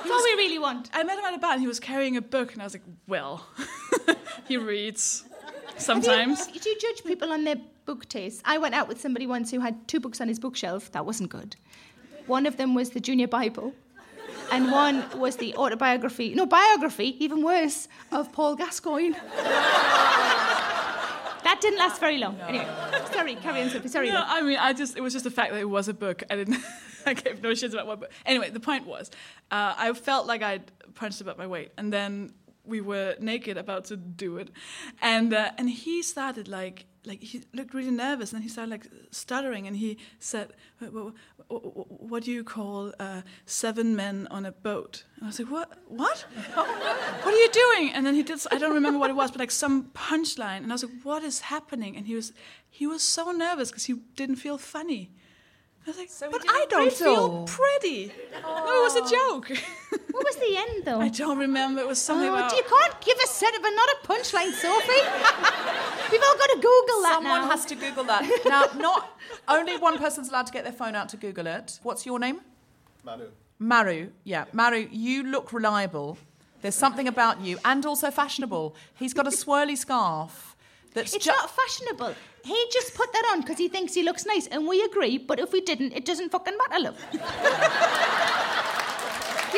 That's 0.00 0.10
all 0.10 0.24
we 0.24 0.34
really 0.34 0.58
want. 0.58 0.90
I 0.92 1.04
met 1.04 1.18
him 1.18 1.24
at 1.24 1.34
a 1.34 1.38
bar 1.38 1.52
and 1.52 1.60
he 1.60 1.66
was 1.68 1.80
carrying 1.80 2.16
a 2.16 2.22
book, 2.22 2.52
and 2.52 2.62
I 2.62 2.64
was 2.64 2.74
like, 2.74 2.82
well, 3.06 3.46
he 4.48 4.56
reads 4.56 5.24
sometimes. 5.76 6.46
Do 6.46 6.54
you, 6.54 6.60
do 6.60 6.70
you 6.70 6.78
judge 6.78 7.04
people 7.04 7.32
on 7.32 7.44
their 7.44 7.56
book 7.86 8.08
taste? 8.08 8.42
I 8.44 8.58
went 8.58 8.74
out 8.74 8.88
with 8.88 9.00
somebody 9.00 9.26
once 9.26 9.50
who 9.50 9.60
had 9.60 9.86
two 9.88 10.00
books 10.00 10.20
on 10.20 10.28
his 10.28 10.38
bookshelf. 10.38 10.92
That 10.92 11.06
wasn't 11.06 11.30
good. 11.30 11.56
One 12.30 12.46
of 12.46 12.56
them 12.56 12.74
was 12.74 12.90
the 12.90 13.00
Junior 13.00 13.26
Bible, 13.26 13.74
and 14.52 14.70
one 14.70 15.02
was 15.18 15.34
the 15.36 15.52
autobiography, 15.56 16.32
no, 16.32 16.46
biography, 16.46 17.16
even 17.24 17.42
worse, 17.42 17.88
of 18.12 18.30
Paul 18.32 18.54
Gascoigne. 18.54 19.16
that 21.42 21.58
didn't 21.60 21.80
last 21.80 21.98
very 22.00 22.18
long. 22.18 22.38
Anyway, 22.46 22.68
sorry, 23.12 23.34
carry 23.34 23.62
on, 23.62 23.68
Sofie. 23.70 23.88
Sorry. 23.90 24.10
No. 24.10 24.22
I 24.24 24.42
mean, 24.42 24.58
I 24.58 24.72
just 24.72 24.96
it 24.96 25.00
was 25.00 25.12
just 25.12 25.24
the 25.24 25.30
fact 25.32 25.52
that 25.52 25.60
it 25.60 25.68
was 25.68 25.88
a 25.88 25.94
book. 25.94 26.22
I 26.30 26.36
didn't. 26.36 26.58
I 27.06 27.14
gave 27.14 27.42
no 27.42 27.50
shits 27.50 27.72
about 27.72 27.86
what 27.88 27.98
book. 28.00 28.12
Anyway, 28.26 28.50
the 28.50 28.60
point 28.60 28.86
was, 28.86 29.10
uh, 29.50 29.74
I 29.76 29.92
felt 29.94 30.26
like 30.28 30.42
I'd 30.42 30.70
punched 30.94 31.20
above 31.20 31.36
my 31.36 31.48
weight, 31.48 31.72
and 31.78 31.92
then 31.92 32.32
we 32.64 32.80
were 32.80 33.16
naked, 33.18 33.56
about 33.56 33.86
to 33.86 33.96
do 33.96 34.36
it, 34.36 34.50
and 35.02 35.34
uh, 35.34 35.50
and 35.58 35.68
he 35.68 36.02
started 36.02 36.46
like 36.46 36.86
like 37.06 37.22
he 37.22 37.42
looked 37.54 37.74
really 37.74 37.90
nervous, 37.90 38.30
and 38.32 38.36
then 38.38 38.42
he 38.42 38.48
started 38.48 38.70
like 38.70 38.86
stuttering, 39.10 39.66
and 39.66 39.76
he 39.76 39.98
said, 40.18 40.52
"Wh- 40.80 40.92
wh- 40.94 41.12
wh- 41.38 41.39
"What 41.50 42.24
do 42.24 42.30
you 42.30 42.44
call 42.44 42.92
uh, 42.98 43.22
seven 43.46 43.96
men 43.96 44.28
on 44.30 44.46
a 44.46 44.52
boat?" 44.52 45.04
And 45.16 45.24
I 45.24 45.26
was 45.28 45.38
like, 45.38 45.50
"What? 45.50 45.68
What? 45.88 46.18
what 46.54 47.34
are 47.34 47.42
you 47.44 47.50
doing?" 47.50 47.92
And 47.92 48.06
then 48.06 48.14
he 48.14 48.22
did. 48.22 48.40
I 48.50 48.58
don't 48.58 48.74
remember 48.74 48.98
what 48.98 49.10
it 49.10 49.16
was, 49.16 49.30
but 49.30 49.40
like 49.40 49.50
some 49.50 49.90
punchline, 49.94 50.62
and 50.62 50.72
I 50.72 50.74
was 50.74 50.84
like, 50.84 51.02
"What 51.02 51.22
is 51.22 51.40
happening?" 51.40 51.96
And 51.96 52.06
he 52.06 52.14
was 52.14 52.32
he 52.68 52.86
was 52.86 53.02
so 53.02 53.32
nervous 53.32 53.70
because 53.70 53.84
he 53.84 53.94
didn't 54.16 54.36
feel 54.36 54.58
funny. 54.58 55.10
Was 55.90 55.98
like, 55.98 56.10
So 56.10 56.30
but 56.30 56.42
I 56.48 56.66
don't 56.70 56.92
feel 56.92 57.10
riddle. 57.12 57.44
pretty. 57.46 58.12
No, 58.42 58.78
it 58.78 58.82
was 58.88 58.96
a 58.96 59.10
joke. 59.16 59.50
What 60.12 60.24
was 60.26 60.36
the 60.36 60.56
end 60.56 60.84
though? 60.84 61.00
I 61.00 61.08
don't 61.08 61.38
remember. 61.38 61.80
It 61.80 61.86
was 61.86 61.98
something 62.00 62.28
Oh, 62.28 62.34
about. 62.34 62.52
you 62.54 62.62
can't 62.62 63.00
give 63.00 63.16
a 63.24 63.26
set 63.26 63.54
of 63.58 63.62
another 63.64 63.92
punchline, 64.04 64.52
Sofie. 64.52 65.04
We've 66.12 66.20
all 66.22 66.36
got 66.36 66.50
to 66.50 66.56
Google 66.56 67.02
that 67.02 67.12
Someone 67.14 67.40
now. 67.42 67.50
has 67.50 67.64
to 67.66 67.74
Google 67.74 68.04
that. 68.04 68.22
Now, 68.44 68.66
not 68.78 69.18
only 69.48 69.76
one 69.78 69.96
person's 69.98 70.28
allowed 70.28 70.46
to 70.46 70.52
get 70.52 70.64
their 70.64 70.72
phone 70.74 70.94
out 70.94 71.08
to 71.10 71.16
Google 71.16 71.46
it. 71.46 71.78
What's 71.82 72.04
your 72.04 72.18
name? 72.18 72.40
Maru. 73.02 73.28
Maru. 73.58 74.08
Yeah, 74.24 74.44
Maru, 74.52 74.88
you 74.90 75.22
look 75.22 75.52
reliable. 75.52 76.18
There's 76.60 76.74
something 76.74 77.08
about 77.08 77.40
you, 77.40 77.58
and 77.64 77.86
also 77.86 78.10
fashionable. 78.10 78.76
He's 78.94 79.14
got 79.14 79.26
a 79.26 79.30
swirly 79.30 79.76
scarf. 79.78 80.54
That's 80.94 81.14
It's 81.14 81.24
ju- 81.24 81.30
not 81.30 81.50
fashionable. 81.54 82.14
He 82.44 82.64
just 82.72 82.94
put 82.94 83.12
that 83.12 83.24
on 83.32 83.40
because 83.42 83.58
he 83.58 83.68
thinks 83.68 83.94
he 83.94 84.02
looks 84.02 84.24
nice, 84.26 84.46
and 84.48 84.66
we 84.66 84.82
agree. 84.82 85.18
But 85.18 85.38
if 85.38 85.52
we 85.52 85.60
didn't, 85.60 85.92
it 85.92 86.04
doesn't 86.04 86.30
fucking 86.30 86.56
matter, 86.56 86.82
love. 86.84 86.96
you 87.12 87.18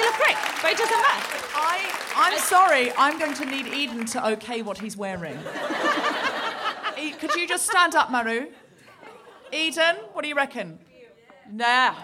look 0.02 0.14
great, 0.16 0.36
but 0.62 0.72
it 0.72 0.78
doesn't 0.78 1.00
matter. 1.00 1.38
I, 1.54 1.90
I'm 2.16 2.38
sorry. 2.38 2.92
I'm 2.98 3.18
going 3.18 3.34
to 3.34 3.44
need 3.46 3.66
Eden 3.68 4.04
to 4.06 4.26
okay 4.32 4.62
what 4.62 4.78
he's 4.78 4.96
wearing. 4.96 5.38
E- 6.98 7.12
Could 7.12 7.34
you 7.34 7.46
just 7.48 7.66
stand 7.68 7.94
up, 7.94 8.10
Maru? 8.10 8.48
Eden, 9.52 9.96
what 10.12 10.22
do 10.22 10.28
you 10.28 10.34
reckon? 10.34 10.78
Nah. 11.50 11.94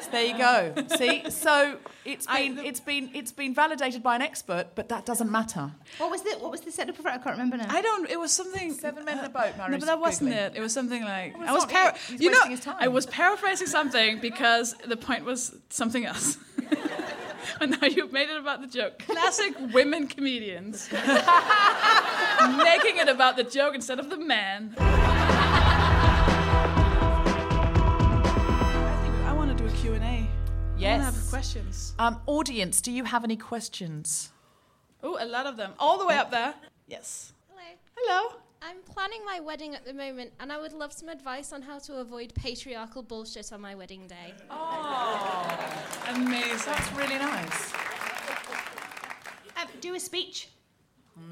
So 0.00 0.10
there 0.10 0.24
you 0.24 0.38
go. 0.38 0.74
See, 0.96 1.28
so 1.44 1.76
it's 2.04 2.26
been 2.26 2.58
it's 2.58 2.80
been 2.80 3.10
it's 3.14 3.32
been 3.32 3.54
validated 3.54 4.02
by 4.02 4.16
an 4.16 4.22
expert, 4.22 4.68
but 4.74 4.88
that 4.88 5.04
doesn't 5.06 5.30
matter. 5.30 5.70
What 5.98 6.10
was 6.10 6.22
the 6.22 6.30
What 6.38 6.50
was 6.50 6.60
the 6.62 6.72
setup 6.72 6.96
for 6.96 7.08
it? 7.08 7.12
I 7.12 7.18
can't 7.18 7.36
remember 7.36 7.56
now. 7.56 7.66
I 7.68 7.82
don't. 7.82 8.08
It 8.08 8.18
was 8.18 8.32
something. 8.32 8.72
Seven 8.72 9.04
men 9.04 9.18
in 9.18 9.24
a 9.24 9.28
uh, 9.28 9.30
boat, 9.30 9.54
No, 9.58 9.68
but 9.78 9.86
that 9.86 10.00
wasn't 10.00 10.30
Googling. 10.30 10.36
it. 10.36 10.56
It 10.56 10.60
was 10.60 10.72
something 10.72 11.02
like 11.02 11.34
it's 11.38 11.48
I 11.48 11.52
was. 11.52 11.62
not 11.64 11.70
Para- 11.70 11.94
He's 12.08 12.20
you 12.20 12.30
know, 12.30 12.38
wasting 12.38 12.50
his 12.52 12.60
time. 12.60 12.76
I 12.80 12.88
was 12.88 13.06
paraphrasing 13.06 13.66
something 13.66 14.20
because 14.20 14.74
the 14.86 14.96
point 14.96 15.24
was 15.24 15.54
something 15.70 16.04
else. 16.04 16.38
and 17.60 17.72
now 17.80 17.88
you've 17.88 18.12
made 18.12 18.28
it 18.30 18.36
about 18.36 18.60
the 18.60 18.66
joke. 18.68 19.00
Classic 19.00 19.54
women 19.72 20.06
comedians 20.06 20.88
making 20.92 21.06
it 22.98 23.08
about 23.08 23.36
the 23.36 23.44
joke 23.44 23.74
instead 23.74 23.98
of 23.98 24.10
the 24.10 24.16
man. 24.16 24.74
Yes. 30.78 31.02
want 31.02 31.14
to 31.14 31.20
have 31.20 31.30
questions. 31.30 31.94
Um, 31.98 32.20
audience, 32.26 32.80
do 32.80 32.92
you 32.92 33.04
have 33.04 33.24
any 33.24 33.36
questions? 33.36 34.30
Oh, 35.02 35.16
a 35.20 35.26
lot 35.26 35.46
of 35.46 35.56
them, 35.56 35.72
all 35.78 35.98
the 35.98 36.06
way 36.06 36.16
up 36.16 36.30
there. 36.30 36.54
Yes. 36.86 37.32
Hello. 37.48 37.76
Hello. 37.96 38.36
I'm 38.62 38.78
planning 38.82 39.24
my 39.24 39.40
wedding 39.40 39.74
at 39.74 39.84
the 39.84 39.92
moment, 39.92 40.32
and 40.40 40.52
I 40.52 40.60
would 40.60 40.72
love 40.72 40.92
some 40.92 41.08
advice 41.08 41.52
on 41.52 41.62
how 41.62 41.78
to 41.80 41.98
avoid 41.98 42.34
patriarchal 42.34 43.02
bullshit 43.02 43.52
on 43.52 43.60
my 43.60 43.74
wedding 43.74 44.06
day. 44.06 44.34
Oh, 44.50 45.84
amazing. 46.08 46.58
That's 46.64 46.92
really 46.92 47.18
nice. 47.18 47.72
Um, 49.56 49.68
do 49.80 49.94
a 49.94 50.00
speech 50.00 50.48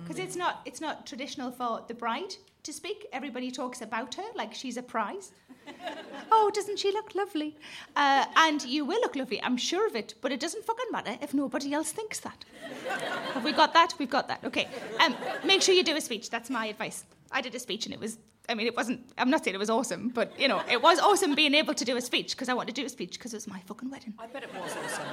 because 0.03 0.18
it's 0.18 0.36
not 0.36 0.62
it's 0.64 0.80
not 0.80 1.07
traditional 1.07 1.51
for 1.51 1.84
the 1.86 1.94
bride 1.94 2.34
to 2.64 2.72
speak. 2.72 3.07
Everybody 3.12 3.51
talks 3.51 3.82
about 3.82 4.14
her 4.16 4.24
like 4.34 4.53
she's 4.55 4.76
a 4.76 4.82
prize. 4.82 5.32
oh, 6.33 6.51
doesn't 6.53 6.79
she 6.79 6.93
look 6.93 7.14
lovely? 7.14 7.57
Uh, 7.95 8.25
and 8.37 8.64
you 8.64 8.85
will 8.85 9.01
look 9.01 9.17
lovely, 9.17 9.43
I'm 9.43 9.57
sure 9.57 9.87
of 9.87 9.97
it. 9.97 10.14
But 10.21 10.33
it 10.33 10.41
doesn't 10.41 10.64
fucking 10.64 10.87
matter 10.91 11.17
if 11.21 11.35
nobody 11.35 11.73
else 11.73 11.93
thinks 11.93 12.21
that. 12.21 12.45
Have 13.35 13.45
we 13.45 13.53
got 13.53 13.73
that? 13.75 13.95
We've 13.99 14.11
got 14.11 14.29
that. 14.29 14.45
Okay. 14.45 14.69
Um, 15.01 15.14
make 15.45 15.62
sure 15.62 15.75
you 15.75 15.85
do 15.85 15.97
a 15.97 16.01
speech. 16.01 16.31
That's 16.31 16.51
my 16.51 16.67
advice. 16.67 17.05
I 17.33 17.41
did 17.41 17.55
a 17.55 17.59
speech 17.59 17.87
and 17.87 17.95
it 17.95 18.01
was. 18.01 18.19
I 18.49 18.55
mean, 18.55 18.67
it 18.67 18.77
wasn't. 18.77 19.01
I'm 19.19 19.31
not 19.31 19.45
saying 19.45 19.55
it 19.55 19.59
was 19.59 19.71
awesome, 19.71 20.09
but 20.11 20.39
you 20.39 20.47
know, 20.47 20.62
it 20.71 20.81
was 20.81 21.01
awesome 21.01 21.35
being 21.35 21.55
able 21.55 21.75
to 21.75 21.85
do 21.85 21.97
a 21.97 22.01
speech 22.01 22.31
because 22.33 22.49
I 22.49 22.55
wanted 22.55 22.77
to 22.77 22.81
do 22.83 22.87
a 22.87 22.89
speech 22.89 23.14
because 23.14 23.33
it 23.33 23.39
was 23.39 23.49
my 23.49 23.61
fucking 23.67 23.91
wedding. 23.91 24.14
I 24.19 24.27
bet 24.29 24.45
it 24.45 24.55
was 24.55 24.73
awesome. 24.85 25.07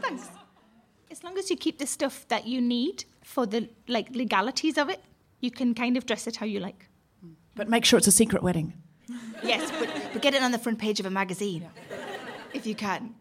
Thanks. 0.00 0.28
As 1.10 1.24
long 1.24 1.36
as 1.38 1.50
you 1.50 1.56
keep 1.56 1.78
the 1.78 1.86
stuff 1.86 2.26
that 2.28 2.46
you 2.46 2.60
need 2.60 3.04
for 3.24 3.44
the 3.46 3.68
like 3.88 4.10
legalities 4.10 4.78
of 4.78 4.88
it, 4.88 5.00
you 5.40 5.50
can 5.50 5.74
kind 5.74 5.96
of 5.96 6.06
dress 6.06 6.26
it 6.26 6.36
how 6.36 6.46
you 6.46 6.60
like. 6.60 6.88
But 7.56 7.68
make 7.68 7.84
sure 7.84 7.96
it's 7.98 8.06
a 8.06 8.12
secret 8.12 8.42
wedding. 8.42 8.74
Yes, 9.42 9.70
but, 9.78 9.88
but 10.12 10.22
get 10.22 10.34
it 10.34 10.42
on 10.42 10.52
the 10.52 10.58
front 10.58 10.78
page 10.78 11.00
of 11.00 11.06
a 11.06 11.10
magazine 11.10 11.68
if 12.56 12.66
you 12.66 12.74
can. 12.74 13.14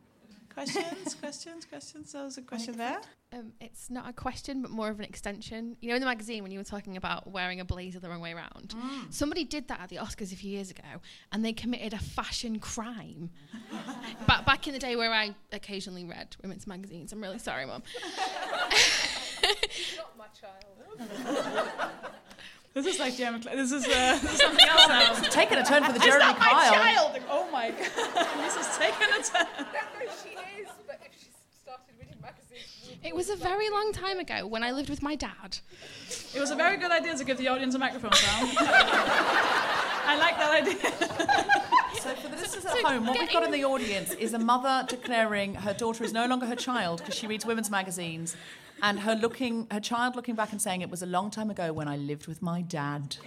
Questions, 0.53 1.13
questions, 1.15 1.65
questions. 1.65 2.13
There 2.13 2.23
was 2.23 2.37
a 2.37 2.41
question 2.41 2.77
there. 2.77 3.01
Um, 3.33 3.51
it's 3.59 3.89
not 3.89 4.07
a 4.07 4.13
question, 4.13 4.61
but 4.61 4.71
more 4.71 4.89
of 4.89 4.99
an 4.99 5.03
extension. 5.03 5.75
You 5.81 5.89
know, 5.89 5.95
in 5.95 5.99
the 5.99 6.07
magazine 6.07 6.43
when 6.43 6.51
you 6.53 6.59
were 6.59 6.63
talking 6.63 6.95
about 6.95 7.29
wearing 7.29 7.59
a 7.59 7.65
blazer 7.65 7.99
the 7.99 8.07
wrong 8.07 8.21
way 8.21 8.31
around, 8.31 8.73
somebody 9.09 9.43
did 9.43 9.67
that 9.67 9.81
at 9.81 9.89
the 9.89 9.97
Oscars 9.97 10.31
a 10.31 10.37
few 10.37 10.49
years 10.49 10.71
ago, 10.71 11.01
and 11.33 11.43
they 11.43 11.51
committed 11.51 11.91
a 11.91 11.97
fashion 11.97 12.59
crime. 12.59 13.31
back 14.27 14.45
back 14.45 14.65
in 14.67 14.73
the 14.73 14.79
day 14.79 14.95
where 14.95 15.11
I 15.11 15.35
occasionally 15.51 16.05
read 16.05 16.37
women's 16.41 16.65
magazines. 16.65 17.11
I'm 17.11 17.19
really 17.21 17.39
sorry, 17.39 17.65
mum. 17.65 17.83
This 22.75 22.87
is 22.87 22.99
like 22.99 23.15
Jeremy. 23.15 23.41
Cl- 23.41 23.55
this 23.55 23.71
is 23.71 23.85
uh, 23.87 24.19
this 24.21 24.33
is 24.33 24.39
something 24.41 24.67
else 24.67 24.87
now. 24.89 25.13
It's 25.17 25.33
taken 25.33 25.57
a 25.57 25.63
turn 25.63 25.85
for 25.85 25.93
the 25.93 25.95
It's 25.95 26.05
Jeremy 26.05 26.25
not 26.25 26.39
my 26.39 26.45
Kyle. 26.45 26.73
child. 26.73 27.19
Oh 27.29 27.49
my 27.49 27.71
god. 27.71 27.77
this 28.43 28.57
is 28.57 28.77
taking 28.77 29.07
a 29.07 29.23
turn. 29.23 29.47
she 30.21 30.29
is, 30.61 30.67
but 30.85 30.99
if 31.05 31.17
she 31.17 31.27
started 31.63 31.95
reading 31.97 32.17
magazines. 32.21 32.97
It 33.01 33.15
was 33.15 33.29
a 33.29 33.37
very 33.37 33.69
long 33.69 33.93
time 33.93 34.19
ago 34.19 34.45
when 34.45 34.61
I 34.61 34.71
lived 34.71 34.89
with 34.89 35.01
my 35.01 35.15
dad. 35.15 35.59
It 36.35 36.39
was 36.41 36.51
a 36.51 36.55
very 36.55 36.75
good 36.75 36.91
idea 36.91 37.15
to 37.15 37.23
give 37.23 37.37
the 37.37 37.47
audience 37.47 37.75
a 37.75 37.79
microphone 37.79 38.11
sound. 38.11 38.49
I 38.59 40.17
like 40.19 40.37
that 40.37 40.51
idea. 40.61 40.91
So 42.01 42.13
for 42.15 42.27
the 42.27 42.35
listeners 42.35 42.65
at 42.65 42.77
home, 42.83 43.07
what 43.07 43.17
we've 43.17 43.31
got 43.31 43.43
in 43.43 43.51
the 43.51 43.63
audience 43.63 44.11
is 44.15 44.33
a 44.33 44.39
mother 44.39 44.85
declaring 44.89 45.55
her 45.55 45.73
daughter 45.73 46.03
is 46.03 46.11
no 46.11 46.25
longer 46.27 46.45
her 46.45 46.55
child 46.57 46.99
because 46.99 47.15
she 47.15 47.25
reads 47.25 47.45
women's 47.45 47.71
magazines, 47.71 48.35
and 48.81 48.99
her 48.99 49.15
looking, 49.15 49.67
her 49.71 49.79
child 49.79 50.15
looking 50.15 50.35
back 50.35 50.51
and 50.51 50.61
saying 50.61 50.81
it 50.81 50.89
was 50.89 51.01
a 51.01 51.05
long 51.07 51.31
time 51.31 51.49
ago 51.49 51.71
when 51.73 51.87
I 51.87 51.97
lived 51.97 52.27
with 52.27 52.41
my 52.41 52.61
dad. 52.61 53.17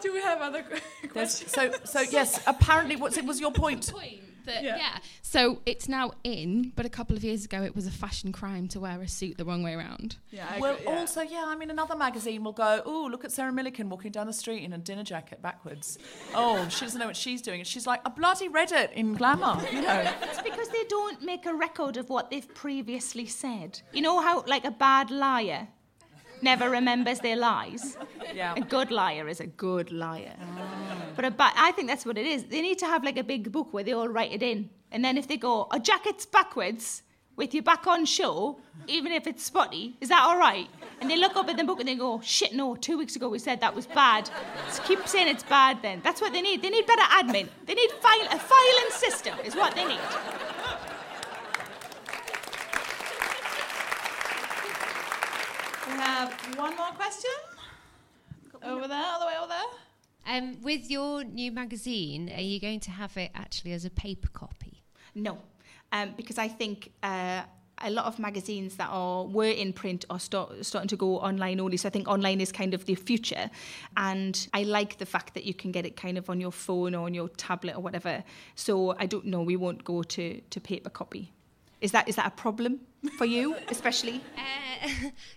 Do 0.00 0.12
we 0.12 0.20
have 0.20 0.40
other 0.40 0.62
qu- 0.62 0.76
There's, 1.14 1.42
questions? 1.42 1.52
so, 1.52 1.72
so 1.84 2.00
yes, 2.10 2.40
apparently, 2.46 2.96
what's 2.96 3.16
it 3.16 3.24
was 3.24 3.40
your 3.40 3.52
point? 3.52 3.92
Point 3.92 4.20
that, 4.46 4.62
Yeah. 4.64 4.76
yeah. 4.76 4.98
So 5.22 5.60
it's 5.66 5.88
now 5.88 6.12
in, 6.24 6.72
but 6.74 6.86
a 6.86 6.88
couple 6.88 7.16
of 7.16 7.22
years 7.22 7.44
ago 7.44 7.62
it 7.62 7.74
was 7.76 7.86
a 7.86 7.90
fashion 7.90 8.32
crime 8.32 8.66
to 8.68 8.80
wear 8.80 9.00
a 9.02 9.08
suit 9.08 9.36
the 9.38 9.44
wrong 9.44 9.62
way 9.62 9.74
around. 9.74 10.16
Yeah, 10.30 10.46
I 10.50 10.58
Well, 10.60 10.74
agree, 10.74 10.86
yeah. 10.92 10.98
also, 10.98 11.20
yeah, 11.22 11.44
I 11.46 11.54
mean, 11.56 11.70
another 11.70 11.94
magazine 11.96 12.42
will 12.44 12.52
go, 12.52 12.82
oh, 12.84 13.08
look 13.10 13.24
at 13.24 13.32
Sarah 13.32 13.52
Millican 13.52 13.88
walking 13.88 14.10
down 14.12 14.26
the 14.26 14.32
street 14.32 14.62
in 14.64 14.72
a 14.72 14.78
dinner 14.78 15.02
jacket 15.04 15.42
backwards. 15.42 15.98
Oh, 16.34 16.66
she 16.68 16.84
doesn't 16.84 16.98
know 16.98 17.06
what 17.06 17.16
she's 17.16 17.42
doing. 17.42 17.60
And 17.60 17.66
she's 17.66 17.86
like, 17.86 18.00
I 18.06 18.10
bloody 18.10 18.48
read 18.48 18.72
it 18.72 18.92
in 18.92 19.14
Glamour, 19.14 19.60
you 19.72 19.82
know. 19.82 20.12
It's 20.22 20.42
because 20.42 20.68
they 20.70 20.84
don't 20.88 21.22
make 21.22 21.46
a 21.46 21.54
record 21.54 21.96
of 21.96 22.08
what 22.08 22.30
they've 22.30 22.52
previously 22.54 23.26
said. 23.26 23.80
You 23.92 24.02
know 24.02 24.20
how, 24.20 24.44
like, 24.46 24.64
a 24.64 24.70
bad 24.70 25.10
liar 25.10 25.68
never 26.42 26.70
remembers 26.70 27.20
their 27.20 27.36
lies? 27.36 27.96
Yeah. 28.34 28.54
A 28.56 28.60
good 28.60 28.90
liar 28.90 29.28
is 29.28 29.40
a 29.40 29.46
good 29.46 29.90
liar. 29.92 30.34
But 31.14 31.24
a 31.24 31.30
ba- 31.30 31.52
I 31.56 31.72
think 31.72 31.88
that's 31.88 32.04
what 32.04 32.18
it 32.18 32.26
is. 32.26 32.44
They 32.44 32.60
need 32.60 32.78
to 32.80 32.86
have, 32.86 33.02
like, 33.04 33.16
a 33.16 33.24
big 33.24 33.50
book 33.52 33.72
where 33.72 33.84
they 33.84 33.92
all 33.92 34.08
write 34.08 34.32
it 34.32 34.42
in. 34.42 34.68
And 34.92 35.04
then 35.04 35.16
if 35.16 35.26
they 35.28 35.36
go, 35.36 35.66
a 35.72 35.80
jacket's 35.80 36.26
backwards 36.26 37.02
with 37.36 37.52
your 37.52 37.62
back 37.62 37.86
on 37.86 38.04
show, 38.04 38.58
even 38.86 39.12
if 39.12 39.26
it's 39.26 39.44
spotty, 39.44 39.96
is 40.00 40.08
that 40.08 40.22
all 40.22 40.38
right? 40.38 40.68
And 41.00 41.10
they 41.10 41.16
look 41.18 41.36
up 41.36 41.48
at 41.48 41.56
the 41.58 41.64
book 41.64 41.80
and 41.80 41.88
they 41.88 41.94
go, 41.94 42.20
shit, 42.22 42.54
no, 42.54 42.74
two 42.76 42.96
weeks 42.96 43.16
ago 43.16 43.28
we 43.28 43.38
said 43.38 43.60
that 43.60 43.74
was 43.74 43.86
bad. 43.86 44.30
Just 44.66 44.84
keep 44.84 45.06
saying 45.06 45.28
it's 45.28 45.42
bad 45.42 45.82
then. 45.82 46.00
That's 46.02 46.20
what 46.22 46.32
they 46.32 46.40
need. 46.40 46.62
They 46.62 46.70
need 46.70 46.86
better 46.86 47.02
admin. 47.02 47.48
They 47.66 47.74
need 47.74 47.90
file- 48.00 48.28
a 48.32 48.38
filing 48.38 48.90
system, 48.90 49.38
is 49.44 49.54
what 49.54 49.74
they 49.74 49.84
need. 49.84 49.98
Have 56.00 56.32
one 56.56 56.76
more 56.76 56.90
question. 56.92 57.30
Over 58.62 58.88
there, 58.88 59.04
all 59.04 59.20
the 59.20 59.26
way 59.26 59.34
over 59.38 59.48
there. 59.48 60.36
Um, 60.36 60.60
with 60.62 60.90
your 60.90 61.22
new 61.22 61.52
magazine, 61.52 62.32
are 62.34 62.40
you 62.40 62.58
going 62.58 62.80
to 62.80 62.90
have 62.90 63.16
it 63.16 63.30
actually 63.34 63.72
as 63.72 63.84
a 63.84 63.90
paper 63.90 64.28
copy? 64.28 64.82
No, 65.14 65.38
um, 65.92 66.14
because 66.16 66.36
I 66.36 66.48
think 66.48 66.90
uh, 67.02 67.42
a 67.82 67.90
lot 67.90 68.06
of 68.06 68.18
magazines 68.18 68.76
that 68.76 68.88
are 68.90 69.24
were 69.24 69.44
in 69.44 69.72
print 69.72 70.04
are 70.10 70.18
start, 70.18 70.64
starting 70.64 70.88
to 70.88 70.96
go 70.96 71.18
online 71.18 71.60
only. 71.60 71.76
So 71.76 71.88
I 71.88 71.90
think 71.90 72.08
online 72.08 72.40
is 72.40 72.50
kind 72.50 72.74
of 72.74 72.86
the 72.86 72.96
future, 72.96 73.50
and 73.96 74.48
I 74.52 74.64
like 74.64 74.98
the 74.98 75.06
fact 75.06 75.34
that 75.34 75.44
you 75.44 75.54
can 75.54 75.70
get 75.70 75.86
it 75.86 75.96
kind 75.96 76.18
of 76.18 76.28
on 76.28 76.40
your 76.40 76.52
phone 76.52 76.94
or 76.94 77.06
on 77.06 77.14
your 77.14 77.28
tablet 77.28 77.76
or 77.76 77.80
whatever. 77.80 78.24
So 78.56 78.96
I 78.98 79.06
don't 79.06 79.26
know. 79.26 79.42
We 79.42 79.56
won't 79.56 79.84
go 79.84 80.02
to 80.02 80.40
to 80.40 80.60
paper 80.60 80.90
copy. 80.90 81.32
Is 81.80 81.92
that 81.92 82.08
is 82.08 82.16
that 82.16 82.26
a 82.26 82.30
problem 82.30 82.80
for 83.18 83.24
you, 83.24 83.56
especially? 83.68 84.20
Uh, 84.84 84.88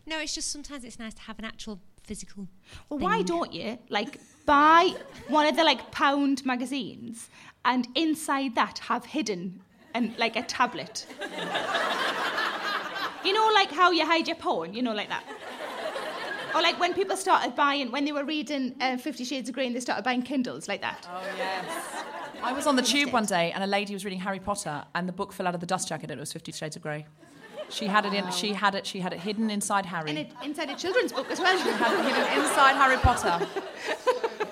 no, 0.05 0.19
it's 0.19 0.35
just 0.35 0.51
sometimes 0.51 0.83
it's 0.83 0.99
nice 0.99 1.13
to 1.13 1.21
have 1.21 1.39
an 1.39 1.45
actual 1.45 1.79
physical. 2.03 2.45
Well, 2.89 2.99
why 2.99 3.21
don't 3.21 3.53
you 3.53 3.79
like 3.87 4.19
buy 4.45 4.93
one 5.29 5.47
of 5.47 5.55
the 5.55 5.63
like 5.63 5.91
pound 5.91 6.45
magazines 6.45 7.29
and 7.63 7.87
inside 7.95 8.53
that 8.55 8.79
have 8.79 9.05
hidden 9.05 9.61
and 9.93 10.15
like 10.17 10.35
a 10.35 10.43
tablet? 10.43 11.05
you 13.23 13.33
know, 13.33 13.49
like 13.53 13.71
how 13.71 13.91
you 13.91 14.05
hide 14.05 14.27
your 14.27 14.35
porn, 14.35 14.73
you 14.73 14.81
know, 14.81 14.93
like 14.93 15.07
that. 15.07 15.23
Or 16.55 16.61
like 16.61 16.79
when 16.79 16.93
people 16.93 17.15
started 17.17 17.55
buying, 17.55 17.91
when 17.91 18.05
they 18.05 18.11
were 18.11 18.25
reading 18.25 18.75
uh, 18.81 18.97
Fifty 18.97 19.23
Shades 19.23 19.49
of 19.49 19.55
Grey 19.55 19.67
and 19.67 19.75
they 19.75 19.79
started 19.79 20.03
buying 20.03 20.21
Kindles 20.21 20.67
like 20.67 20.81
that. 20.81 21.07
Oh, 21.11 21.21
yes. 21.37 22.03
I 22.41 22.53
was 22.53 22.67
on 22.67 22.75
the 22.75 22.81
tube 22.81 23.11
one 23.11 23.25
day 23.25 23.51
and 23.51 23.63
a 23.63 23.67
lady 23.67 23.93
was 23.93 24.05
reading 24.05 24.19
Harry 24.19 24.39
Potter 24.39 24.85
and 24.95 25.07
the 25.07 25.11
book 25.11 25.33
fell 25.33 25.47
out 25.47 25.55
of 25.55 25.59
the 25.59 25.67
dust 25.67 25.89
jacket 25.89 26.09
and 26.09 26.19
it 26.19 26.21
was 26.21 26.33
Fifty 26.33 26.51
Shades 26.51 26.75
of 26.75 26.81
Grey. 26.81 27.05
She 27.69 27.85
had 27.85 28.05
it 28.05 28.13
in. 28.13 28.29
She 28.31 28.53
had 28.53 28.75
it. 28.75 28.85
She 28.85 28.99
had 28.99 29.13
it 29.13 29.19
hidden 29.19 29.49
inside 29.49 29.85
Harry. 29.85 30.09
And 30.09 30.19
it, 30.19 30.31
inside 30.43 30.69
a 30.69 30.75
children's 30.75 31.13
book 31.13 31.29
as 31.29 31.39
well. 31.39 31.57
She 31.57 31.69
had 31.69 31.99
it 31.99 32.05
hidden 32.05 32.43
inside 32.43 32.73
Harry 32.73 32.97
Potter. 32.97 33.47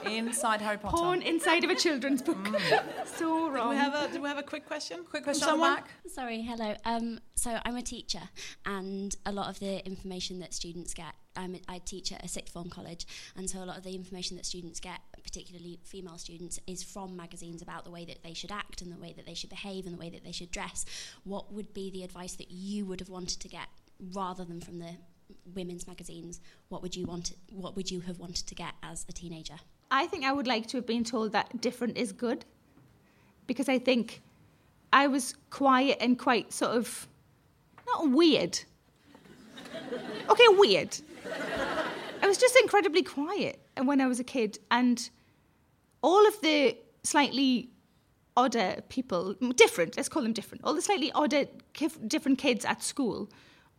inside 0.10 0.62
Harry 0.62 0.78
Potter. 0.78 0.98
Porn 0.98 1.22
inside 1.22 1.64
of 1.64 1.70
a 1.70 1.76
children's 1.76 2.22
book. 2.22 2.48
so 3.06 3.50
wrong. 3.50 3.70
Do 3.70 3.70
we 3.70 3.76
have 3.78 3.94
a 3.96 4.14
Do 4.14 4.22
we 4.22 4.28
have 4.28 4.38
a 4.38 4.44
quick 4.44 4.66
question? 4.66 5.04
Quick 5.10 5.24
question 5.24 5.48
on 5.50 5.60
the 5.60 5.64
someone? 5.64 5.76
back. 5.76 5.90
Sorry, 6.08 6.42
hello. 6.42 6.76
Um, 6.86 7.20
so 7.36 7.58
I'm 7.66 7.76
a 7.76 7.82
teacher, 7.82 8.22
and 8.66 9.16
a 9.26 9.32
lot 9.32 9.50
of 9.50 9.60
the 9.60 9.86
information 9.86 10.40
that 10.40 10.54
students 10.54 10.94
get, 10.94 11.14
I'm 11.38 11.58
I 11.68 11.80
teach 11.80 12.12
at 12.12 12.24
a 12.24 12.28
sixth 12.28 12.54
form 12.54 12.70
college, 12.70 13.06
and 13.36 13.50
so 13.50 13.60
a 13.60 13.66
lot 13.66 13.78
of 13.78 13.84
the 13.84 13.96
information 13.96 14.38
that 14.38 14.46
students 14.46 14.80
get, 14.80 15.00
particularly 15.24 15.80
female 15.84 16.18
students, 16.18 16.60
is 16.68 16.84
from 16.84 17.16
magazines 17.16 17.62
about 17.62 17.86
the 17.86 17.92
way 17.92 18.06
that 18.06 18.24
they 18.24 18.34
should 18.34 18.52
act 18.52 18.82
and 18.82 18.92
the 18.92 18.98
way 18.98 19.14
that 19.16 19.26
they 19.26 19.34
should 19.34 19.50
behave 19.50 19.86
and 19.86 19.96
the 19.96 20.00
way 20.00 20.10
that 20.10 20.24
they 20.24 20.32
should 20.32 20.52
dress. 20.52 20.86
What 21.24 21.54
would 21.54 21.74
be 21.74 21.92
the 21.92 22.04
advice 22.04 22.36
that 22.36 22.52
you 22.52 22.86
would 22.86 23.00
have 23.00 23.10
wanted 23.10 23.40
to 23.42 23.48
get 23.48 23.68
rather 24.14 24.44
than 24.44 24.62
from 24.62 24.80
the 24.80 24.92
women's 25.54 25.88
magazines? 25.88 26.42
What 26.70 26.82
would 26.82 26.96
you 26.96 27.06
want? 27.06 27.34
What 27.52 27.76
would 27.76 27.92
you 27.92 28.02
have 28.02 28.20
wanted 28.20 28.48
to 28.48 28.56
get 28.56 28.74
as 28.84 29.06
a 29.10 29.12
teenager? 29.12 29.56
I 29.90 30.08
think 30.08 30.26
I 30.26 30.34
would 30.34 30.48
like 30.48 30.68
to 30.68 30.78
have 30.78 30.86
been 30.86 31.04
told 31.04 31.32
that 31.32 31.62
different 31.62 31.98
is 31.98 32.12
good. 32.12 32.46
Because 33.46 33.70
I 33.70 33.80
think 33.80 34.22
I 34.92 35.08
was 35.08 35.36
quiet 35.50 35.98
and 36.02 36.20
quite 36.20 36.52
sort 36.52 36.76
of 36.76 37.08
not 37.88 38.12
weird. 38.12 38.60
Okay, 40.30 40.48
weird. 40.50 40.98
I 42.28 42.30
was 42.30 42.38
just 42.38 42.58
incredibly 42.58 43.04
quiet 43.04 43.66
and 43.78 43.88
when 43.88 44.02
I 44.02 44.08
was 44.08 44.20
a 44.20 44.24
kid, 44.26 44.60
and 44.70 45.10
all 46.02 46.28
of 46.28 46.42
the 46.42 46.76
slightly 47.02 47.70
odder 48.36 48.84
people, 48.90 49.36
different, 49.56 49.96
let's 49.96 50.10
call 50.10 50.24
them 50.24 50.34
different, 50.34 50.66
all 50.66 50.74
the 50.74 50.82
slightly 50.82 51.10
odder, 51.14 51.46
different 52.06 52.38
kids 52.38 52.66
at 52.66 52.84
school 52.84 53.30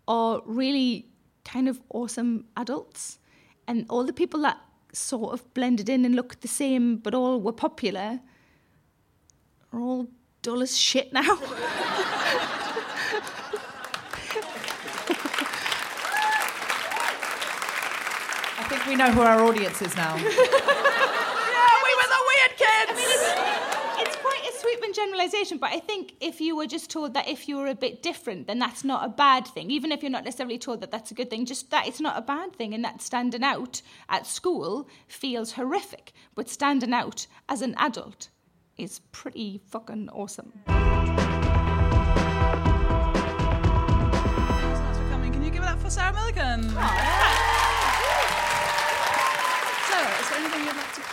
are 0.06 0.40
really 0.46 1.10
kind 1.44 1.68
of 1.68 1.78
awesome 1.90 2.46
adults. 2.56 3.18
And 3.66 3.84
all 3.90 4.04
the 4.04 4.14
people 4.14 4.40
that 4.40 4.56
sort 4.94 5.34
of 5.34 5.52
blended 5.52 5.90
in 5.90 6.06
and 6.06 6.16
looked 6.16 6.40
the 6.40 6.48
same 6.48 6.96
but 6.96 7.12
all 7.12 7.42
were 7.42 7.52
popular 7.52 8.20
are 9.74 9.78
all 9.78 10.08
dull 10.40 10.62
as 10.62 10.74
shit 10.74 11.12
now. 11.12 11.38
I 18.60 18.70
think 18.70 18.77
we 18.88 18.96
know 18.96 19.10
who 19.10 19.20
our 19.20 19.42
audience 19.42 19.82
is 19.82 19.94
now. 19.96 20.16
yeah, 20.16 20.22
we 20.24 20.30
were 20.30 22.08
the 22.08 22.22
weird 22.30 22.56
kids. 22.56 22.88
I 22.88 22.94
mean, 22.96 23.10
it's, 23.10 23.28
it's 24.08 24.16
quite 24.16 24.40
a 24.48 24.52
sweeping 24.58 24.94
generalisation, 24.94 25.58
but 25.58 25.70
I 25.70 25.78
think 25.78 26.14
if 26.20 26.40
you 26.40 26.56
were 26.56 26.66
just 26.66 26.88
told 26.88 27.12
that 27.12 27.28
if 27.28 27.48
you 27.48 27.58
were 27.58 27.66
a 27.66 27.74
bit 27.74 28.02
different, 28.02 28.46
then 28.46 28.58
that's 28.58 28.84
not 28.84 29.04
a 29.04 29.10
bad 29.10 29.46
thing. 29.46 29.70
Even 29.70 29.92
if 29.92 30.02
you're 30.02 30.10
not 30.10 30.24
necessarily 30.24 30.56
told 30.56 30.80
that 30.80 30.90
that's 30.90 31.10
a 31.10 31.14
good 31.14 31.28
thing, 31.28 31.44
just 31.44 31.70
that 31.70 31.86
it's 31.86 32.00
not 32.00 32.16
a 32.16 32.22
bad 32.22 32.56
thing, 32.56 32.72
and 32.72 32.82
that 32.82 33.02
standing 33.02 33.44
out 33.44 33.82
at 34.08 34.26
school 34.26 34.88
feels 35.06 35.52
horrific, 35.52 36.14
but 36.34 36.48
standing 36.48 36.94
out 36.94 37.26
as 37.48 37.60
an 37.60 37.74
adult 37.76 38.30
is 38.78 39.00
pretty 39.12 39.60
fucking 39.66 40.08
awesome. 40.10 40.52
Thanks 40.66 41.22
for 44.98 45.04
coming. 45.10 45.28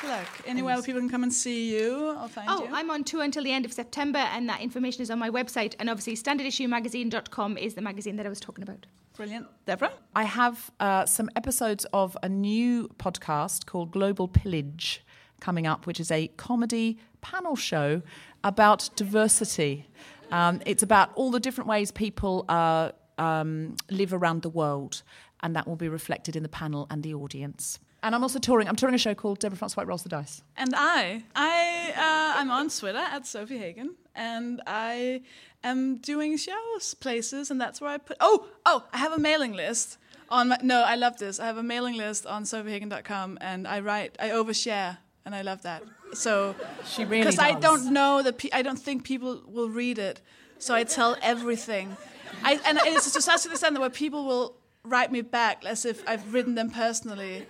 You'd 0.06 0.12
like 0.12 0.26
to 0.26 0.32
plug? 0.44 0.50
Anywhere 0.50 0.76
where 0.76 0.84
people 0.84 1.02
can 1.02 1.10
come 1.10 1.24
and 1.24 1.34
see 1.34 1.76
you 1.76 2.10
or 2.22 2.28
find 2.28 2.48
Oh, 2.50 2.64
you? 2.64 2.70
I'm 2.74 2.90
on 2.90 3.04
tour 3.04 3.24
until 3.24 3.44
the 3.44 3.52
end 3.52 3.66
of 3.66 3.74
September, 3.74 4.20
and 4.20 4.48
that 4.50 4.62
information 4.62 5.02
is 5.02 5.10
on 5.12 5.20
my 5.20 5.30
website. 5.30 5.76
And 5.80 5.90
obviously, 5.90 6.16
standardissuemagazine.com 6.16 7.58
is 7.58 7.74
the 7.76 7.82
magazine 7.82 8.16
that 8.18 8.26
I 8.26 8.30
was 8.30 8.40
talking 8.40 8.64
about. 8.64 8.86
Brilliant. 9.16 9.48
Deborah? 9.66 9.94
I 10.16 10.24
have 10.24 10.72
uh, 10.80 11.06
some 11.06 11.30
episodes 11.36 11.86
of 11.94 12.18
a 12.22 12.28
new 12.30 12.90
podcast 12.98 13.66
called 13.66 13.92
Global 13.92 14.28
Pillage 14.28 15.04
coming 15.40 15.66
up, 15.68 15.86
which 15.88 16.00
is 16.00 16.12
a 16.12 16.28
comedy 16.36 16.98
panel 17.22 17.56
show 17.56 18.02
about 18.44 18.90
diversity. 18.96 19.88
Um, 20.32 20.62
it's 20.66 20.84
about 20.84 21.12
all 21.16 21.32
the 21.32 21.40
different 21.40 21.70
ways 21.70 21.92
people 21.92 22.46
uh, 22.50 22.92
um, 23.18 23.76
live 23.90 24.14
around 24.14 24.42
the 24.42 24.50
world, 24.50 25.02
and 25.42 25.56
that 25.56 25.68
will 25.68 25.76
be 25.76 25.90
reflected 25.90 26.36
in 26.36 26.44
the 26.44 26.50
panel 26.50 26.88
and 26.90 27.04
the 27.04 27.14
audience. 27.14 27.80
And 28.04 28.14
I'm 28.14 28.22
also 28.22 28.38
touring. 28.38 28.68
I'm 28.68 28.76
touring 28.76 28.94
a 28.94 29.00
show 29.00 29.16
called 29.16 29.40
Deborah 29.40 29.58
Frances-White 29.58 29.88
Rolls 29.88 30.04
the 30.04 30.10
Dice. 30.10 30.44
And 30.58 30.74
I, 30.76 31.24
I, 31.36 31.94
uh, 31.96 32.40
I'm 32.40 32.52
on 32.52 32.70
Twitter 32.70 33.00
at 33.00 33.24
Sofie 33.24 33.58
Hagen, 33.58 33.96
and 34.14 34.62
I 34.68 35.22
am 35.64 35.98
doing 35.98 36.38
shows 36.38 36.94
places, 36.94 37.50
and 37.50 37.60
that's 37.60 37.82
where 37.82 37.90
I 37.90 37.98
put. 37.98 38.18
Oh, 38.20 38.48
oh, 38.66 38.84
I 38.94 38.98
have 38.98 39.12
a 39.12 39.18
mailing 39.18 39.54
list 39.54 39.98
on. 40.30 40.50
My, 40.50 40.58
no, 40.62 40.84
I 40.84 40.96
love 40.96 41.18
this. 41.18 41.40
I 41.40 41.48
have 41.48 41.58
a 41.58 41.64
mailing 41.64 41.98
list 41.98 42.28
on 42.28 42.44
sofiehagen.com, 42.44 43.40
and 43.42 43.68
I 43.68 43.80
write, 43.80 44.16
I 44.20 44.30
overshare, 44.30 44.98
and 45.26 45.34
I 45.34 45.42
love 45.42 45.64
that. 45.64 45.82
So 46.14 46.56
She 46.86 47.04
really 47.06 47.22
because 47.22 47.40
I 47.40 47.54
don't 47.54 47.92
know 47.92 48.22
that 48.22 48.38
pe- 48.38 48.52
I 48.54 48.62
don't 48.62 48.80
think 48.80 49.04
people 49.04 49.42
will 49.48 49.70
read 49.70 49.98
it, 49.98 50.22
so 50.60 50.76
I 50.76 50.84
tell 50.84 51.18
everything. 51.24 51.98
I, 52.44 52.60
and 52.66 52.78
it's 52.84 53.12
to 53.14 53.22
such 53.22 53.46
an 53.46 53.52
extent 53.52 53.74
that 53.74 53.82
where 53.82 53.90
people 53.90 54.26
will 54.26 54.56
write 54.86 55.12
me 55.12 55.22
back 55.22 55.66
as 55.66 55.86
if 55.86 56.04
I've 56.08 56.34
written 56.34 56.56
them 56.56 56.70
personally, 56.70 57.46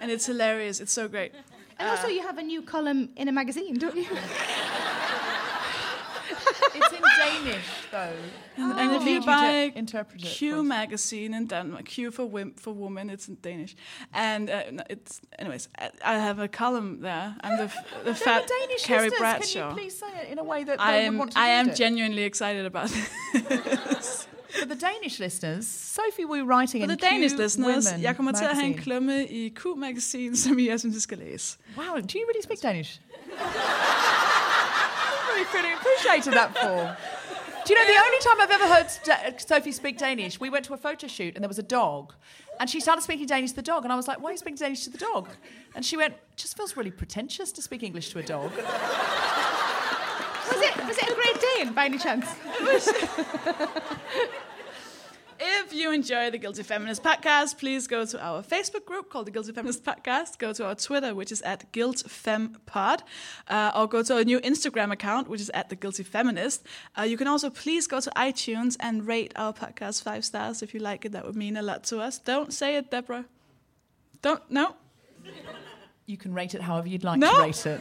and 0.00 0.10
it's 0.10 0.26
hilarious. 0.26 0.80
It's 0.80 0.92
so 0.92 1.08
great. 1.08 1.32
And 1.78 1.88
also, 1.90 2.08
you 2.08 2.22
have 2.22 2.38
a 2.38 2.42
new 2.42 2.62
column 2.62 3.08
in 3.16 3.28
a 3.28 3.32
magazine, 3.32 3.78
don't 3.78 3.96
you? 3.96 4.06
It's 6.74 6.92
in 6.92 7.02
Danish, 7.18 7.64
though. 7.90 8.12
And, 8.56 8.72
I 8.72 8.82
and 8.82 8.96
if 8.96 9.02
you 9.04 9.14
you 9.14 9.20
to 9.20 9.26
buy 9.26 9.72
interpret 9.74 10.22
it 10.22 10.28
Q 10.28 10.62
magazine 10.62 11.32
in 11.34 11.46
Denmark, 11.46 11.84
Q 11.86 12.10
for 12.10 12.26
wim- 12.28 12.58
for 12.60 12.74
women, 12.74 13.08
it's 13.10 13.28
in 13.28 13.36
Danish, 13.40 13.76
and 14.12 14.50
uh, 14.50 14.62
no, 14.72 14.82
it's 14.90 15.20
anyways. 15.38 15.68
I, 15.78 15.90
I 16.04 16.18
have 16.18 16.38
a 16.38 16.48
column 16.48 17.00
there. 17.00 17.34
I'm 17.40 17.56
the 17.56 17.64
f- 17.64 18.04
the 18.04 18.14
fat 18.14 18.46
Danish 18.48 18.84
Carrie 18.84 19.08
listeners, 19.10 19.20
Bradshaw. 19.20 19.68
Can 19.68 19.76
you 19.78 19.82
please 19.84 19.98
say 19.98 20.06
it 20.22 20.28
in 20.32 20.38
a 20.38 20.44
way 20.44 20.64
that 20.64 20.80
I 20.80 20.92
they 20.92 20.98
would 20.98 21.06
am 21.14 21.18
want 21.18 21.32
to 21.32 21.38
I 21.38 21.48
read 21.48 21.58
am 21.60 21.68
it? 21.70 21.76
genuinely 21.76 22.22
excited 22.24 22.66
about 22.66 22.90
it. 23.34 24.26
For 24.60 24.66
the 24.74 24.80
Danish 24.88 25.18
listeners, 25.20 25.64
Sofie 25.98 26.26
Wu 26.28 26.44
writing 26.44 26.80
For 26.80 26.84
in 26.84 26.88
the 26.98 27.06
Danish 27.10 27.32
Q 27.32 27.38
listeners, 27.38 27.84
Women 27.86 28.02
jeg 28.02 28.16
kommer 28.16 28.32
til 28.32 28.44
at 28.44 28.54
have 28.54 28.64
en 28.64 28.70
magazine. 28.70 28.82
klumme 28.82 29.26
i 29.26 29.48
Q-magasin, 29.56 30.36
som 30.42 30.58
I 30.58 30.68
er, 30.68 30.76
synes, 30.76 30.96
I 30.96 31.00
skal 31.00 31.18
læse. 31.18 31.58
Wow, 31.76 31.84
do 31.84 32.18
you 32.18 32.26
really 32.28 32.42
speak 32.42 32.62
Danish? 32.62 32.90
I'm 35.16 35.24
really 35.30 35.46
feeling 35.54 35.74
appreciated 35.78 36.32
that 36.32 36.50
for. 36.62 36.96
Do 37.66 37.72
you 37.72 37.78
know 37.80 37.88
the 37.94 38.00
only 38.06 38.20
time 38.26 38.38
I've 38.42 38.54
ever 38.58 38.68
heard 38.74 38.88
Sofie 39.50 39.72
speak 39.72 39.98
Danish? 39.98 40.40
We 40.40 40.50
went 40.50 40.64
to 40.66 40.74
a 40.74 40.76
photo 40.76 41.06
shoot 41.08 41.32
and 41.34 41.42
there 41.42 41.48
was 41.48 41.58
a 41.58 41.68
dog, 41.80 42.12
and 42.60 42.70
she 42.70 42.78
started 42.80 43.02
speaking 43.02 43.26
Danish 43.26 43.50
to 43.50 43.56
the 43.56 43.68
dog, 43.72 43.82
and 43.84 43.92
I 43.92 43.96
was 43.96 44.06
like, 44.10 44.18
"Why 44.22 44.28
are 44.28 44.32
you 44.32 44.38
speaking 44.38 44.60
Danish 44.66 44.82
to 44.84 44.90
the 44.90 44.98
dog?" 45.12 45.24
And 45.74 45.84
she 45.84 45.96
went, 45.96 46.14
"Just 46.36 46.56
feels 46.56 46.76
really 46.76 46.92
pretentious 47.02 47.50
to 47.52 47.60
speak 47.62 47.82
English 47.82 48.06
to 48.12 48.18
a 48.18 48.22
dog." 48.22 48.52
Was 50.48 50.60
it 50.62 50.76
was 50.86 50.98
it 50.98 51.08
a 51.10 51.14
Great 51.14 51.40
Dane 51.40 51.72
by 51.72 51.84
any 51.86 51.98
chance? 51.98 52.26
If 55.38 55.74
you 55.74 55.92
enjoy 55.92 56.30
the 56.30 56.38
Guilty 56.38 56.62
Feminist 56.62 57.02
podcast, 57.02 57.58
please 57.58 57.86
go 57.86 58.06
to 58.06 58.18
our 58.24 58.42
Facebook 58.42 58.86
group 58.86 59.10
called 59.10 59.26
the 59.26 59.30
Guilty 59.30 59.52
Feminist 59.52 59.84
Podcast. 59.84 60.38
Go 60.38 60.54
to 60.54 60.64
our 60.64 60.74
Twitter, 60.74 61.14
which 61.14 61.30
is 61.30 61.42
at 61.42 61.70
GuiltFemPod, 61.72 63.00
uh, 63.48 63.72
or 63.74 63.86
go 63.86 64.02
to 64.02 64.14
our 64.16 64.24
new 64.24 64.40
Instagram 64.40 64.92
account, 64.92 65.28
which 65.28 65.42
is 65.42 65.50
at 65.50 65.68
the 65.68 65.76
Guilty 65.76 66.04
Feminist. 66.04 66.64
Uh, 66.98 67.02
you 67.02 67.18
can 67.18 67.28
also 67.28 67.50
please 67.50 67.86
go 67.86 68.00
to 68.00 68.10
iTunes 68.16 68.76
and 68.80 69.06
rate 69.06 69.32
our 69.36 69.52
podcast 69.52 70.02
five 70.02 70.24
stars 70.24 70.62
if 70.62 70.72
you 70.72 70.80
like 70.80 71.04
it. 71.04 71.12
That 71.12 71.26
would 71.26 71.36
mean 71.36 71.58
a 71.58 71.62
lot 71.62 71.84
to 71.84 72.00
us. 72.00 72.18
Don't 72.18 72.50
say 72.54 72.76
it, 72.76 72.90
Deborah. 72.90 73.26
Don't 74.22 74.42
no. 74.50 74.74
You 76.06 76.16
can 76.16 76.32
rate 76.32 76.54
it 76.54 76.62
however 76.62 76.88
you'd 76.88 77.04
like 77.04 77.18
No. 77.18 77.30
to 77.34 77.40
rate 77.42 77.66
it. 77.66 77.80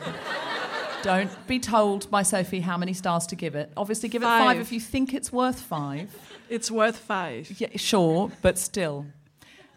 Don't 1.06 1.46
be 1.46 1.60
told 1.60 2.10
by 2.10 2.24
Sofie 2.24 2.62
how 2.62 2.78
many 2.80 2.92
stars 2.94 3.28
to 3.28 3.36
give 3.36 3.54
it. 3.54 3.72
Obviously, 3.78 4.10
give 4.10 4.24
it 4.24 4.26
Five. 4.26 4.44
five 4.44 4.60
if 4.60 4.72
you 4.72 4.80
think 4.80 5.14
it's 5.14 5.32
worth 5.32 5.62
five. 5.62 6.10
It's 6.50 6.72
worth 6.72 6.98
five. 6.98 7.60
Yeah, 7.62 7.68
sure, 7.76 8.32
but 8.42 8.58
still. 8.58 9.06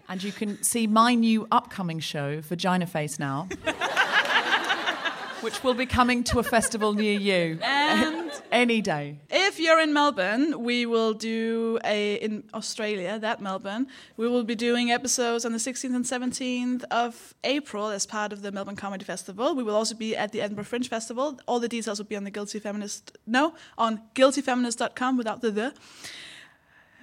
And 0.09 0.22
you 0.22 0.33
can 0.33 0.62
see 0.62 0.87
my 0.87 1.14
new 1.14 1.47
upcoming 1.51 2.01
show, 2.01 2.41
Vagina 2.41 2.87
Face 2.87 3.18
Now, 3.18 3.47
which 5.43 5.62
will 5.62 5.74
be 5.74 5.85
coming 5.85 6.24
to 6.24 6.39
a 6.39 6.43
festival 6.43 6.95
near 6.95 7.18
you 7.18 7.59
And 7.62 8.28
any 8.51 8.80
day. 8.80 9.18
If 9.30 9.59
you're 9.61 9.80
in 9.80 9.92
Melbourne, 9.92 10.62
we 10.62 10.86
will 10.86 11.14
do 11.14 11.78
a 11.84 12.14
in 12.14 12.44
Australia, 12.55 13.18
that 13.18 13.40
Melbourne. 13.40 13.86
We 14.16 14.28
will 14.28 14.44
be 14.44 14.55
doing 14.55 14.90
episodes 14.90 15.44
on 15.44 15.53
the 15.53 15.59
16th 15.59 15.94
and 15.94 16.05
17th 16.05 16.84
of 16.90 17.34
April 17.44 17.88
as 17.88 18.07
part 18.07 18.32
of 18.32 18.42
the 18.42 18.51
Melbourne 18.53 18.76
Comedy 18.76 19.05
Festival. 19.05 19.55
We 19.55 19.62
will 19.62 19.74
also 19.76 19.94
be 19.94 20.16
at 20.16 20.32
the 20.32 20.40
Edinburgh 20.40 20.64
Fringe 20.64 20.88
Festival. 20.88 21.38
All 21.46 21.61
the 21.61 21.68
details 21.68 21.99
will 21.99 22.07
be 22.07 22.16
on 22.16 22.24
the 22.24 22.30
Guilty 22.30 22.59
Feminist 22.59 23.16
no, 23.26 23.55
on 23.76 24.01
guiltyfeminist.com 24.14 25.16
without 25.16 25.40
the 25.42 25.51
the. 25.51 25.74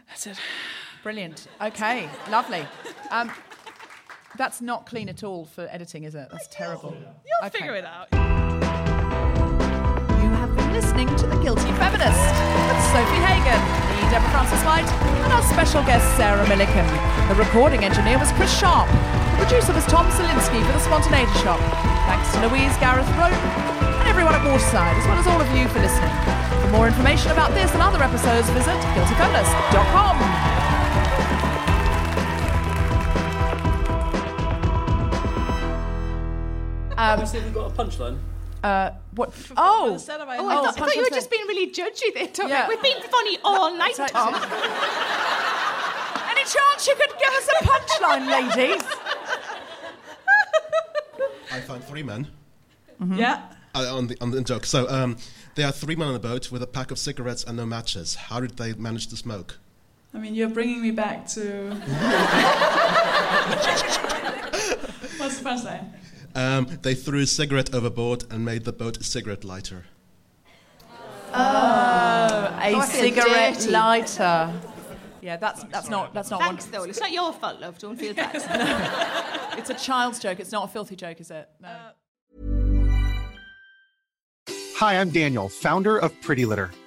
That's 0.07 0.27
it. 0.27 0.37
Brilliant. 1.03 1.47
Okay, 1.61 2.09
lovely. 2.29 2.65
Um, 3.11 3.31
That's 4.37 4.59
not 4.59 4.85
clean 4.85 5.07
at 5.07 5.23
all 5.23 5.45
for 5.45 5.67
editing, 5.71 6.03
is 6.03 6.13
it? 6.13 6.27
That's 6.31 6.47
terrible. 6.49 6.93
You'll 6.93 7.47
Okay. 7.47 7.57
figure 7.59 7.75
it 7.75 7.85
out. 7.85 8.64
You 10.75 10.81
have 10.81 10.91
been 10.91 11.07
listening 11.07 11.19
to 11.23 11.27
The 11.31 11.39
Guilty 11.39 11.71
Feminist 11.79 12.19
with 12.67 12.79
Sofie 12.91 13.23
Hagen, 13.23 13.63
me, 13.95 14.03
Deborah 14.11 14.27
Frances-White, 14.27 14.91
and 15.23 15.31
our 15.31 15.39
special 15.47 15.79
guest, 15.87 16.03
Sarah 16.19 16.43
Millican. 16.51 16.83
The 17.31 17.35
recording 17.39 17.87
engineer 17.87 18.19
was 18.19 18.27
Chris 18.35 18.51
Sharp. 18.51 18.83
The 18.91 19.47
producer 19.47 19.71
was 19.71 19.87
Tom 19.87 20.03
Salinsky 20.11 20.59
for 20.67 20.75
The 20.75 20.83
Spontaneity 20.83 21.31
Shop. 21.39 21.63
Thanks 22.11 22.27
to 22.35 22.43
Louise 22.43 22.75
Gareth 22.83 23.07
Rope 23.15 23.31
and 24.03 24.03
everyone 24.11 24.35
at 24.35 24.43
Waterside, 24.43 24.99
as 24.99 25.07
well 25.07 25.15
as 25.15 25.27
all 25.31 25.39
of 25.39 25.47
you 25.55 25.63
for 25.71 25.79
listening. 25.79 26.11
For 26.59 26.67
more 26.75 26.91
information 26.91 27.31
about 27.31 27.55
this 27.55 27.71
and 27.71 27.79
other 27.79 28.03
episodes, 28.03 28.51
visit 28.51 28.75
guiltyfeminist.com. 28.99 30.19
Um, 36.99 37.23
if 37.23 37.31
we've 37.31 37.53
got 37.53 37.71
a 37.71 37.73
punchline. 37.73 38.19
Uh, 38.65 38.89
what? 39.13 39.29
Oh, 39.55 39.91
Oh, 39.91 39.95
I 39.95 39.97
thought, 40.37 40.67
I 40.67 40.71
thought 40.71 40.95
you 40.95 41.03
were 41.03 41.09
just 41.11 41.29
being 41.29 41.45
really 41.45 41.71
judgy 41.71 42.11
there, 42.15 42.25
Tom. 42.25 42.49
Yeah. 42.49 42.67
We've 42.67 42.81
been 42.81 42.99
funny 43.03 43.37
all 43.43 43.75
night, 43.77 43.93
That's 43.95 44.11
Tom. 44.11 44.33
Any 44.33 44.41
chance 46.41 46.87
you 46.87 46.95
could 46.95 47.11
give 47.19 47.29
us 47.29 47.47
a 47.47 47.63
punchline, 47.63 48.27
ladies? 48.27 48.81
I 51.51 51.59
found 51.59 51.83
three 51.83 52.01
men. 52.01 52.27
Yeah. 53.13 53.43
Uh, 53.75 53.95
on 53.95 54.07
the 54.07 54.17
on 54.19 54.31
the 54.31 54.41
joke. 54.41 54.65
So 54.65 54.89
um, 54.89 55.17
there 55.53 55.67
are 55.67 55.71
three 55.71 55.95
men 55.95 56.07
on 56.07 56.15
a 56.15 56.19
boat 56.19 56.51
with 56.51 56.63
a 56.63 56.67
pack 56.67 56.89
of 56.89 56.97
cigarettes 56.97 57.43
and 57.43 57.57
no 57.57 57.67
matches. 57.67 58.15
How 58.15 58.39
did 58.39 58.57
they 58.57 58.73
manage 58.73 59.05
to 59.07 59.15
smoke? 59.15 59.59
I 60.11 60.17
mean, 60.17 60.33
you're 60.33 60.49
bringing 60.49 60.81
me 60.81 60.89
back 60.89 61.27
to. 61.27 61.69
What's 65.19 65.37
the 65.37 65.43
first 65.43 65.65
line? 65.65 65.93
Um, 66.35 66.67
they 66.81 66.93
threw 66.95 67.21
a 67.21 67.25
cigarette 67.25 67.73
overboard 67.73 68.25
and 68.29 68.43
made 68.43 68.65
the 68.65 68.73
boat 68.73 68.97
a 68.97 69.03
cigarette 69.03 69.43
lighter. 69.45 69.85
Oh, 71.33 72.57
a 72.59 72.69
feel 72.71 72.81
cigarette 72.83 73.55
dirty. 73.55 73.71
lighter. 73.71 74.53
Yeah, 75.21 75.37
that's 75.37 75.63
that's 75.65 75.89
not 75.89 76.13
that's 76.13 76.29
not 76.29 76.41
Thanks, 76.41 76.65
one. 76.65 76.71
though. 76.71 76.83
It's 76.83 76.99
not 76.99 77.11
your 77.11 77.33
fault, 77.33 77.59
love. 77.59 77.77
Don't 77.79 77.97
feel 77.97 78.13
bad. 78.13 79.31
It's 79.57 79.69
a 79.69 79.73
child's 79.73 80.19
joke. 80.19 80.41
It's 80.41 80.51
not 80.51 80.65
a 80.65 80.67
filthy 80.67 80.97
joke, 80.97 81.21
is 81.21 81.31
it? 81.31 81.47
No. 81.61 81.69
Hi, 84.75 84.99
I'm 84.99 85.09
Daniel, 85.09 85.47
founder 85.47 85.97
of 85.97 86.11
Pretty 86.21 86.45
Litter. 86.45 86.71